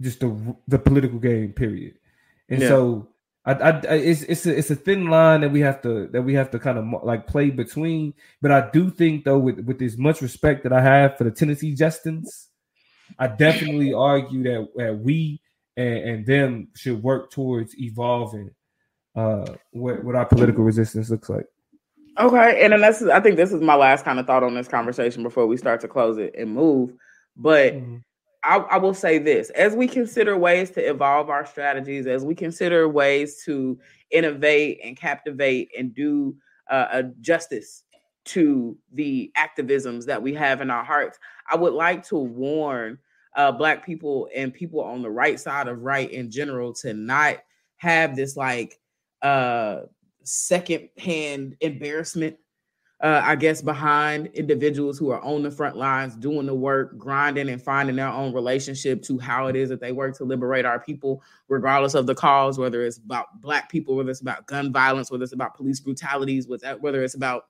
[0.00, 1.52] just the the political game.
[1.52, 1.94] Period.
[2.48, 2.68] And yeah.
[2.68, 3.08] so
[3.44, 6.34] I, I, it's it's a, it's a thin line that we have to that we
[6.34, 8.14] have to kind of like play between.
[8.42, 11.30] But I do think though, with with as much respect that I have for the
[11.30, 12.46] Tennessee Justins,
[13.18, 15.40] I definitely argue that, that we
[15.76, 18.50] and, and them should work towards evolving
[19.14, 21.46] uh, what what our political resistance looks like.
[22.18, 24.68] Okay, and then that's I think this is my last kind of thought on this
[24.68, 26.92] conversation before we start to close it and move.
[27.36, 27.96] But mm-hmm.
[28.42, 32.34] I, I, will say this: as we consider ways to evolve our strategies, as we
[32.34, 33.78] consider ways to
[34.10, 36.34] innovate and captivate and do
[36.70, 37.84] uh, a justice
[38.26, 41.18] to the activisms that we have in our hearts,
[41.50, 42.98] I would like to warn
[43.36, 47.38] uh, Black people and people on the right side of right in general to not
[47.76, 48.78] have this like
[49.22, 49.80] uh
[50.26, 52.36] second-hand embarrassment
[53.02, 57.50] uh, I guess, behind individuals who are on the front lines doing the work, grinding
[57.50, 60.80] and finding their own relationship to how it is that they work to liberate our
[60.80, 65.10] people, regardless of the cause, whether it's about Black people, whether it's about gun violence,
[65.10, 67.48] whether it's about police brutalities, whether it's about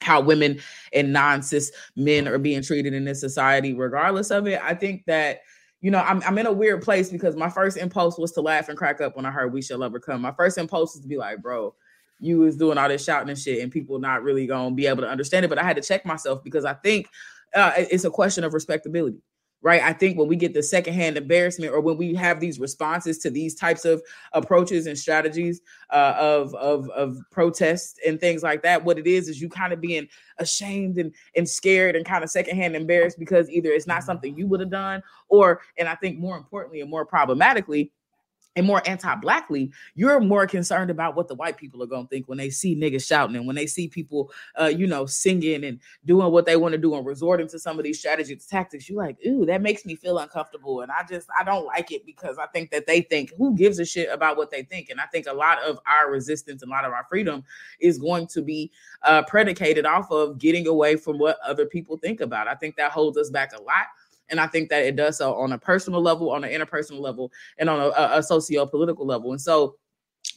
[0.00, 0.58] how women
[0.92, 4.60] and non cis men are being treated in this society, regardless of it.
[4.60, 5.42] I think that
[5.82, 8.68] you know, I'm, I'm in a weird place because my first impulse was to laugh
[8.68, 10.20] and crack up when I heard we shall overcome.
[10.20, 11.74] My first impulse was to be like, bro,
[12.20, 15.02] you was doing all this shouting and shit and people not really gonna be able
[15.02, 15.48] to understand it.
[15.48, 17.08] But I had to check myself because I think
[17.54, 19.20] uh, it's a question of respectability
[19.62, 19.82] right?
[19.82, 23.30] I think when we get the secondhand embarrassment or when we have these responses to
[23.30, 24.02] these types of
[24.32, 25.60] approaches and strategies
[25.90, 29.72] uh, of, of, of protests and things like that, what it is is you kind
[29.72, 34.02] of being ashamed and, and scared and kind of secondhand embarrassed because either it's not
[34.02, 37.92] something you would have done or, and I think more importantly and more problematically,
[38.56, 42.38] and more anti-blackly, you're more concerned about what the white people are gonna think when
[42.38, 46.32] they see niggas shouting and when they see people, uh, you know, singing and doing
[46.32, 48.88] what they want to do and resorting to some of these strategies tactics.
[48.88, 52.04] You're like, ooh, that makes me feel uncomfortable, and I just I don't like it
[52.04, 55.00] because I think that they think who gives a shit about what they think, and
[55.00, 57.44] I think a lot of our resistance and a lot of our freedom
[57.80, 58.70] is going to be
[59.02, 62.48] uh, predicated off of getting away from what other people think about.
[62.48, 63.86] I think that holds us back a lot.
[64.30, 67.32] And I think that it does so on a personal level, on an interpersonal level,
[67.58, 69.32] and on a, a socio political level.
[69.32, 69.76] And so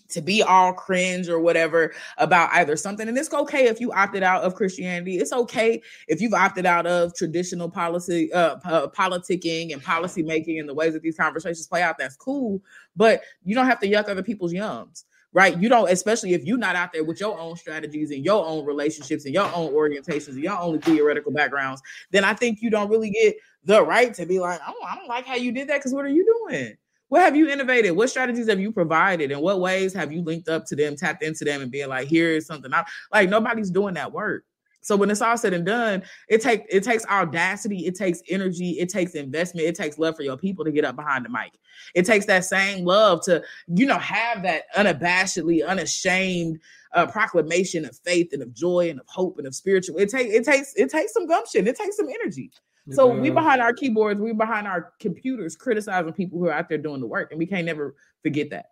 [0.10, 3.08] to be all cringe or whatever about either something.
[3.08, 5.18] And it's okay if you opted out of Christianity.
[5.18, 8.58] It's okay if you've opted out of traditional policy, uh,
[8.90, 11.98] politicking and policy making and the ways that these conversations play out.
[11.98, 12.62] That's cool,
[12.96, 15.04] but you don't have to yuck other people's yums
[15.34, 15.60] right?
[15.60, 18.66] You don't, especially if you're not out there with your own strategies and your own
[18.66, 22.90] relationships and your own orientations and your own theoretical backgrounds, then I think you don't
[22.90, 25.78] really get the right to be like, oh, I don't like how you did that
[25.78, 26.76] because what are you doing?
[27.10, 27.96] What have you innovated?
[27.96, 29.32] What strategies have you provided?
[29.32, 32.08] And what ways have you linked up to them, tapped into them, and being like,
[32.08, 34.46] here is something I like nobody's doing that work.
[34.84, 38.72] So when it's all said and done, it takes it takes audacity, it takes energy,
[38.72, 41.58] it takes investment, it takes love for your people to get up behind the mic.
[41.96, 46.60] It takes that same love to, you know, have that unabashedly, unashamed
[46.94, 49.98] uh, proclamation of faith and of joy and of hope and of spiritual.
[49.98, 52.52] It takes it takes it takes some gumption, it takes some energy.
[52.92, 56.78] So we behind our keyboards, we behind our computers criticizing people who are out there
[56.78, 58.66] doing the work, and we can't never forget that.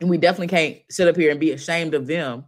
[0.00, 2.44] And we definitely can't sit up here and be ashamed of them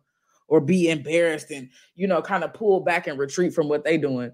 [0.49, 3.99] or be embarrassed and you know kind of pull back and retreat from what they're
[3.99, 4.33] doing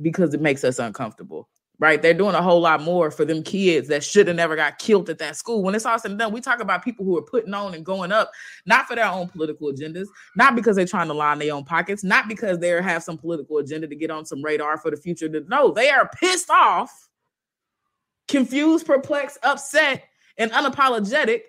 [0.00, 1.48] because it makes us uncomfortable
[1.84, 2.00] right?
[2.00, 5.10] They're doing a whole lot more for them kids that should have never got killed
[5.10, 5.62] at that school.
[5.62, 7.84] When it's all said and done we talk about people who are putting on and
[7.84, 8.32] going up
[8.64, 12.02] not for their own political agendas not because they're trying to line their own pockets
[12.02, 15.28] not because they have some political agenda to get on some radar for the future.
[15.48, 17.08] No they are pissed off
[18.28, 20.04] confused perplexed upset
[20.38, 21.42] and unapologetic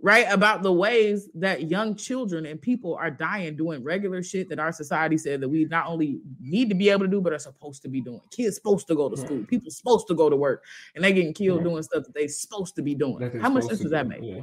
[0.00, 0.26] right?
[0.30, 4.72] About the ways that young children and people are dying doing regular shit that our
[4.72, 7.82] society said that we not only need to be able to do, but are supposed
[7.82, 8.20] to be doing.
[8.30, 10.64] Kids supposed to go to school, people supposed to go to work,
[10.94, 13.40] and they getting killed doing stuff that they supposed to be doing.
[13.40, 14.20] How much sense does that make?
[14.22, 14.40] Yeah.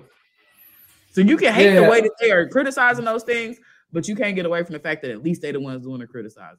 [1.11, 1.81] So you can hate yeah.
[1.81, 3.57] the way that they are criticizing those things,
[3.91, 5.99] but you can't get away from the fact that at least they the ones doing
[5.99, 6.57] the criticizing.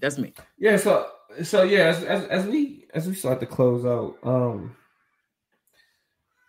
[0.00, 0.34] That's me.
[0.58, 0.76] Yeah.
[0.76, 1.10] So
[1.42, 4.76] so yeah, as, as, as we as we start to close out, um,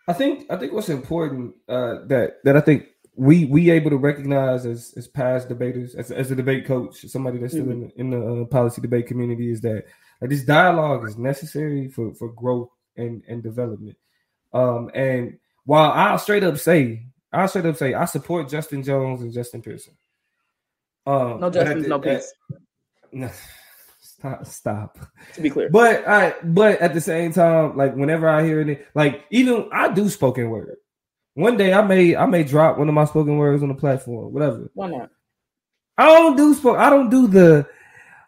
[0.07, 3.97] I think I think what's important uh, that that I think we we able to
[3.97, 7.89] recognize as as past debaters as, as a debate coach somebody that's still mm-hmm.
[7.99, 9.85] in, in the uh, policy debate community is that
[10.21, 13.97] like, this dialogue is necessary for for growth and and development.
[14.53, 19.21] Um and while I'll straight up say I'll straight up say I support Justin Jones
[19.21, 19.95] and Justin Pearson.
[21.05, 22.33] Um no justice no peace
[24.21, 24.99] Stop, stop.
[25.33, 28.85] To be clear, but I, but at the same time, like whenever I hear it,
[28.93, 30.77] like even I do spoken word.
[31.33, 34.31] One day I may, I may drop one of my spoken words on the platform,
[34.31, 34.69] whatever.
[34.75, 35.09] Why not?
[35.97, 36.77] I don't do spoke.
[36.77, 37.67] I don't do the.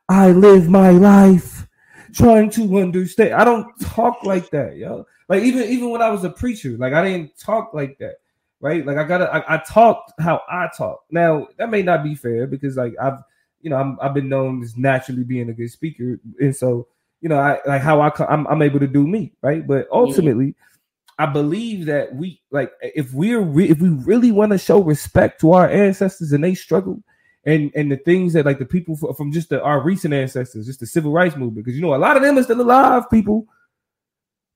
[0.10, 1.68] I live my life
[2.16, 3.36] trying to understand.
[3.36, 5.06] I don't talk like that, yo.
[5.30, 8.16] Like even even when I was a preacher, like I didn't talk like that,
[8.62, 8.84] right?
[8.84, 11.04] Like I gotta, I, I talked how I talk.
[11.12, 13.20] Now that may not be fair because like I've
[13.64, 16.88] you know, I'm, I've been known as naturally being a good speaker, and so
[17.22, 19.66] you know, I like how I I'm, I'm able to do me, right?
[19.66, 21.24] But ultimately, mm-hmm.
[21.24, 25.40] I believe that we like if we're re- if we really want to show respect
[25.42, 27.02] to our ancestors and they struggle,
[27.46, 30.82] and and the things that like the people from just the, our recent ancestors, just
[30.82, 33.48] the civil rights movement, because you know a lot of them are still alive, people.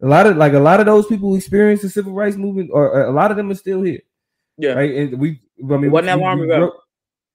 [0.01, 2.69] A lot of like a lot of those people who experienced the civil rights movement,
[2.73, 4.01] or a lot of them are still here.
[4.57, 4.93] Yeah, right.
[4.93, 6.73] And we, I mean, wasn't that long ago.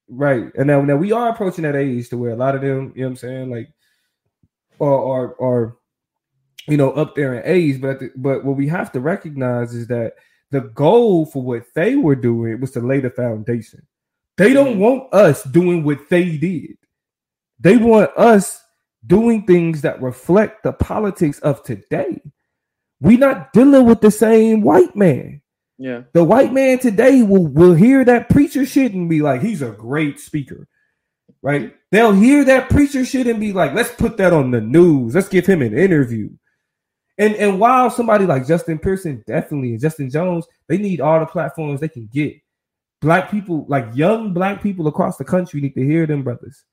[0.09, 0.51] Right.
[0.55, 3.01] And now, now we are approaching that age to where a lot of them, you
[3.01, 3.73] know what I'm saying, like
[4.79, 5.77] are are, are
[6.67, 9.87] you know up there in age, but the, but what we have to recognize is
[9.87, 10.13] that
[10.51, 13.85] the goal for what they were doing was to lay the foundation.
[14.37, 14.79] They don't mm-hmm.
[14.79, 16.77] want us doing what they did.
[17.59, 18.61] They want us
[19.05, 22.21] doing things that reflect the politics of today.
[22.99, 25.41] We're not dealing with the same white man.
[25.83, 26.03] Yeah.
[26.13, 29.71] The white man today will will hear that preacher shit and be like, he's a
[29.71, 30.65] great speaker.
[31.41, 31.75] Right?
[31.91, 35.13] They'll hear that preacher shit and be like, let's put that on the news.
[35.13, 36.29] Let's give him an interview.
[37.17, 41.25] And and while somebody like Justin Pearson, definitely, and Justin Jones, they need all the
[41.25, 42.35] platforms they can get.
[43.01, 46.63] Black people, like young black people across the country, need to hear them brothers.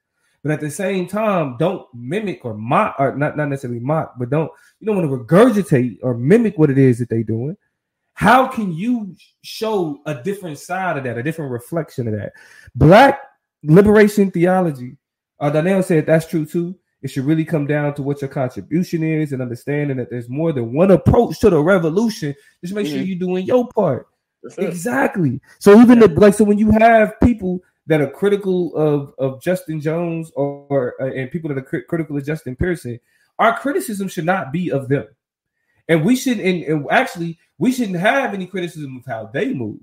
[0.45, 4.31] But at the same time, don't mimic or mock, or not, not necessarily mock, but
[4.31, 7.57] don't you don't want to regurgitate or mimic what it is that they're doing.
[8.21, 12.35] How can you show a different side of that, a different reflection of that?
[12.75, 13.19] Black
[13.63, 14.99] liberation theology.
[15.41, 16.77] Uh, Danielle said that's true too.
[17.01, 20.53] It should really come down to what your contribution is and understanding that there's more
[20.53, 22.35] than one approach to the revolution.
[22.63, 22.97] Just make mm-hmm.
[22.97, 24.07] sure you're doing your part.
[24.59, 25.41] Exactly.
[25.59, 26.09] So even yeah.
[26.09, 30.67] the, like so when you have people that are critical of of Justin Jones or,
[30.69, 33.01] or uh, and people that are cri- critical of Justin Pearson,
[33.39, 35.07] our criticism should not be of them.
[35.91, 39.81] And we should and, and actually we shouldn't have any criticism of how they move.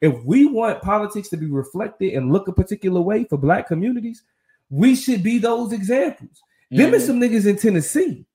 [0.00, 4.22] If we want politics to be reflected and look a particular way for black communities,
[4.68, 6.42] we should be those examples.
[6.72, 6.76] Mm-hmm.
[6.76, 8.26] Them are some niggas in Tennessee.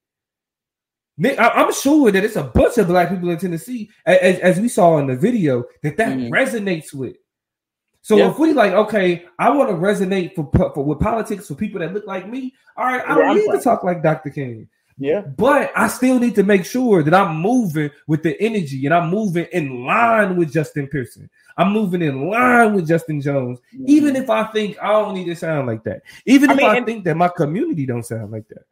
[1.24, 4.70] I, am sure that it's a bunch of black people in Tennessee, as, as we
[4.70, 6.34] saw in the video, that that mm-hmm.
[6.34, 7.18] resonates with.
[8.02, 8.32] So yeah.
[8.32, 11.94] if we like, okay, I want to resonate for, for with politics for people that
[11.94, 12.54] look like me.
[12.78, 14.30] All right, I don't need to talk like Dr.
[14.30, 14.70] King.
[15.00, 15.22] Yeah.
[15.22, 19.10] But I still need to make sure that I'm moving with the energy and I'm
[19.10, 21.30] moving in line with Justin Pearson.
[21.58, 23.86] I'm moving in line with Justin Jones, mm-hmm.
[23.88, 26.04] even if I think I don't need to sound like that.
[26.26, 28.66] Even I if mean, I think that my community don't sound like that.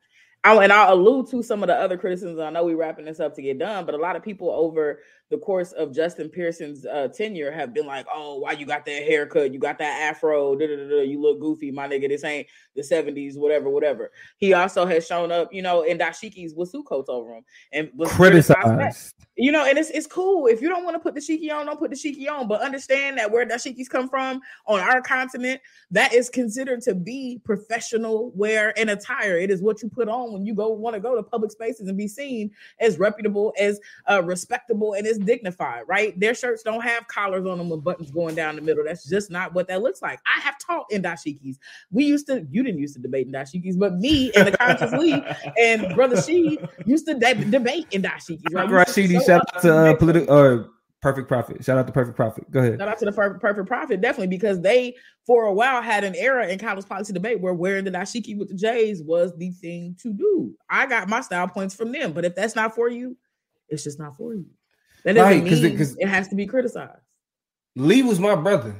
[0.44, 2.40] I'll, and I'll allude to some of the other criticisms.
[2.40, 5.00] I know we're wrapping this up to get done, but a lot of people over
[5.30, 9.04] the course of Justin Pearson's uh, tenure have been like, "Oh, why you got that
[9.04, 9.54] haircut?
[9.54, 10.56] You got that afro?
[10.56, 11.02] Da da da.
[11.02, 12.08] You look goofy, my nigga.
[12.08, 16.56] This ain't the '70s, whatever, whatever." He also has shown up, you know, in dashikis
[16.56, 17.44] with suit coats over him
[17.74, 19.16] and was criticized.
[19.36, 21.66] You know, and it's it's cool if you don't want to put the shiki on,
[21.66, 22.48] don't put the shiki on.
[22.48, 27.42] But understand that where dashikis come from on our continent, that is considered to be
[27.44, 29.38] professional wear and attire.
[29.38, 31.88] It is what you put on when you go want to go to public spaces
[31.88, 32.50] and be seen
[32.80, 33.80] as reputable, as
[34.10, 36.18] uh, respectable, and as is dignified, right?
[36.20, 38.84] Their shirts don't have collars on them with buttons going down the middle.
[38.86, 40.20] That's just not what that looks like.
[40.26, 41.58] I have taught in dashikis.
[41.92, 44.92] We used to, you didn't used to debate in dashikis, but me and the conscious
[44.94, 45.24] league
[45.60, 48.54] and brother she used to de- debate in dashikis.
[48.54, 48.70] Right?
[48.70, 50.70] Rashidi, shout out to uh, political or
[51.02, 51.64] Perfect Prophet.
[51.64, 52.50] Shout out to Perfect Prophet.
[52.50, 52.80] Go ahead.
[52.80, 54.96] Shout out to the Perfect, Perfect Prophet, definitely, because they,
[55.28, 58.50] for a while, had an era in college policy debate where wearing the dashiki with
[58.50, 60.56] the J's was the thing to do.
[60.70, 63.16] I got my style points from them, but if that's not for you,
[63.70, 64.46] it's just not for you.
[65.08, 67.00] That doesn't right, mean it, it has to be criticized.
[67.78, 68.76] Lee was my brother.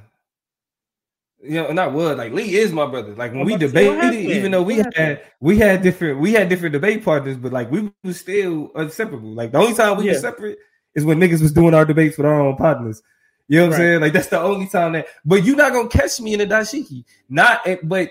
[1.42, 3.16] You know, not was like Lee is my brother.
[3.16, 7.06] Like when we debated, even though we had we had different we had different debate
[7.06, 9.30] partners, but like we was still inseparable.
[9.30, 10.16] Like the only time we yeah.
[10.16, 10.58] were separate
[10.96, 13.02] is when niggas was doing our debates with our own partners.
[13.48, 13.76] You know what right.
[13.76, 14.02] I'm saying?
[14.02, 15.08] Like that's the only time that.
[15.24, 17.06] But you're not gonna catch me in a dashiki.
[17.30, 18.10] Not, eh, but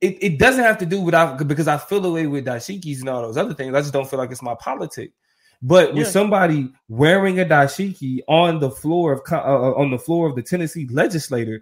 [0.00, 3.10] it, it doesn't have to do with I because I feel away with dashikis and
[3.10, 3.74] all those other things.
[3.74, 5.12] I just don't feel like it's my politic.
[5.62, 10.26] But with somebody wearing a dashiki on the floor of uh, uh, on the floor
[10.26, 11.60] of the Tennessee legislature,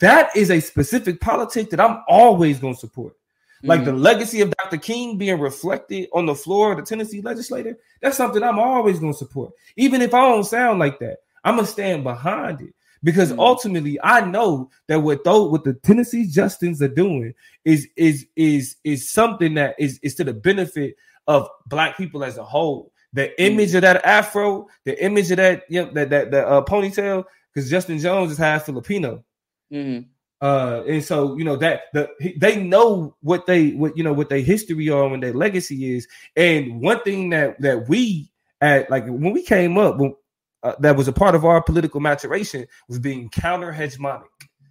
[0.00, 3.14] that is a specific politic that I'm always going to support.
[3.62, 3.90] Like mm-hmm.
[3.90, 4.76] the legacy of Dr.
[4.76, 9.14] King being reflected on the floor of the Tennessee legislature, that's something I'm always going
[9.14, 9.52] to support.
[9.76, 13.40] Even if I don't sound like that, I'm gonna stand behind it because mm-hmm.
[13.40, 17.34] ultimately I know that what though what the Tennessee Justins are doing
[17.64, 20.96] is is is is something that is is to the benefit
[21.26, 25.62] of black people as a whole the image of that afro, the image of that
[25.70, 29.24] know, that that, that uh, ponytail, because Justin Jones is half Filipino.
[29.72, 30.08] Mm-hmm.
[30.40, 34.28] Uh, and so you know that the they know what they what you know what
[34.28, 36.06] their history are and their legacy is.
[36.36, 38.30] And one thing that that we
[38.60, 40.14] at like when we came up, when,
[40.62, 44.26] uh, that was a part of our political maturation was being counter hegemonic.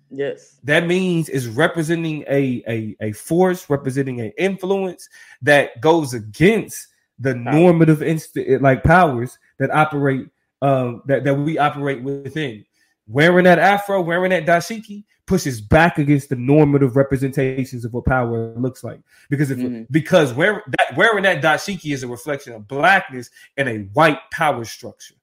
[0.10, 5.10] Yes, that means is representing a a a force, representing an influence
[5.42, 6.88] that goes against
[7.20, 10.28] the normative instant like powers that operate
[10.62, 12.66] um that, that we operate within.
[13.08, 18.54] Wearing that afro, wearing that dashiki pushes back against the normative representations of what power
[18.58, 19.00] looks like.
[19.30, 19.84] Because if mm-hmm.
[19.92, 24.66] because wearing that wearing that dashiki is a reflection of blackness and a white power
[24.66, 25.16] structure.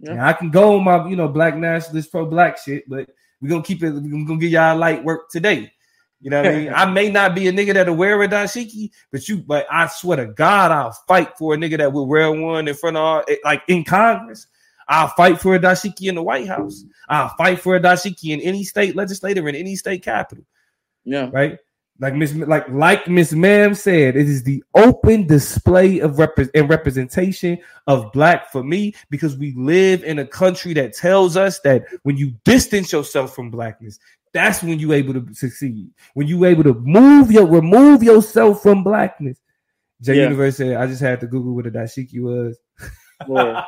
[0.00, 0.14] Yeah.
[0.14, 3.08] Now, I can go on my you know black nationalist pro black shit, but
[3.40, 3.90] we're gonna keep it.
[3.92, 5.72] We're gonna give y'all light work today.
[6.20, 6.72] You know what I mean?
[6.74, 10.16] I may not be a nigga that'll wear a dashiki, but you, but I swear
[10.16, 13.24] to God, I'll fight for a nigga that will wear one in front of, all,
[13.28, 14.48] eh, like in Congress.
[14.88, 16.84] I'll fight for a dashiki in the White House.
[17.08, 20.44] I'll fight for a dashiki in any state legislature in any state capital.
[21.04, 21.28] Yeah.
[21.32, 21.58] Right.
[22.00, 26.70] Like Miss, like like Miss Ma'am said, it is the open display of rep- and
[26.70, 27.58] representation
[27.88, 32.16] of black for me because we live in a country that tells us that when
[32.16, 33.98] you distance yourself from blackness,
[34.38, 35.90] that's when you able to succeed.
[36.14, 39.38] When you able to move your remove yourself from blackness.
[40.00, 40.22] J yeah.
[40.24, 42.56] Universe said, I just had to Google what a dashiki was.
[43.28, 43.64] Yeah.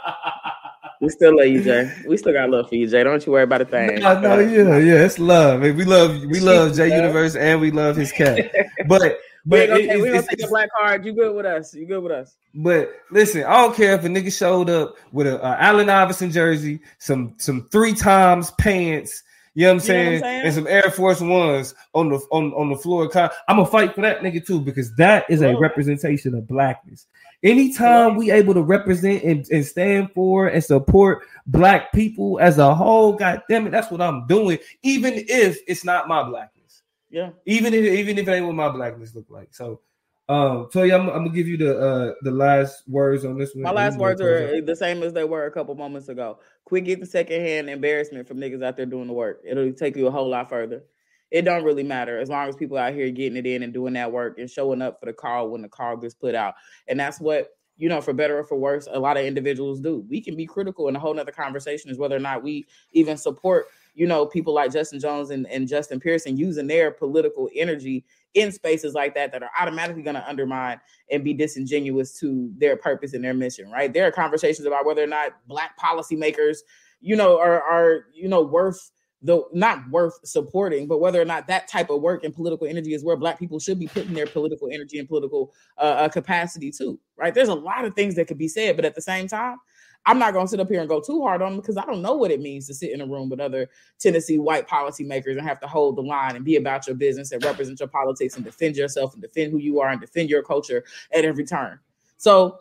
[1.00, 1.92] we still love you, Jay.
[2.06, 3.02] We still got love for you, Jay.
[3.02, 4.00] Don't you worry about a thing.
[4.00, 5.60] No, no yeah, yeah, it's love.
[5.60, 8.50] We love we love J Universe and we love his cat.
[8.86, 11.04] But but we don't it, take a black card.
[11.04, 11.74] You good with us?
[11.74, 12.36] You good with us?
[12.54, 16.30] But listen, I don't care if a nigga showed up with a, a Allen Iverson
[16.30, 19.22] jersey, some some three times pants,
[19.60, 20.06] you know what I'm, saying?
[20.06, 20.46] what I'm saying?
[20.46, 23.10] And some Air Force Ones on the on, on the floor.
[23.14, 27.06] I'm gonna fight for that nigga too because that is a representation of blackness.
[27.42, 32.74] Anytime we able to represent and, and stand for and support black people as a
[32.74, 36.82] whole, god damn it, that's what I'm doing, even if it's not my blackness.
[37.10, 37.30] Yeah.
[37.44, 39.52] Even if even if it ain't what my blackness look like.
[39.52, 39.82] So
[40.30, 43.52] um, so yeah, I'm, I'm, gonna give you the uh the last words on this
[43.52, 43.62] one.
[43.64, 46.38] My last words are the same as they were a couple moments ago.
[46.64, 49.42] Quit getting secondhand embarrassment from niggas out there doing the work.
[49.44, 50.84] It'll take you a whole lot further.
[51.32, 53.94] It don't really matter as long as people out here getting it in and doing
[53.94, 56.54] that work and showing up for the call when the call gets put out.
[56.86, 57.50] And that's what
[57.80, 60.04] you know, for better or for worse, a lot of individuals do.
[60.08, 63.16] We can be critical, and a whole nother conversation is whether or not we even
[63.16, 68.04] support, you know, people like Justin Jones and, and Justin Pearson using their political energy
[68.34, 70.80] in spaces like that that are automatically going to undermine
[71.10, 73.92] and be disingenuous to their purpose and their mission, right?
[73.92, 76.58] There are conversations about whether or not black policymakers,
[77.00, 78.90] you know, are are you know worth
[79.22, 82.94] the not worth supporting, but whether or not that type of work and political energy
[82.94, 86.70] is where Black people should be putting their political energy and political uh, uh, capacity
[86.70, 87.34] too, right?
[87.34, 89.58] There's a lot of things that could be said, but at the same time,
[90.06, 91.84] I'm not going to sit up here and go too hard on them because I
[91.84, 93.68] don't know what it means to sit in a room with other
[93.98, 97.44] Tennessee white policymakers and have to hold the line and be about your business and
[97.44, 100.84] represent your politics and defend yourself and defend who you are and defend your culture
[101.12, 101.78] at every turn.
[102.16, 102.60] So,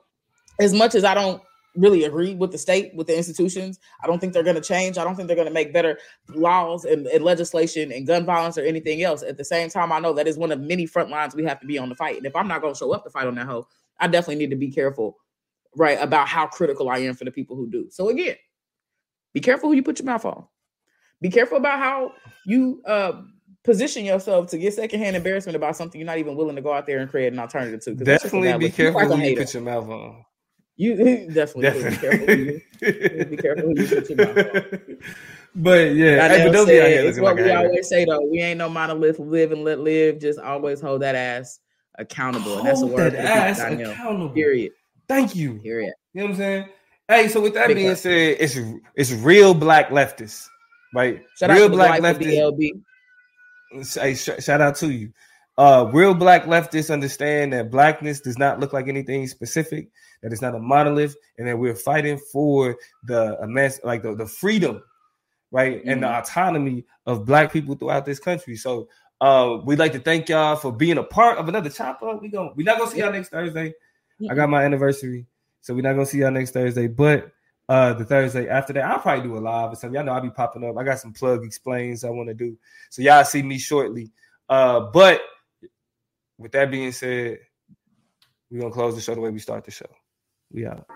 [0.59, 1.41] as much as I don't
[1.75, 3.79] really agree with the state, with the institutions.
[4.03, 4.97] I don't think they're going to change.
[4.97, 5.99] I don't think they're going to make better
[6.29, 9.23] laws and, and, legislation and gun violence or anything else.
[9.23, 11.59] At the same time, I know that is one of many front lines we have
[11.61, 12.17] to be on the fight.
[12.17, 13.67] And if I'm not going to show up to fight on that hoe,
[13.99, 15.17] I definitely need to be careful,
[15.75, 17.87] right, about how critical I am for the people who do.
[17.89, 18.35] So again,
[19.33, 20.45] be careful who you put your mouth on.
[21.21, 22.13] Be careful about how
[22.45, 23.21] you uh,
[23.63, 26.85] position yourself to get secondhand embarrassment about something you're not even willing to go out
[26.85, 27.93] there and create an alternative to.
[27.93, 30.25] Definitely be careful who you put your mouth on.
[30.77, 30.95] You
[31.33, 32.63] definitely, definitely.
[32.79, 33.29] be careful.
[33.29, 34.97] be careful who you put your mouth on.
[35.55, 38.23] But yeah, hey, but don't be it's what like we always say though.
[38.25, 39.19] We ain't no monolith.
[39.19, 40.19] Live and let live.
[40.19, 41.59] Just always hold that ass
[41.97, 42.53] accountable.
[42.53, 43.13] Hold and that's a word.
[43.13, 44.29] That ass accountable.
[44.29, 44.71] Period.
[45.09, 45.55] Thank you.
[45.59, 45.93] Period.
[46.13, 46.69] You know what I'm saying?
[47.09, 48.57] Hey, so with that Big being said, it's
[48.95, 50.47] it's real black leftists,
[50.93, 51.25] right?
[51.37, 52.83] Shout real black leftists.
[53.99, 55.11] Hey, sh- shout out to you.
[55.57, 59.89] Uh, real black leftists understand that blackness does not look like anything specific,
[60.21, 64.25] that it's not a monolith, and that we're fighting for the immense, like the, the
[64.25, 64.81] freedom,
[65.51, 65.89] right, mm-hmm.
[65.89, 66.21] and the mm-hmm.
[66.21, 68.55] autonomy of black people throughout this country.
[68.55, 68.87] So
[69.19, 72.21] uh, we'd like to thank y'all for being a part of another chop up.
[72.21, 73.73] We going we're not gonna see y'all next Thursday.
[74.29, 75.25] I got my anniversary,
[75.61, 77.31] so we're not gonna see y'all next Thursday, but
[77.67, 79.95] uh the Thursday after that, I'll probably do a live or something.
[79.95, 80.77] Y'all know I'll be popping up.
[80.77, 82.57] I got some plug explains I want to do.
[82.89, 84.11] So y'all see me shortly.
[84.49, 85.21] Uh, but
[86.37, 87.39] with that being said,
[88.49, 89.89] we're gonna close the show the way we start the show.
[90.51, 90.87] We out.